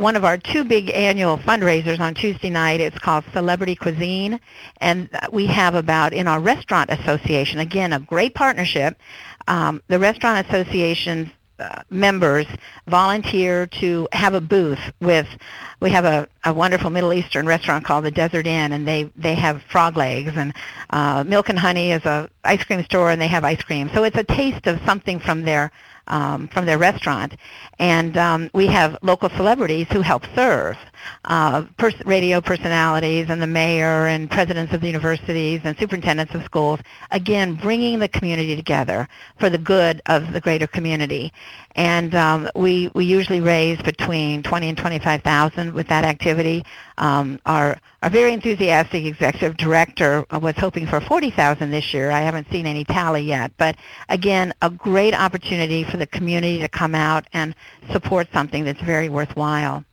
one 0.00 0.16
of 0.16 0.24
our 0.24 0.38
two 0.38 0.64
big 0.64 0.90
annual 0.90 1.36
fundraisers 1.36 2.00
on 2.00 2.14
Tuesday 2.14 2.48
night. 2.48 2.80
It's 2.80 2.98
called 2.98 3.22
Celebrity 3.34 3.76
Cuisine, 3.76 4.40
and 4.78 5.10
we 5.30 5.46
have 5.46 5.74
about 5.74 6.14
in 6.14 6.26
our 6.26 6.40
restaurant 6.40 6.88
association. 6.90 7.58
Again, 7.60 7.92
a 7.92 8.00
great 8.00 8.34
partnership. 8.34 8.98
Um, 9.46 9.82
the 9.88 9.98
restaurant 9.98 10.48
association's 10.48 11.28
uh, 11.58 11.82
members 11.90 12.46
volunteer 12.88 13.66
to 13.66 14.08
have 14.12 14.32
a 14.32 14.40
booth 14.40 14.78
with 15.02 15.28
we 15.80 15.90
have 15.90 16.06
a, 16.06 16.26
a 16.44 16.54
wonderful 16.54 16.88
Middle 16.88 17.12
Eastern 17.12 17.44
restaurant 17.44 17.84
called 17.84 18.06
the 18.06 18.10
Desert 18.10 18.46
Inn 18.46 18.72
and 18.72 18.88
they 18.88 19.10
they 19.14 19.34
have 19.34 19.62
frog 19.64 19.98
legs 19.98 20.32
and 20.36 20.54
uh, 20.88 21.22
Milk 21.24 21.50
and 21.50 21.58
Honey 21.58 21.92
is 21.92 22.02
a 22.06 22.30
ice 22.44 22.64
cream 22.64 22.82
store 22.84 23.10
and 23.10 23.20
they 23.20 23.26
have 23.26 23.44
ice 23.44 23.62
cream 23.62 23.90
so 23.92 24.04
it's 24.04 24.16
a 24.16 24.24
taste 24.24 24.66
of 24.66 24.80
something 24.86 25.20
from 25.20 25.42
their 25.42 25.70
um, 26.06 26.48
from 26.48 26.66
their 26.66 26.78
restaurant. 26.78 27.34
And 27.78 28.16
um, 28.16 28.50
we 28.54 28.66
have 28.66 28.96
local 29.02 29.28
celebrities 29.30 29.86
who 29.92 30.00
help 30.00 30.24
serve, 30.34 30.76
uh, 31.24 31.64
pers- 31.78 32.04
radio 32.04 32.40
personalities 32.40 33.26
and 33.28 33.40
the 33.40 33.46
mayor 33.46 34.06
and 34.06 34.30
presidents 34.30 34.72
of 34.72 34.80
the 34.80 34.86
universities 34.86 35.60
and 35.64 35.76
superintendents 35.78 36.34
of 36.34 36.44
schools, 36.44 36.80
again, 37.10 37.54
bringing 37.54 37.98
the 37.98 38.08
community 38.08 38.56
together 38.56 39.08
for 39.38 39.50
the 39.50 39.58
good 39.58 40.00
of 40.06 40.32
the 40.32 40.40
greater 40.40 40.66
community. 40.66 41.32
And 41.76 42.14
um, 42.14 42.48
we, 42.54 42.90
we 42.94 43.04
usually 43.04 43.40
raise 43.40 43.80
between 43.82 44.42
20 44.42 44.70
and 44.70 44.78
25,000 44.78 45.72
with 45.72 45.86
that 45.88 46.04
activity. 46.04 46.64
Um, 46.98 47.40
our, 47.46 47.78
our 48.02 48.10
very 48.10 48.32
enthusiastic 48.32 49.04
executive 49.04 49.56
director 49.56 50.24
was 50.32 50.54
hoping 50.56 50.86
for 50.86 51.00
40,000 51.00 51.70
this 51.70 51.94
year. 51.94 52.10
I 52.10 52.20
haven't 52.20 52.50
seen 52.50 52.66
any 52.66 52.84
tally 52.84 53.22
yet. 53.22 53.52
But 53.56 53.76
again, 54.08 54.52
a 54.62 54.70
great 54.70 55.14
opportunity 55.14 55.84
for 55.84 55.96
the 55.96 56.06
community 56.06 56.58
to 56.58 56.68
come 56.68 56.94
out 56.94 57.26
and 57.32 57.54
support 57.92 58.28
something 58.32 58.64
that's 58.64 58.82
very 58.82 59.08
worthwhile. 59.08 59.84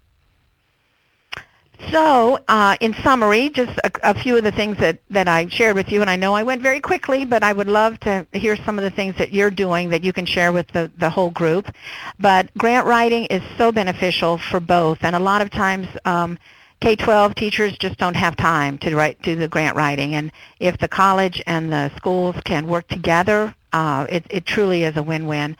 So, 1.91 2.39
uh, 2.47 2.75
in 2.81 2.95
summary, 3.03 3.49
just 3.49 3.77
a, 3.83 3.91
a, 4.03 4.13
few 4.13 4.35
of 4.35 4.43
the 4.43 4.51
things 4.51 4.77
that, 4.79 4.99
that 5.11 5.27
I 5.27 5.47
shared 5.47 5.75
with 5.75 5.91
you, 5.91 6.01
and 6.01 6.09
I 6.09 6.15
know 6.15 6.33
I 6.33 6.41
went 6.41 6.61
very 6.61 6.79
quickly, 6.79 7.23
but 7.23 7.43
I 7.43 7.53
would 7.53 7.67
love 7.67 7.99
to 8.01 8.25
hear 8.33 8.57
some 8.65 8.79
of 8.79 8.83
the 8.83 8.89
things 8.89 9.15
that 9.19 9.31
you're 9.31 9.51
doing 9.51 9.89
that 9.89 10.03
you 10.03 10.11
can 10.11 10.25
share 10.25 10.51
with 10.51 10.67
the, 10.69 10.91
the 10.97 11.09
whole 11.09 11.29
group. 11.29 11.71
But 12.19 12.51
grant 12.57 12.87
writing 12.87 13.25
is 13.25 13.43
so 13.57 13.71
beneficial 13.71 14.39
for 14.39 14.59
both, 14.59 14.97
and 15.01 15.15
a 15.15 15.19
lot 15.19 15.41
of 15.41 15.51
times 15.51 15.87
um, 16.03 16.39
K-12 16.81 17.35
teachers 17.35 17.77
just 17.77 17.97
don't 17.97 18.15
have 18.15 18.35
time 18.35 18.79
to 18.79 18.95
write 18.95 19.21
do 19.21 19.35
the 19.35 19.47
grant 19.47 19.75
writing, 19.75 20.15
and 20.15 20.31
if 20.59 20.77
the 20.79 20.87
college 20.87 21.43
and 21.45 21.71
the 21.71 21.91
schools 21.95 22.35
can 22.43 22.67
work 22.67 22.87
together, 22.87 23.53
uh, 23.71 24.07
it, 24.09 24.25
it 24.29 24.45
truly 24.45 24.83
is 24.83 24.97
a 24.97 25.03
win-win. 25.03 25.55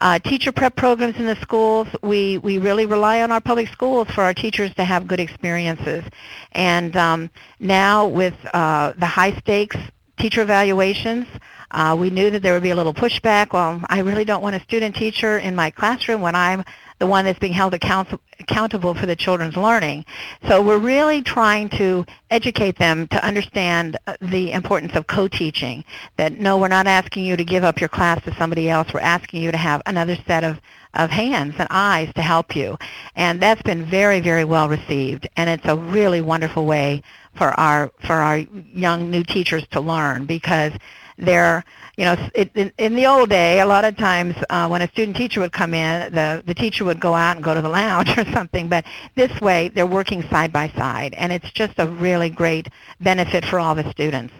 Uh, 0.00 0.18
teacher 0.18 0.50
prep 0.52 0.74
programs 0.74 1.16
in 1.16 1.24
the 1.24 1.36
schools, 1.36 1.86
we, 2.02 2.38
we 2.38 2.58
really 2.58 2.84
rely 2.84 3.22
on 3.22 3.30
our 3.30 3.40
public 3.40 3.68
schools 3.68 4.08
for 4.10 4.22
our 4.22 4.34
teachers 4.34 4.74
to 4.74 4.84
have 4.84 5.06
good 5.06 5.20
experiences. 5.20 6.04
And 6.52 6.96
um, 6.96 7.30
now 7.60 8.06
with 8.06 8.34
uh, 8.52 8.92
the 8.98 9.06
high 9.06 9.36
stakes 9.38 9.76
teacher 10.18 10.42
evaluations, 10.42 11.26
uh, 11.70 11.96
we 11.98 12.10
knew 12.10 12.30
that 12.30 12.42
there 12.42 12.54
would 12.54 12.62
be 12.62 12.70
a 12.70 12.76
little 12.76 12.94
pushback. 12.94 13.52
Well, 13.52 13.80
I 13.88 14.00
really 14.00 14.24
don't 14.24 14.42
want 14.42 14.56
a 14.56 14.60
student 14.60 14.94
teacher 14.96 15.38
in 15.38 15.54
my 15.54 15.70
classroom 15.70 16.20
when 16.20 16.34
I'm 16.34 16.64
the 16.98 17.06
one 17.06 17.24
that's 17.24 17.38
being 17.38 17.52
held 17.52 17.74
account- 17.74 18.20
accountable 18.40 18.94
for 18.94 19.06
the 19.06 19.16
children's 19.16 19.56
learning. 19.56 20.04
So 20.48 20.62
we're 20.62 20.78
really 20.78 21.22
trying 21.22 21.68
to 21.70 22.04
educate 22.30 22.78
them 22.78 23.08
to 23.08 23.24
understand 23.24 23.96
uh, 24.06 24.16
the 24.20 24.52
importance 24.52 24.94
of 24.94 25.06
co-teaching, 25.06 25.84
that 26.16 26.38
no, 26.38 26.58
we're 26.58 26.68
not 26.68 26.86
asking 26.86 27.24
you 27.24 27.36
to 27.36 27.44
give 27.44 27.64
up 27.64 27.80
your 27.80 27.88
class 27.88 28.22
to 28.24 28.34
somebody 28.36 28.70
else. 28.70 28.92
We're 28.92 29.00
asking 29.00 29.42
you 29.42 29.50
to 29.52 29.58
have 29.58 29.82
another 29.86 30.16
set 30.26 30.44
of, 30.44 30.60
of 30.94 31.10
hands 31.10 31.54
and 31.58 31.68
eyes 31.70 32.12
to 32.14 32.22
help 32.22 32.54
you. 32.54 32.76
And 33.16 33.40
that's 33.40 33.62
been 33.62 33.84
very, 33.84 34.20
very 34.20 34.44
well 34.44 34.68
received. 34.68 35.28
And 35.36 35.50
it's 35.50 35.66
a 35.66 35.76
really 35.76 36.20
wonderful 36.20 36.64
way 36.64 37.02
for 37.36 37.58
our, 37.58 37.90
for 38.06 38.14
our 38.14 38.38
young 38.38 39.10
new 39.10 39.24
teachers 39.24 39.66
to 39.72 39.80
learn 39.80 40.26
because 40.26 40.72
they're 41.18 41.64
you 41.96 42.04
know, 42.04 42.16
it, 42.34 42.50
in, 42.54 42.72
in 42.78 42.94
the 42.96 43.06
old 43.06 43.30
day, 43.30 43.60
a 43.60 43.66
lot 43.66 43.84
of 43.84 43.96
times 43.96 44.34
uh, 44.50 44.66
when 44.66 44.82
a 44.82 44.88
student 44.88 45.16
teacher 45.16 45.40
would 45.40 45.52
come 45.52 45.74
in, 45.74 46.12
the, 46.12 46.42
the 46.46 46.54
teacher 46.54 46.84
would 46.84 47.00
go 47.00 47.14
out 47.14 47.36
and 47.36 47.44
go 47.44 47.54
to 47.54 47.62
the 47.62 47.68
lounge 47.68 48.08
or 48.18 48.24
something. 48.32 48.68
But 48.68 48.84
this 49.14 49.40
way, 49.40 49.68
they're 49.68 49.86
working 49.86 50.22
side 50.28 50.52
by 50.52 50.68
side, 50.70 51.14
and 51.14 51.32
it's 51.32 51.50
just 51.52 51.74
a 51.78 51.86
really 51.86 52.30
great 52.30 52.68
benefit 53.00 53.44
for 53.44 53.60
all 53.60 53.74
the 53.74 53.88
students. 53.90 54.34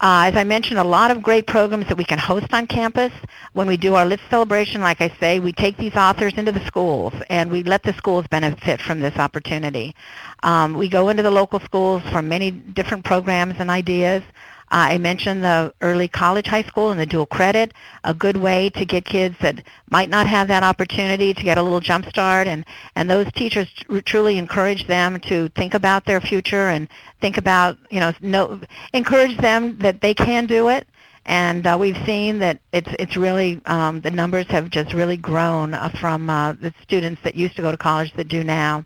Uh, 0.00 0.28
as 0.30 0.36
I 0.36 0.44
mentioned, 0.44 0.78
a 0.78 0.84
lot 0.84 1.10
of 1.10 1.22
great 1.22 1.46
programs 1.46 1.86
that 1.88 1.96
we 1.96 2.04
can 2.04 2.18
host 2.18 2.52
on 2.52 2.66
campus. 2.66 3.12
When 3.52 3.66
we 3.66 3.76
do 3.76 3.94
our 3.94 4.06
Lit 4.06 4.20
celebration, 4.30 4.80
like 4.80 5.00
I 5.00 5.08
say, 5.20 5.40
we 5.40 5.52
take 5.52 5.76
these 5.76 5.94
authors 5.94 6.34
into 6.36 6.52
the 6.52 6.64
schools 6.66 7.12
and 7.28 7.50
we 7.50 7.62
let 7.62 7.82
the 7.82 7.92
schools 7.94 8.26
benefit 8.28 8.80
from 8.80 9.00
this 9.00 9.16
opportunity. 9.16 9.94
Um, 10.42 10.74
we 10.74 10.88
go 10.88 11.08
into 11.08 11.22
the 11.22 11.30
local 11.30 11.60
schools 11.60 12.02
for 12.10 12.22
many 12.22 12.50
different 12.50 13.04
programs 13.04 13.54
and 13.58 13.70
ideas. 13.70 14.22
I 14.70 14.98
mentioned 14.98 15.42
the 15.42 15.74
early 15.80 16.06
college 16.06 16.46
high 16.46 16.62
school 16.62 16.90
and 16.90 17.00
the 17.00 17.06
dual 17.06 17.26
credit, 17.26 17.74
a 18.04 18.14
good 18.14 18.36
way 18.36 18.70
to 18.70 18.84
get 18.84 19.04
kids 19.04 19.34
that 19.40 19.62
might 19.90 20.08
not 20.08 20.28
have 20.28 20.46
that 20.48 20.62
opportunity 20.62 21.34
to 21.34 21.42
get 21.42 21.58
a 21.58 21.62
little 21.62 21.80
jump 21.80 22.06
start. 22.06 22.46
And, 22.46 22.64
and 22.94 23.10
those 23.10 23.30
teachers 23.32 23.68
tr- 23.72 23.98
truly 24.00 24.38
encourage 24.38 24.86
them 24.86 25.18
to 25.20 25.48
think 25.50 25.74
about 25.74 26.04
their 26.04 26.20
future 26.20 26.68
and 26.68 26.88
think 27.20 27.36
about, 27.36 27.78
you 27.90 27.98
know, 27.98 28.12
know 28.20 28.60
encourage 28.92 29.36
them 29.38 29.76
that 29.78 30.00
they 30.00 30.14
can 30.14 30.46
do 30.46 30.68
it. 30.68 30.86
And 31.26 31.66
uh, 31.66 31.76
we've 31.78 31.98
seen 32.06 32.38
that 32.38 32.60
it's 32.72 32.88
it's 32.98 33.16
really 33.16 33.60
um, 33.66 34.00
the 34.00 34.10
numbers 34.10 34.46
have 34.46 34.70
just 34.70 34.94
really 34.94 35.18
grown 35.18 35.74
uh, 35.74 35.90
from 36.00 36.30
uh, 36.30 36.54
the 36.54 36.72
students 36.82 37.20
that 37.24 37.34
used 37.34 37.56
to 37.56 37.62
go 37.62 37.70
to 37.70 37.76
college 37.76 38.12
that 38.14 38.28
do 38.28 38.42
now 38.42 38.84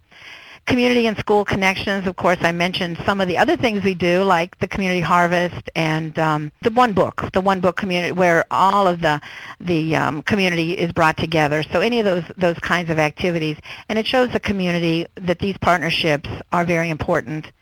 community 0.66 1.06
and 1.06 1.16
school 1.18 1.44
connections. 1.44 2.06
Of 2.06 2.16
course, 2.16 2.38
I 2.40 2.52
mentioned 2.52 2.98
some 3.04 3.20
of 3.20 3.28
the 3.28 3.38
other 3.38 3.56
things 3.56 3.84
we 3.84 3.94
do, 3.94 4.22
like 4.22 4.58
the 4.58 4.68
community 4.68 5.00
harvest 5.00 5.70
and 5.76 6.18
um, 6.18 6.52
the 6.62 6.70
one 6.70 6.92
book, 6.92 7.28
the 7.32 7.40
one 7.40 7.60
book 7.60 7.76
community, 7.76 8.12
where 8.12 8.44
all 8.50 8.86
of 8.86 9.00
the 9.00 9.20
the 9.60 9.96
um, 9.96 10.22
community 10.22 10.72
is 10.72 10.92
brought 10.92 11.16
together. 11.16 11.62
So 11.72 11.80
any 11.80 11.98
of 12.00 12.04
those 12.04 12.24
those 12.36 12.58
kinds 12.58 12.90
of 12.90 12.98
activities, 12.98 13.58
and 13.88 13.98
it 13.98 14.06
shows 14.06 14.30
the 14.32 14.40
community 14.40 15.06
that 15.16 15.38
these 15.38 15.56
partnerships 15.58 16.28
are 16.52 16.64
very 16.64 16.90
important. 16.90 17.52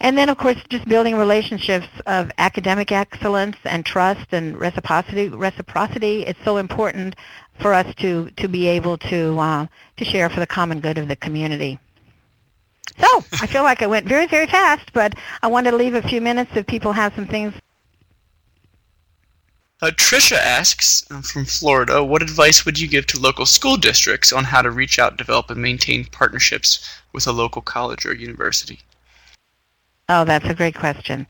and 0.00 0.16
then, 0.16 0.28
of 0.28 0.38
course, 0.38 0.56
just 0.68 0.86
building 0.86 1.16
relationships 1.16 1.88
of 2.06 2.30
academic 2.38 2.92
excellence 2.92 3.56
and 3.64 3.84
trust 3.84 4.32
and 4.32 4.56
reciprocity. 4.58 5.28
Reciprocity. 5.28 6.24
It's 6.24 6.42
so 6.44 6.56
important 6.58 7.16
for 7.60 7.74
us 7.74 7.92
to 7.96 8.30
to 8.36 8.48
be 8.48 8.68
able 8.68 8.96
to 8.98 9.38
uh, 9.38 9.66
to 9.96 10.04
share 10.04 10.30
for 10.30 10.40
the 10.40 10.46
common 10.46 10.80
good 10.80 10.98
of 10.98 11.08
the 11.08 11.16
community. 11.16 11.78
So 12.98 13.24
I 13.40 13.46
feel 13.46 13.62
like 13.62 13.82
I 13.82 13.86
went 13.86 14.06
very 14.06 14.26
very 14.26 14.46
fast, 14.46 14.92
but 14.92 15.14
I 15.42 15.46
wanted 15.46 15.72
to 15.72 15.76
leave 15.76 15.94
a 15.94 16.02
few 16.02 16.20
minutes 16.20 16.50
if 16.54 16.66
people 16.66 16.92
have 16.92 17.14
some 17.14 17.26
things. 17.26 17.54
Uh, 19.80 19.90
Trisha 19.90 20.36
asks 20.36 21.08
um, 21.10 21.22
from 21.22 21.44
Florida, 21.44 22.02
what 22.02 22.20
advice 22.20 22.64
would 22.64 22.80
you 22.80 22.88
give 22.88 23.06
to 23.06 23.20
local 23.20 23.46
school 23.46 23.76
districts 23.76 24.32
on 24.32 24.42
how 24.42 24.60
to 24.60 24.72
reach 24.72 24.98
out, 24.98 25.16
develop, 25.16 25.50
and 25.50 25.62
maintain 25.62 26.04
partnerships 26.04 27.00
with 27.12 27.28
a 27.28 27.32
local 27.32 27.62
college 27.62 28.04
or 28.04 28.12
university? 28.12 28.80
Oh, 30.08 30.24
that's 30.24 30.46
a 30.46 30.54
great 30.54 30.74
question. 30.74 31.28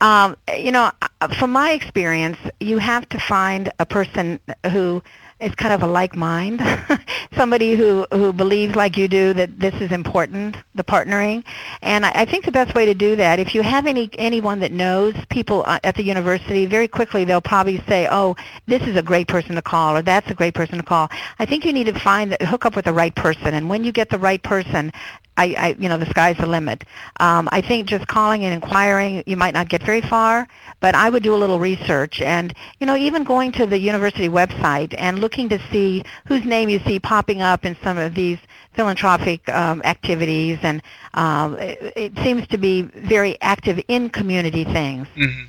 Um, 0.00 0.36
you 0.56 0.72
know, 0.72 0.90
uh, 1.20 1.28
from 1.38 1.52
my 1.52 1.72
experience, 1.72 2.38
you 2.60 2.78
have 2.78 3.08
to 3.10 3.18
find 3.18 3.70
a 3.78 3.84
person 3.84 4.40
who 4.70 5.02
is 5.40 5.54
kind 5.54 5.74
of 5.74 5.82
a 5.82 5.86
like 5.86 6.16
mind, 6.16 6.60
somebody 7.36 7.74
who, 7.74 8.06
who 8.12 8.32
believes 8.32 8.74
like 8.74 8.96
you 8.96 9.08
do 9.08 9.32
that 9.34 9.58
this 9.58 9.74
is 9.80 9.92
important, 9.92 10.56
the 10.74 10.84
partnering. 10.84 11.44
And 11.82 12.04
I, 12.06 12.12
I 12.22 12.24
think 12.24 12.44
the 12.44 12.52
best 12.52 12.74
way 12.74 12.86
to 12.86 12.94
do 12.94 13.16
that, 13.16 13.38
if 13.38 13.54
you 13.54 13.62
have 13.62 13.86
any 13.86 14.10
anyone 14.18 14.60
that 14.60 14.72
knows 14.72 15.14
people 15.30 15.64
uh, 15.66 15.78
at 15.84 15.94
the 15.94 16.02
university, 16.02 16.66
very 16.66 16.88
quickly 16.88 17.24
they'll 17.24 17.40
probably 17.40 17.82
say, 17.88 18.08
oh, 18.10 18.36
this 18.66 18.82
is 18.82 18.96
a 18.96 19.02
great 19.02 19.28
person 19.28 19.54
to 19.54 19.62
call 19.62 19.96
or 19.96 20.02
that's 20.02 20.30
a 20.30 20.34
great 20.34 20.54
person 20.54 20.78
to 20.78 20.84
call. 20.84 21.08
I 21.38 21.46
think 21.46 21.64
you 21.64 21.72
need 21.72 21.86
to 21.86 21.98
find 22.00 22.36
hook 22.42 22.64
up 22.64 22.74
with 22.74 22.84
the 22.86 22.92
right 22.92 23.14
person. 23.14 23.54
And 23.54 23.68
when 23.68 23.84
you 23.84 23.92
get 23.92 24.08
the 24.10 24.18
right 24.18 24.42
person, 24.42 24.92
I, 25.36 25.54
I, 25.58 25.76
you 25.78 25.88
know, 25.88 25.98
the 25.98 26.06
sky's 26.06 26.36
the 26.38 26.46
limit. 26.46 26.84
Um, 27.20 27.48
I 27.52 27.60
think 27.60 27.88
just 27.88 28.06
calling 28.06 28.44
and 28.44 28.54
inquiring, 28.54 29.22
you 29.26 29.36
might 29.36 29.54
not 29.54 29.68
get 29.68 29.82
very 29.82 30.00
far, 30.00 30.48
but 30.80 30.94
I 30.94 31.10
would 31.10 31.22
do 31.22 31.34
a 31.34 31.36
little 31.36 31.58
research 31.58 32.20
and, 32.20 32.54
you 32.80 32.86
know, 32.86 32.96
even 32.96 33.24
going 33.24 33.52
to 33.52 33.66
the 33.66 33.78
university 33.78 34.28
website 34.28 34.94
and 34.98 35.18
looking 35.18 35.48
to 35.50 35.58
see 35.70 36.04
whose 36.26 36.44
name 36.44 36.68
you 36.68 36.80
see 36.80 36.98
popping 36.98 37.42
up 37.42 37.64
in 37.64 37.76
some 37.82 37.98
of 37.98 38.14
these 38.14 38.38
philanthropic 38.74 39.48
um, 39.48 39.80
activities, 39.84 40.58
and 40.62 40.82
um, 41.14 41.56
it, 41.58 41.92
it, 41.96 42.18
seems 42.18 42.46
to 42.48 42.58
be 42.58 42.82
very 42.82 43.40
active 43.40 43.82
in 43.88 44.10
community 44.10 44.64
things. 44.64 45.06
Mm-hmm 45.16 45.46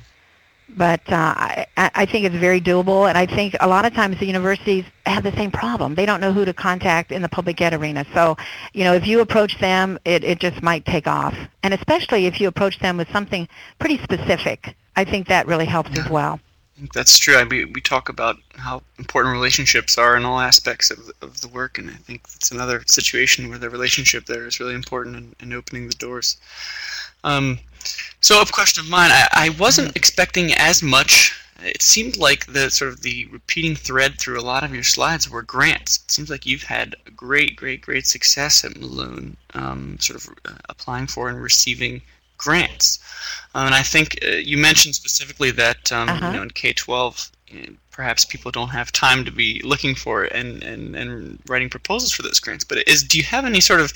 but 0.76 1.00
uh, 1.10 1.34
I, 1.36 1.66
I 1.76 2.06
think 2.06 2.24
it's 2.24 2.36
very 2.36 2.60
doable, 2.60 3.08
and 3.08 3.16
I 3.16 3.26
think 3.26 3.56
a 3.60 3.66
lot 3.66 3.84
of 3.84 3.94
times 3.94 4.18
the 4.18 4.26
universities 4.26 4.84
have 5.06 5.22
the 5.22 5.32
same 5.32 5.50
problem. 5.50 5.94
They 5.94 6.06
don't 6.06 6.20
know 6.20 6.32
who 6.32 6.44
to 6.44 6.52
contact 6.52 7.10
in 7.10 7.22
the 7.22 7.28
public 7.28 7.60
ed 7.60 7.74
arena. 7.74 8.04
So, 8.14 8.36
you 8.74 8.84
know, 8.84 8.94
if 8.94 9.06
you 9.06 9.20
approach 9.20 9.58
them, 9.58 9.98
it, 10.04 10.24
it 10.24 10.38
just 10.40 10.62
might 10.62 10.84
take 10.84 11.06
off. 11.06 11.36
And 11.62 11.74
especially 11.74 12.26
if 12.26 12.40
you 12.40 12.48
approach 12.48 12.78
them 12.78 12.96
with 12.96 13.10
something 13.10 13.48
pretty 13.78 13.98
specific, 14.02 14.76
I 14.96 15.04
think 15.04 15.28
that 15.28 15.46
really 15.46 15.66
helps 15.66 15.90
yeah. 15.90 16.04
as 16.04 16.10
well. 16.10 16.40
That's 16.94 17.18
true. 17.18 17.36
I 17.36 17.44
mean, 17.44 17.72
we 17.72 17.80
talk 17.80 18.08
about 18.08 18.36
how 18.54 18.82
important 18.98 19.32
relationships 19.32 19.98
are 19.98 20.16
in 20.16 20.24
all 20.24 20.38
aspects 20.38 20.90
of 20.92 21.06
the, 21.06 21.12
of 21.22 21.40
the 21.40 21.48
work, 21.48 21.78
and 21.78 21.90
I 21.90 21.94
think 21.94 22.22
it's 22.36 22.52
another 22.52 22.84
situation 22.86 23.48
where 23.48 23.58
the 23.58 23.68
relationship 23.68 24.26
there 24.26 24.46
is 24.46 24.60
really 24.60 24.74
important 24.74 25.16
in, 25.16 25.34
in 25.40 25.52
opening 25.52 25.88
the 25.88 25.94
doors. 25.94 26.36
Um, 27.24 27.58
so, 28.20 28.40
a 28.40 28.46
question 28.46 28.84
of 28.84 28.90
mine, 28.90 29.10
I, 29.12 29.28
I 29.32 29.48
wasn't 29.50 29.96
expecting 29.96 30.52
as 30.54 30.82
much. 30.82 31.34
It 31.60 31.82
seemed 31.82 32.16
like 32.16 32.46
the 32.46 32.70
sort 32.70 32.92
of 32.92 33.02
the 33.02 33.26
repeating 33.26 33.74
thread 33.74 34.18
through 34.18 34.38
a 34.38 34.42
lot 34.42 34.62
of 34.62 34.72
your 34.72 34.84
slides 34.84 35.28
were 35.28 35.42
grants. 35.42 35.96
It 36.04 36.10
seems 36.10 36.30
like 36.30 36.46
you've 36.46 36.62
had 36.62 36.94
great, 37.16 37.56
great, 37.56 37.80
great 37.80 38.06
success 38.06 38.64
at 38.64 38.76
Malone, 38.76 39.36
um, 39.54 39.98
sort 39.98 40.22
of 40.22 40.30
uh, 40.44 40.58
applying 40.68 41.08
for 41.08 41.28
and 41.28 41.42
receiving 41.42 42.00
grants. 42.36 43.00
Uh, 43.54 43.64
and 43.66 43.74
I 43.74 43.82
think 43.82 44.18
uh, 44.24 44.28
you 44.28 44.56
mentioned 44.56 44.94
specifically 44.94 45.50
that 45.52 45.90
um, 45.90 46.08
uh-huh. 46.08 46.26
you 46.26 46.32
know 46.34 46.42
in 46.42 46.50
K-12 46.50 47.30
perhaps 47.98 48.24
people 48.24 48.52
don't 48.52 48.68
have 48.68 48.92
time 48.92 49.24
to 49.24 49.32
be 49.32 49.60
looking 49.64 49.92
for 49.92 50.24
it 50.24 50.32
and, 50.32 50.62
and, 50.62 50.94
and 50.94 51.36
writing 51.48 51.68
proposals 51.68 52.12
for 52.12 52.22
those 52.22 52.38
grants. 52.38 52.62
But 52.62 52.86
is 52.86 53.02
do 53.02 53.18
you 53.18 53.24
have 53.24 53.44
any 53.44 53.60
sort 53.60 53.80
of 53.80 53.92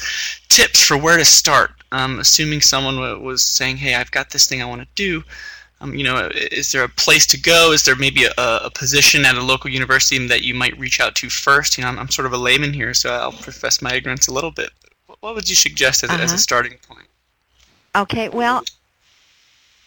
tips 0.48 0.82
for 0.82 0.96
where 0.96 1.16
to 1.16 1.24
start? 1.24 1.70
Um, 1.92 2.18
assuming 2.18 2.62
someone 2.62 2.96
was 3.22 3.44
saying, 3.44 3.76
"Hey, 3.76 3.94
I've 3.94 4.10
got 4.10 4.30
this 4.30 4.46
thing 4.48 4.60
I 4.60 4.64
want 4.64 4.82
to 4.82 4.88
do." 4.96 5.22
Um, 5.80 5.94
you 5.94 6.02
know, 6.02 6.30
is 6.34 6.72
there 6.72 6.82
a 6.82 6.88
place 6.88 7.26
to 7.26 7.40
go? 7.40 7.70
Is 7.70 7.84
there 7.84 7.94
maybe 7.94 8.24
a, 8.24 8.32
a, 8.38 8.70
position 8.70 9.24
at 9.24 9.36
a 9.36 9.42
local 9.42 9.70
university 9.70 10.26
that 10.26 10.42
you 10.42 10.54
might 10.54 10.76
reach 10.78 10.98
out 11.00 11.14
to 11.16 11.30
first? 11.30 11.78
You 11.78 11.82
know, 11.82 11.90
I'm, 11.90 11.98
I'm 12.00 12.10
sort 12.10 12.26
of 12.26 12.32
a 12.32 12.38
layman 12.38 12.72
here, 12.72 12.94
so 12.94 13.12
I'll 13.12 13.30
profess 13.30 13.80
my 13.80 13.94
ignorance 13.94 14.26
a 14.26 14.34
little 14.34 14.50
bit. 14.50 14.70
What 15.20 15.36
would 15.36 15.48
you 15.48 15.56
suggest 15.56 16.02
as, 16.02 16.10
uh-huh. 16.10 16.22
as 16.22 16.32
a 16.32 16.34
uh-huh. 16.34 16.38
starting 16.38 16.78
point? 16.88 17.08
Okay, 17.94 18.28
well, 18.30 18.64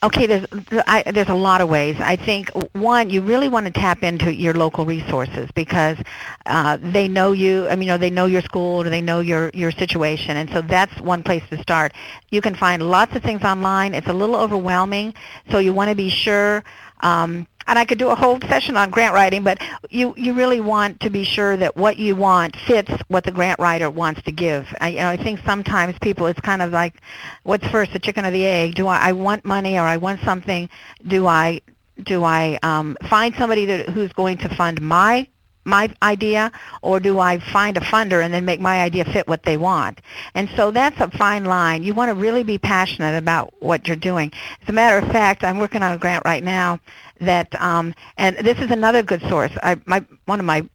Okay, 0.05 0.27
there's 0.27 0.45
I, 0.85 1.03
there's 1.11 1.29
a 1.29 1.33
lot 1.35 1.61
of 1.61 1.69
ways. 1.69 1.95
I 1.99 2.15
think 2.15 2.51
one, 2.73 3.09
you 3.09 3.21
really 3.21 3.47
want 3.47 3.65
to 3.65 3.71
tap 3.71 4.03
into 4.03 4.31
your 4.31 4.53
local 4.53 4.85
resources 4.85 5.49
because 5.55 5.97
uh, 6.45 6.77
they 6.79 7.07
know 7.07 7.31
you. 7.31 7.67
I 7.69 7.75
mean, 7.75 7.87
you 7.87 7.93
know, 7.93 7.97
they 7.97 8.11
know 8.11 8.27
your 8.27 8.41
school 8.41 8.81
or 8.81 8.89
they 8.89 9.01
know 9.01 9.21
your 9.21 9.49
your 9.55 9.71
situation, 9.71 10.37
and 10.37 10.49
so 10.51 10.61
that's 10.61 11.01
one 11.01 11.23
place 11.23 11.43
to 11.49 11.59
start. 11.59 11.93
You 12.29 12.41
can 12.41 12.53
find 12.53 12.83
lots 12.87 13.15
of 13.15 13.23
things 13.23 13.43
online. 13.43 13.95
It's 13.95 14.07
a 14.07 14.13
little 14.13 14.35
overwhelming, 14.35 15.15
so 15.49 15.57
you 15.57 15.73
want 15.73 15.89
to 15.89 15.95
be 15.95 16.09
sure. 16.09 16.63
Um, 17.01 17.47
and 17.67 17.79
I 17.79 17.85
could 17.85 17.97
do 17.97 18.09
a 18.09 18.15
whole 18.15 18.39
session 18.41 18.77
on 18.77 18.89
grant 18.89 19.13
writing, 19.13 19.43
but 19.43 19.61
you, 19.89 20.13
you 20.17 20.33
really 20.33 20.61
want 20.61 20.99
to 21.01 21.09
be 21.09 21.23
sure 21.23 21.57
that 21.57 21.75
what 21.75 21.97
you 21.97 22.15
want 22.15 22.55
fits 22.67 22.91
what 23.07 23.23
the 23.23 23.31
grant 23.31 23.59
writer 23.59 23.89
wants 23.89 24.21
to 24.23 24.31
give. 24.31 24.67
I, 24.79 24.89
you 24.89 24.97
know, 24.97 25.09
I 25.09 25.17
think 25.17 25.39
sometimes 25.45 25.97
people, 25.99 26.27
it's 26.27 26.41
kind 26.41 26.61
of 26.61 26.71
like, 26.71 27.01
what's 27.43 27.67
first, 27.67 27.93
the 27.93 27.99
chicken 27.99 28.25
or 28.25 28.31
the 28.31 28.45
egg? 28.45 28.75
Do 28.75 28.87
I, 28.87 29.09
I 29.09 29.11
want 29.13 29.45
money 29.45 29.77
or 29.77 29.81
I 29.81 29.97
want 29.97 30.21
something? 30.21 30.69
Do 31.07 31.27
I, 31.27 31.61
do 32.03 32.23
I 32.23 32.59
um, 32.61 32.97
find 33.09 33.33
somebody 33.35 33.65
that, 33.65 33.89
who's 33.89 34.13
going 34.13 34.37
to 34.39 34.55
fund 34.55 34.81
my 34.81 35.27
my 35.65 35.93
idea 36.01 36.51
or 36.81 36.99
do 36.99 37.19
I 37.19 37.39
find 37.39 37.75
a 37.75 37.81
funder 37.81 38.23
and 38.23 38.33
then 38.33 38.45
make 38.45 38.59
my 38.61 38.81
idea 38.81 39.03
fit 39.05 39.27
what 39.27 39.43
they 39.43 39.57
want? 39.57 39.99
And 40.33 40.49
so 40.55 40.71
that's 40.71 40.99
a 40.99 41.09
fine 41.17 41.45
line. 41.45 41.83
You 41.83 41.93
want 41.93 42.09
to 42.09 42.15
really 42.15 42.43
be 42.43 42.57
passionate 42.57 43.17
about 43.17 43.53
what 43.59 43.87
you're 43.87 43.97
doing. 43.97 44.31
As 44.61 44.69
a 44.69 44.73
matter 44.73 44.97
of 44.97 45.11
fact, 45.11 45.43
I'm 45.43 45.57
working 45.57 45.83
on 45.83 45.93
a 45.93 45.97
grant 45.97 46.23
right 46.25 46.43
now 46.43 46.79
that 47.21 47.59
um, 47.61 47.93
and 48.17 48.37
this 48.37 48.59
is 48.59 48.71
another 48.71 49.03
good 49.03 49.21
source. 49.23 49.51
I 49.63 49.77
my 49.85 50.05
one 50.25 50.39
of 50.39 50.45
my 50.45 50.67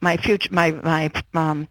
my 0.00 0.16
future 0.16 0.48
my 0.52 0.72
my 0.72 1.10
um, 1.34 1.68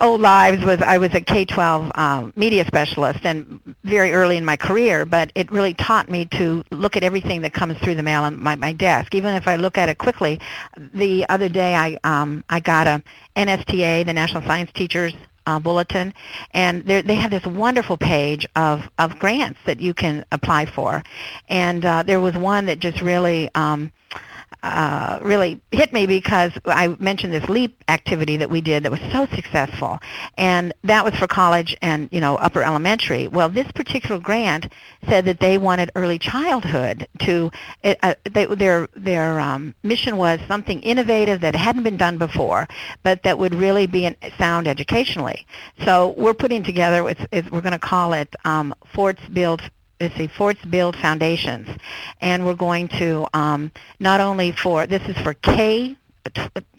old 0.00 0.20
lives 0.20 0.64
was 0.64 0.80
I 0.82 0.98
was 0.98 1.14
a 1.14 1.20
K-12 1.20 1.96
um, 1.98 2.32
media 2.36 2.64
specialist 2.66 3.20
and 3.24 3.60
very 3.84 4.12
early 4.12 4.36
in 4.36 4.44
my 4.44 4.56
career, 4.56 5.06
but 5.06 5.32
it 5.34 5.50
really 5.50 5.74
taught 5.74 6.10
me 6.10 6.26
to 6.26 6.64
look 6.70 6.96
at 6.96 7.02
everything 7.02 7.42
that 7.42 7.52
comes 7.52 7.78
through 7.78 7.94
the 7.94 8.02
mail 8.02 8.22
on 8.22 8.42
my, 8.42 8.56
my 8.56 8.72
desk. 8.72 9.14
Even 9.14 9.34
if 9.34 9.48
I 9.48 9.56
look 9.56 9.78
at 9.78 9.88
it 9.88 9.98
quickly, 9.98 10.40
the 10.94 11.26
other 11.28 11.48
day 11.48 11.74
I 11.74 11.98
um, 12.04 12.44
I 12.48 12.60
got 12.60 12.86
a 12.86 13.02
NSTA, 13.36 14.04
the 14.04 14.12
National 14.12 14.42
Science 14.42 14.70
Teachers 14.74 15.14
uh, 15.46 15.58
bulletin, 15.58 16.12
and 16.52 16.84
they 16.84 17.14
have 17.14 17.30
this 17.30 17.46
wonderful 17.46 17.96
page 17.96 18.46
of, 18.56 18.82
of 18.98 19.18
grants 19.18 19.60
that 19.64 19.80
you 19.80 19.94
can 19.94 20.24
apply 20.32 20.66
for. 20.66 21.02
And 21.48 21.84
uh, 21.84 22.02
there 22.02 22.20
was 22.20 22.34
one 22.34 22.66
that 22.66 22.80
just 22.80 23.00
really 23.00 23.48
um, 23.54 23.92
uh, 24.62 25.18
really 25.22 25.60
hit 25.70 25.92
me 25.92 26.06
because 26.06 26.52
I 26.64 26.88
mentioned 26.98 27.32
this 27.32 27.48
LEAP 27.48 27.82
activity 27.88 28.36
that 28.38 28.50
we 28.50 28.60
did 28.60 28.82
that 28.82 28.90
was 28.90 29.00
so 29.12 29.26
successful, 29.34 29.98
and 30.36 30.72
that 30.84 31.04
was 31.04 31.14
for 31.14 31.26
college 31.26 31.76
and 31.82 32.08
you 32.12 32.20
know 32.20 32.36
upper 32.36 32.62
elementary. 32.62 33.28
Well, 33.28 33.48
this 33.48 33.70
particular 33.72 34.20
grant 34.20 34.72
said 35.08 35.24
that 35.26 35.40
they 35.40 35.58
wanted 35.58 35.90
early 35.94 36.18
childhood 36.18 37.06
to 37.20 37.50
uh, 37.84 38.14
they, 38.30 38.46
their 38.46 38.88
their 38.94 39.38
um, 39.40 39.74
mission 39.82 40.16
was 40.16 40.40
something 40.48 40.80
innovative 40.82 41.40
that 41.42 41.54
hadn't 41.54 41.82
been 41.82 41.96
done 41.96 42.18
before, 42.18 42.66
but 43.02 43.22
that 43.22 43.38
would 43.38 43.54
really 43.54 43.86
be 43.86 44.06
an, 44.06 44.16
sound 44.38 44.66
educationally. 44.66 45.46
So 45.84 46.14
we're 46.16 46.34
putting 46.34 46.62
together. 46.62 47.08
It's, 47.08 47.20
it's, 47.32 47.50
we're 47.50 47.60
going 47.60 47.72
to 47.72 47.78
call 47.78 48.12
it 48.12 48.34
um, 48.44 48.74
Forts 48.94 49.22
Build 49.32 49.62
let's 50.00 50.16
see, 50.16 50.26
Forts 50.26 50.64
Build 50.64 50.96
Foundations. 50.96 51.68
And 52.20 52.44
we're 52.44 52.54
going 52.54 52.88
to 52.88 53.26
um, 53.34 53.72
not 54.00 54.20
only 54.20 54.52
for, 54.52 54.86
this 54.86 55.02
is 55.08 55.16
for 55.18 55.34
K 55.34 55.96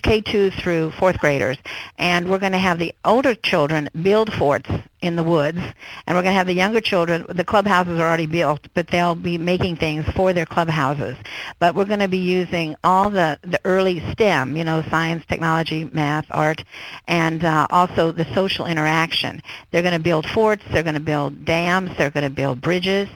K2 0.03 0.61
through 0.61 0.91
fourth 0.91 1.19
graders, 1.19 1.57
and 1.97 2.29
we're 2.29 2.37
going 2.37 2.51
to 2.51 2.57
have 2.57 2.79
the 2.79 2.93
older 3.05 3.33
children 3.33 3.89
build 4.01 4.33
forts 4.33 4.69
in 5.01 5.15
the 5.15 5.23
woods, 5.23 5.59
and 5.59 6.17
we're 6.17 6.23
going 6.23 6.33
to 6.33 6.37
have 6.37 6.47
the 6.47 6.53
younger 6.53 6.81
children. 6.81 7.25
The 7.29 7.43
clubhouses 7.43 7.99
are 7.99 8.07
already 8.07 8.25
built, 8.25 8.67
but 8.73 8.87
they'll 8.87 9.15
be 9.15 9.37
making 9.37 9.75
things 9.75 10.05
for 10.15 10.33
their 10.33 10.45
clubhouses. 10.45 11.15
But 11.59 11.75
we're 11.75 11.85
going 11.85 11.99
to 11.99 12.07
be 12.07 12.17
using 12.17 12.75
all 12.83 13.09
the 13.09 13.39
the 13.43 13.59
early 13.63 13.99
STEM, 14.11 14.57
you 14.57 14.63
know, 14.63 14.83
science, 14.89 15.23
technology, 15.27 15.89
math, 15.93 16.25
art, 16.31 16.63
and 17.07 17.43
uh, 17.43 17.67
also 17.69 18.11
the 18.11 18.25
social 18.33 18.65
interaction. 18.65 19.41
They're 19.71 19.83
going 19.83 19.93
to 19.93 19.99
build 19.99 20.25
forts. 20.27 20.63
They're 20.71 20.83
going 20.83 20.95
to 20.95 20.99
build 20.99 21.45
dams. 21.45 21.91
They're 21.97 22.11
going 22.11 22.23
to 22.23 22.35
build 22.35 22.61
bridges, 22.61 23.07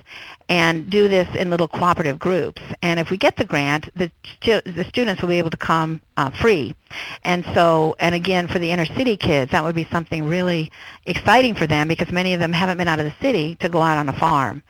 and 0.52 0.90
do 0.90 1.08
this 1.08 1.34
in 1.36 1.50
little 1.50 1.70
cooperative 1.70 2.20
groups. 2.20 2.62
And 2.82 3.00
if 3.00 3.10
we 3.10 3.16
get 3.16 3.38
the 3.38 3.46
grant, 3.46 3.90
the, 3.96 4.12
the 4.42 4.86
students 4.90 5.22
will 5.22 5.30
be 5.30 5.38
able 5.38 5.50
to 5.50 5.56
come 5.56 6.02
uh, 6.18 6.30
free. 6.30 6.76
And 7.24 7.46
so, 7.54 7.96
and 8.00 8.14
again, 8.14 8.50
for 8.50 8.60
the 8.60 8.70
inner 8.70 8.86
city 8.86 9.16
kids, 9.16 9.54
that 9.54 9.64
would 9.64 9.76
be 9.76 9.88
something 9.92 10.26
really 10.26 10.70
exciting 11.06 11.56
for 11.56 11.68
them 11.72 11.88
because 11.88 12.12
many 12.12 12.36
of 12.36 12.40
them 12.40 12.54
haven't 12.54 12.78
been 12.78 12.88
out 12.88 13.00
of 13.00 13.06
the 13.06 13.16
city 13.22 13.56
to 13.56 13.70
go 13.70 13.82
out 13.82 13.98
on 13.98 14.08
a 14.08 14.20
farm. 14.20 14.62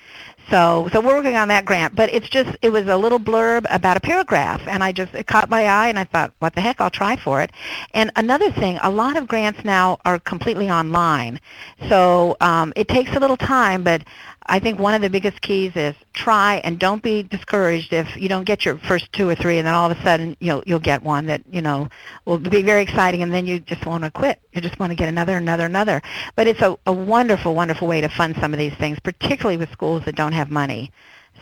So, 0.49 0.89
so 0.91 0.99
we're 0.99 1.15
working 1.15 1.35
on 1.35 1.47
that 1.47 1.65
grant, 1.65 1.95
but 1.95 2.13
it's 2.13 2.27
just, 2.27 2.57
it 2.61 2.69
was 2.69 2.87
a 2.87 2.97
little 2.97 3.19
blurb 3.19 3.65
about 3.69 3.95
a 3.95 4.01
paragraph, 4.01 4.61
and 4.67 4.83
I 4.83 4.91
just, 4.91 5.13
it 5.13 5.27
caught 5.27 5.49
my 5.49 5.65
eye, 5.65 5.87
and 5.87 5.97
I 5.97 6.03
thought, 6.03 6.33
what 6.39 6.55
the 6.55 6.61
heck, 6.61 6.81
I'll 6.81 6.89
try 6.89 7.15
for 7.15 7.41
it. 7.41 7.51
And 7.93 8.11
another 8.17 8.51
thing, 8.51 8.77
a 8.81 8.89
lot 8.89 9.15
of 9.15 9.27
grants 9.27 9.63
now 9.63 9.99
are 10.03 10.19
completely 10.19 10.69
online, 10.69 11.39
so 11.87 12.35
um, 12.41 12.73
it 12.75 12.89
takes 12.89 13.11
a 13.11 13.19
little 13.19 13.37
time, 13.37 13.83
but 13.83 14.03
I 14.47 14.59
think 14.59 14.79
one 14.79 14.95
of 14.95 15.01
the 15.01 15.09
biggest 15.09 15.41
keys 15.41 15.71
is 15.75 15.95
try 16.13 16.55
and 16.63 16.79
don't 16.79 17.03
be 17.03 17.23
discouraged 17.23 17.93
if 17.93 18.17
you 18.17 18.27
don't 18.27 18.43
get 18.43 18.65
your 18.65 18.77
first 18.79 19.11
two 19.13 19.29
or 19.29 19.35
three, 19.35 19.59
and 19.59 19.67
then 19.67 19.73
all 19.73 19.89
of 19.89 19.97
a 19.97 20.01
sudden 20.01 20.35
you'll 20.39 20.63
you'll 20.65 20.79
get 20.79 21.03
one 21.03 21.27
that 21.27 21.41
you 21.51 21.61
know 21.61 21.87
will 22.25 22.39
be 22.39 22.63
very 22.63 22.81
exciting, 22.81 23.21
and 23.21 23.31
then 23.31 23.45
you 23.45 23.59
just 23.59 23.85
want 23.85 24.03
to 24.03 24.11
quit. 24.11 24.41
You 24.51 24.59
just 24.59 24.79
want 24.79 24.89
to 24.91 24.95
get 24.95 25.07
another, 25.07 25.37
another, 25.37 25.65
another. 25.65 26.01
But 26.35 26.47
it's 26.47 26.61
a, 26.61 26.77
a 26.85 26.91
wonderful, 26.91 27.53
wonderful 27.53 27.87
way 27.87 28.01
to 28.01 28.09
fund 28.09 28.35
some 28.41 28.51
of 28.51 28.59
these 28.59 28.73
things, 28.73 28.99
particularly 28.99 29.57
with 29.57 29.71
schools 29.71 30.03
that 30.05 30.15
don't 30.15 30.30
have 30.33 30.51
money. 30.51 30.91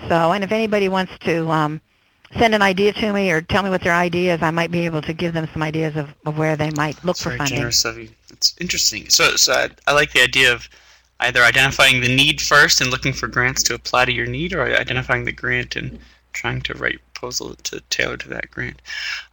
So, 0.07 0.31
and 0.31 0.43
if 0.43 0.51
anybody 0.51 0.89
wants 0.89 1.17
to 1.19 1.49
um, 1.49 1.81
send 2.37 2.55
an 2.55 2.61
idea 2.61 2.93
to 2.93 3.13
me 3.13 3.31
or 3.31 3.41
tell 3.41 3.63
me 3.63 3.69
what 3.69 3.81
their 3.81 3.93
idea 3.93 4.35
is, 4.35 4.41
I 4.41 4.51
might 4.51 4.71
be 4.71 4.85
able 4.85 5.01
to 5.01 5.13
give 5.13 5.33
them 5.33 5.47
some 5.51 5.61
ideas 5.63 5.95
of, 5.95 6.13
of 6.25 6.37
where 6.37 6.55
they 6.55 6.71
might 6.71 6.95
look 7.03 7.17
That's 7.17 7.23
for 7.23 7.29
very 7.29 7.39
funding. 7.39 7.57
generous 7.57 7.85
of 7.85 7.97
you. 7.97 8.09
It's 8.31 8.55
interesting. 8.59 9.09
So, 9.09 9.35
so 9.35 9.53
I, 9.53 9.69
I 9.87 9.93
like 9.93 10.13
the 10.13 10.21
idea 10.21 10.53
of 10.53 10.69
either 11.19 11.41
identifying 11.43 12.01
the 12.01 12.15
need 12.15 12.39
first 12.39 12.79
and 12.79 12.89
looking 12.89 13.11
for 13.13 13.27
grants 13.27 13.63
to 13.63 13.73
apply 13.73 14.05
to 14.05 14.13
your 14.13 14.27
need, 14.27 14.53
or 14.53 14.63
identifying 14.63 15.25
the 15.25 15.33
grant 15.33 15.75
and 15.75 15.99
trying 16.31 16.61
to 16.61 16.73
write 16.75 16.99
proposal 17.20 17.55
to 17.55 17.82
tailor 17.89 18.17
to 18.17 18.30
that 18.30 18.49
grant. 18.51 18.82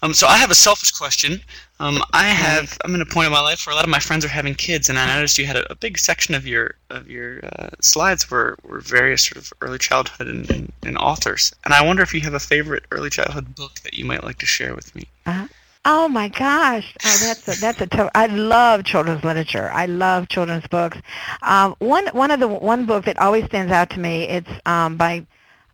Um, 0.02 0.12
so 0.14 0.26
I 0.26 0.36
have 0.36 0.50
a 0.50 0.54
selfish 0.54 0.90
question. 0.90 1.40
Um, 1.78 2.02
I 2.12 2.24
have 2.24 2.78
I'm 2.84 2.94
in 2.94 3.00
a 3.00 3.06
point 3.06 3.26
in 3.26 3.32
my 3.32 3.40
life 3.40 3.66
where 3.66 3.72
a 3.72 3.76
lot 3.76 3.84
of 3.84 3.90
my 3.90 3.98
friends 3.98 4.24
are 4.24 4.28
having 4.28 4.54
kids, 4.54 4.88
and 4.88 4.98
I 4.98 5.06
noticed 5.14 5.38
you 5.38 5.46
had 5.46 5.56
a, 5.56 5.70
a 5.70 5.74
big 5.74 5.98
section 5.98 6.34
of 6.34 6.46
your 6.46 6.74
of 6.90 7.08
your 7.08 7.40
uh, 7.44 7.68
slides 7.80 8.30
were, 8.30 8.56
were 8.62 8.80
various 8.80 9.24
sort 9.26 9.36
of 9.36 9.52
early 9.60 9.78
childhood 9.78 10.26
and, 10.28 10.50
and, 10.50 10.72
and 10.84 10.98
authors. 10.98 11.54
And 11.64 11.74
I 11.74 11.84
wonder 11.84 12.02
if 12.02 12.14
you 12.14 12.20
have 12.22 12.34
a 12.34 12.40
favorite 12.40 12.84
early 12.90 13.10
childhood 13.10 13.54
book 13.54 13.74
that 13.84 13.94
you 13.94 14.04
might 14.04 14.24
like 14.24 14.38
to 14.38 14.46
share 14.46 14.74
with 14.74 14.94
me. 14.94 15.04
Uh-huh. 15.26 15.48
Oh 15.88 16.08
my 16.08 16.28
gosh, 16.28 16.96
oh, 17.04 17.18
that's 17.22 17.46
a, 17.46 17.60
that's 17.60 17.80
a. 17.80 17.86
To- 17.86 18.10
I 18.16 18.26
love 18.26 18.84
children's 18.84 19.22
literature. 19.22 19.70
I 19.72 19.86
love 19.86 20.28
children's 20.28 20.66
books. 20.66 20.98
Um, 21.42 21.76
one 21.78 22.08
one 22.08 22.32
of 22.32 22.40
the 22.40 22.48
one 22.48 22.86
book 22.86 23.04
that 23.04 23.18
always 23.18 23.44
stands 23.44 23.70
out 23.70 23.90
to 23.90 24.00
me. 24.00 24.24
It's 24.24 24.50
um, 24.64 24.96
by 24.96 25.24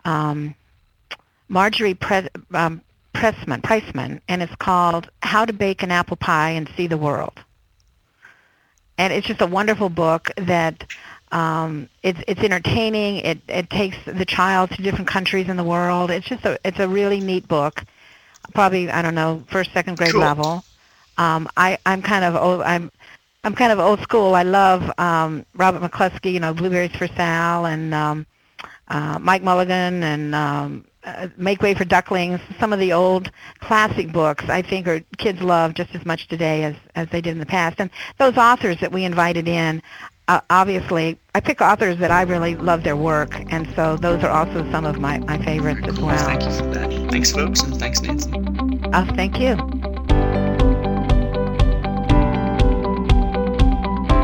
um, 0.05 0.55
Marjorie 1.49 1.95
Pre- 1.95 2.29
um, 2.55 2.81
Pressman, 3.15 3.63
Priceman, 3.63 4.21
and 4.29 4.43
it's 4.43 4.55
called 4.57 5.11
How 5.23 5.45
to 5.45 5.53
Bake 5.53 5.83
an 5.83 5.91
Apple 5.91 6.17
Pie 6.17 6.51
and 6.51 6.69
See 6.77 6.87
the 6.87 6.97
World. 6.99 7.39
And 8.99 9.13
it's 9.13 9.27
just 9.27 9.41
a 9.41 9.47
wonderful 9.47 9.89
book 9.89 10.31
that 10.37 10.85
um, 11.33 11.89
it's 12.03 12.21
it's 12.29 12.41
entertaining. 12.41 13.17
It 13.17 13.41
it 13.49 13.71
takes 13.71 13.97
the 14.07 14.25
child 14.25 14.71
to 14.73 14.83
different 14.83 15.09
countries 15.09 15.49
in 15.49 15.57
the 15.57 15.65
world. 15.65 16.11
It's 16.11 16.27
just 16.27 16.45
a 16.45 16.59
it's 16.65 16.79
a 16.79 16.89
really 16.89 17.21
neat 17.21 17.49
book 17.49 17.85
probably 18.55 18.91
I 18.91 19.03
don't 19.03 19.15
know 19.15 19.43
first 19.49 19.73
second 19.73 19.97
grade 19.97 20.13
Cool. 20.13 20.21
level. 20.21 20.65
Um, 21.19 21.49
I 21.57 21.79
I'm 21.87 22.03
kind 22.03 22.25
of 22.25 22.37
old. 22.37 22.63
I'm 22.63 22.91
I'm 23.45 23.55
kind 23.55 23.73
of 23.73 23.79
old 23.79 24.01
school. 24.01 24.35
I 24.35 24.43
love 24.43 24.91
um, 24.99 25.45
Robert 25.55 25.83
McCloskey, 25.83 26.33
you 26.33 26.41
know, 26.41 26.55
Blueberries 26.55 26.95
for 26.97 27.07
Sal, 27.09 27.67
and 27.67 27.93
um, 27.93 28.27
uh, 28.89 29.19
Mike 29.21 29.43
Mulligan, 29.43 30.03
and 30.03 30.35
um, 30.35 30.85
uh, 31.05 31.29
Make 31.37 31.63
Way 31.63 31.75
for 31.75 31.85
Ducklings. 31.85 32.41
Some 32.61 32.73
of 32.73 32.79
the 32.79 32.93
old 32.93 33.31
classic 33.61 34.13
books 34.13 34.45
I 34.49 34.63
think 34.63 34.87
are 34.87 35.01
kids 35.19 35.41
love 35.43 35.75
just 35.75 35.95
as 35.95 36.05
much 36.07 36.29
today 36.29 36.65
as 36.65 36.75
as 36.95 37.09
they 37.09 37.21
did 37.21 37.33
in 37.33 37.39
the 37.39 37.47
past. 37.47 37.77
And 37.81 37.91
those 38.19 38.37
authors 38.37 38.79
that 38.81 38.93
we 38.93 39.05
invited 39.05 39.49
in, 39.49 39.83
uh, 40.29 40.41
obviously, 40.51 41.19
I 41.35 41.41
pick 41.41 41.61
authors 41.61 41.99
that 41.99 42.11
I 42.11 42.23
really 42.23 42.55
love 42.55 42.85
their 42.85 42.97
work, 42.97 43.35
and 43.53 43.69
so 43.75 43.97
those 43.97 44.23
are 44.23 44.31
also 44.31 44.69
some 44.71 44.85
of 44.85 44.99
my 45.01 45.19
my 45.19 45.39
favorites 45.45 45.81
as 45.89 45.99
Well, 45.99 46.07
well. 46.15 46.25
thank 46.25 46.43
you 46.45 46.51
for 46.53 46.67
that. 46.75 47.11
Thanks, 47.11 47.33
folks, 47.33 47.63
and 47.63 47.79
thanks, 47.79 48.01
Nancy. 48.01 48.31
Oh, 48.95 49.05
thank 49.17 49.41
you. 49.41 49.57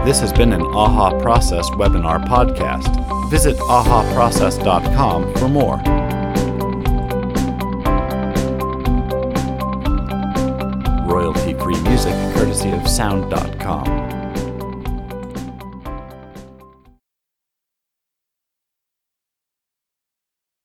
This 0.04 0.20
has 0.20 0.32
been 0.32 0.54
an 0.54 0.62
AHA 0.62 1.20
Process 1.20 1.68
webinar 1.70 2.24
podcast. 2.26 2.88
Visit 3.30 3.56
ahaprocess.com 3.58 5.34
for 5.34 5.48
more. 5.48 5.76
Royalty 11.28 11.52
free 11.52 11.78
music 11.82 12.14
courtesy 12.34 12.70
of 12.70 12.88
Sound.com. 12.88 14.07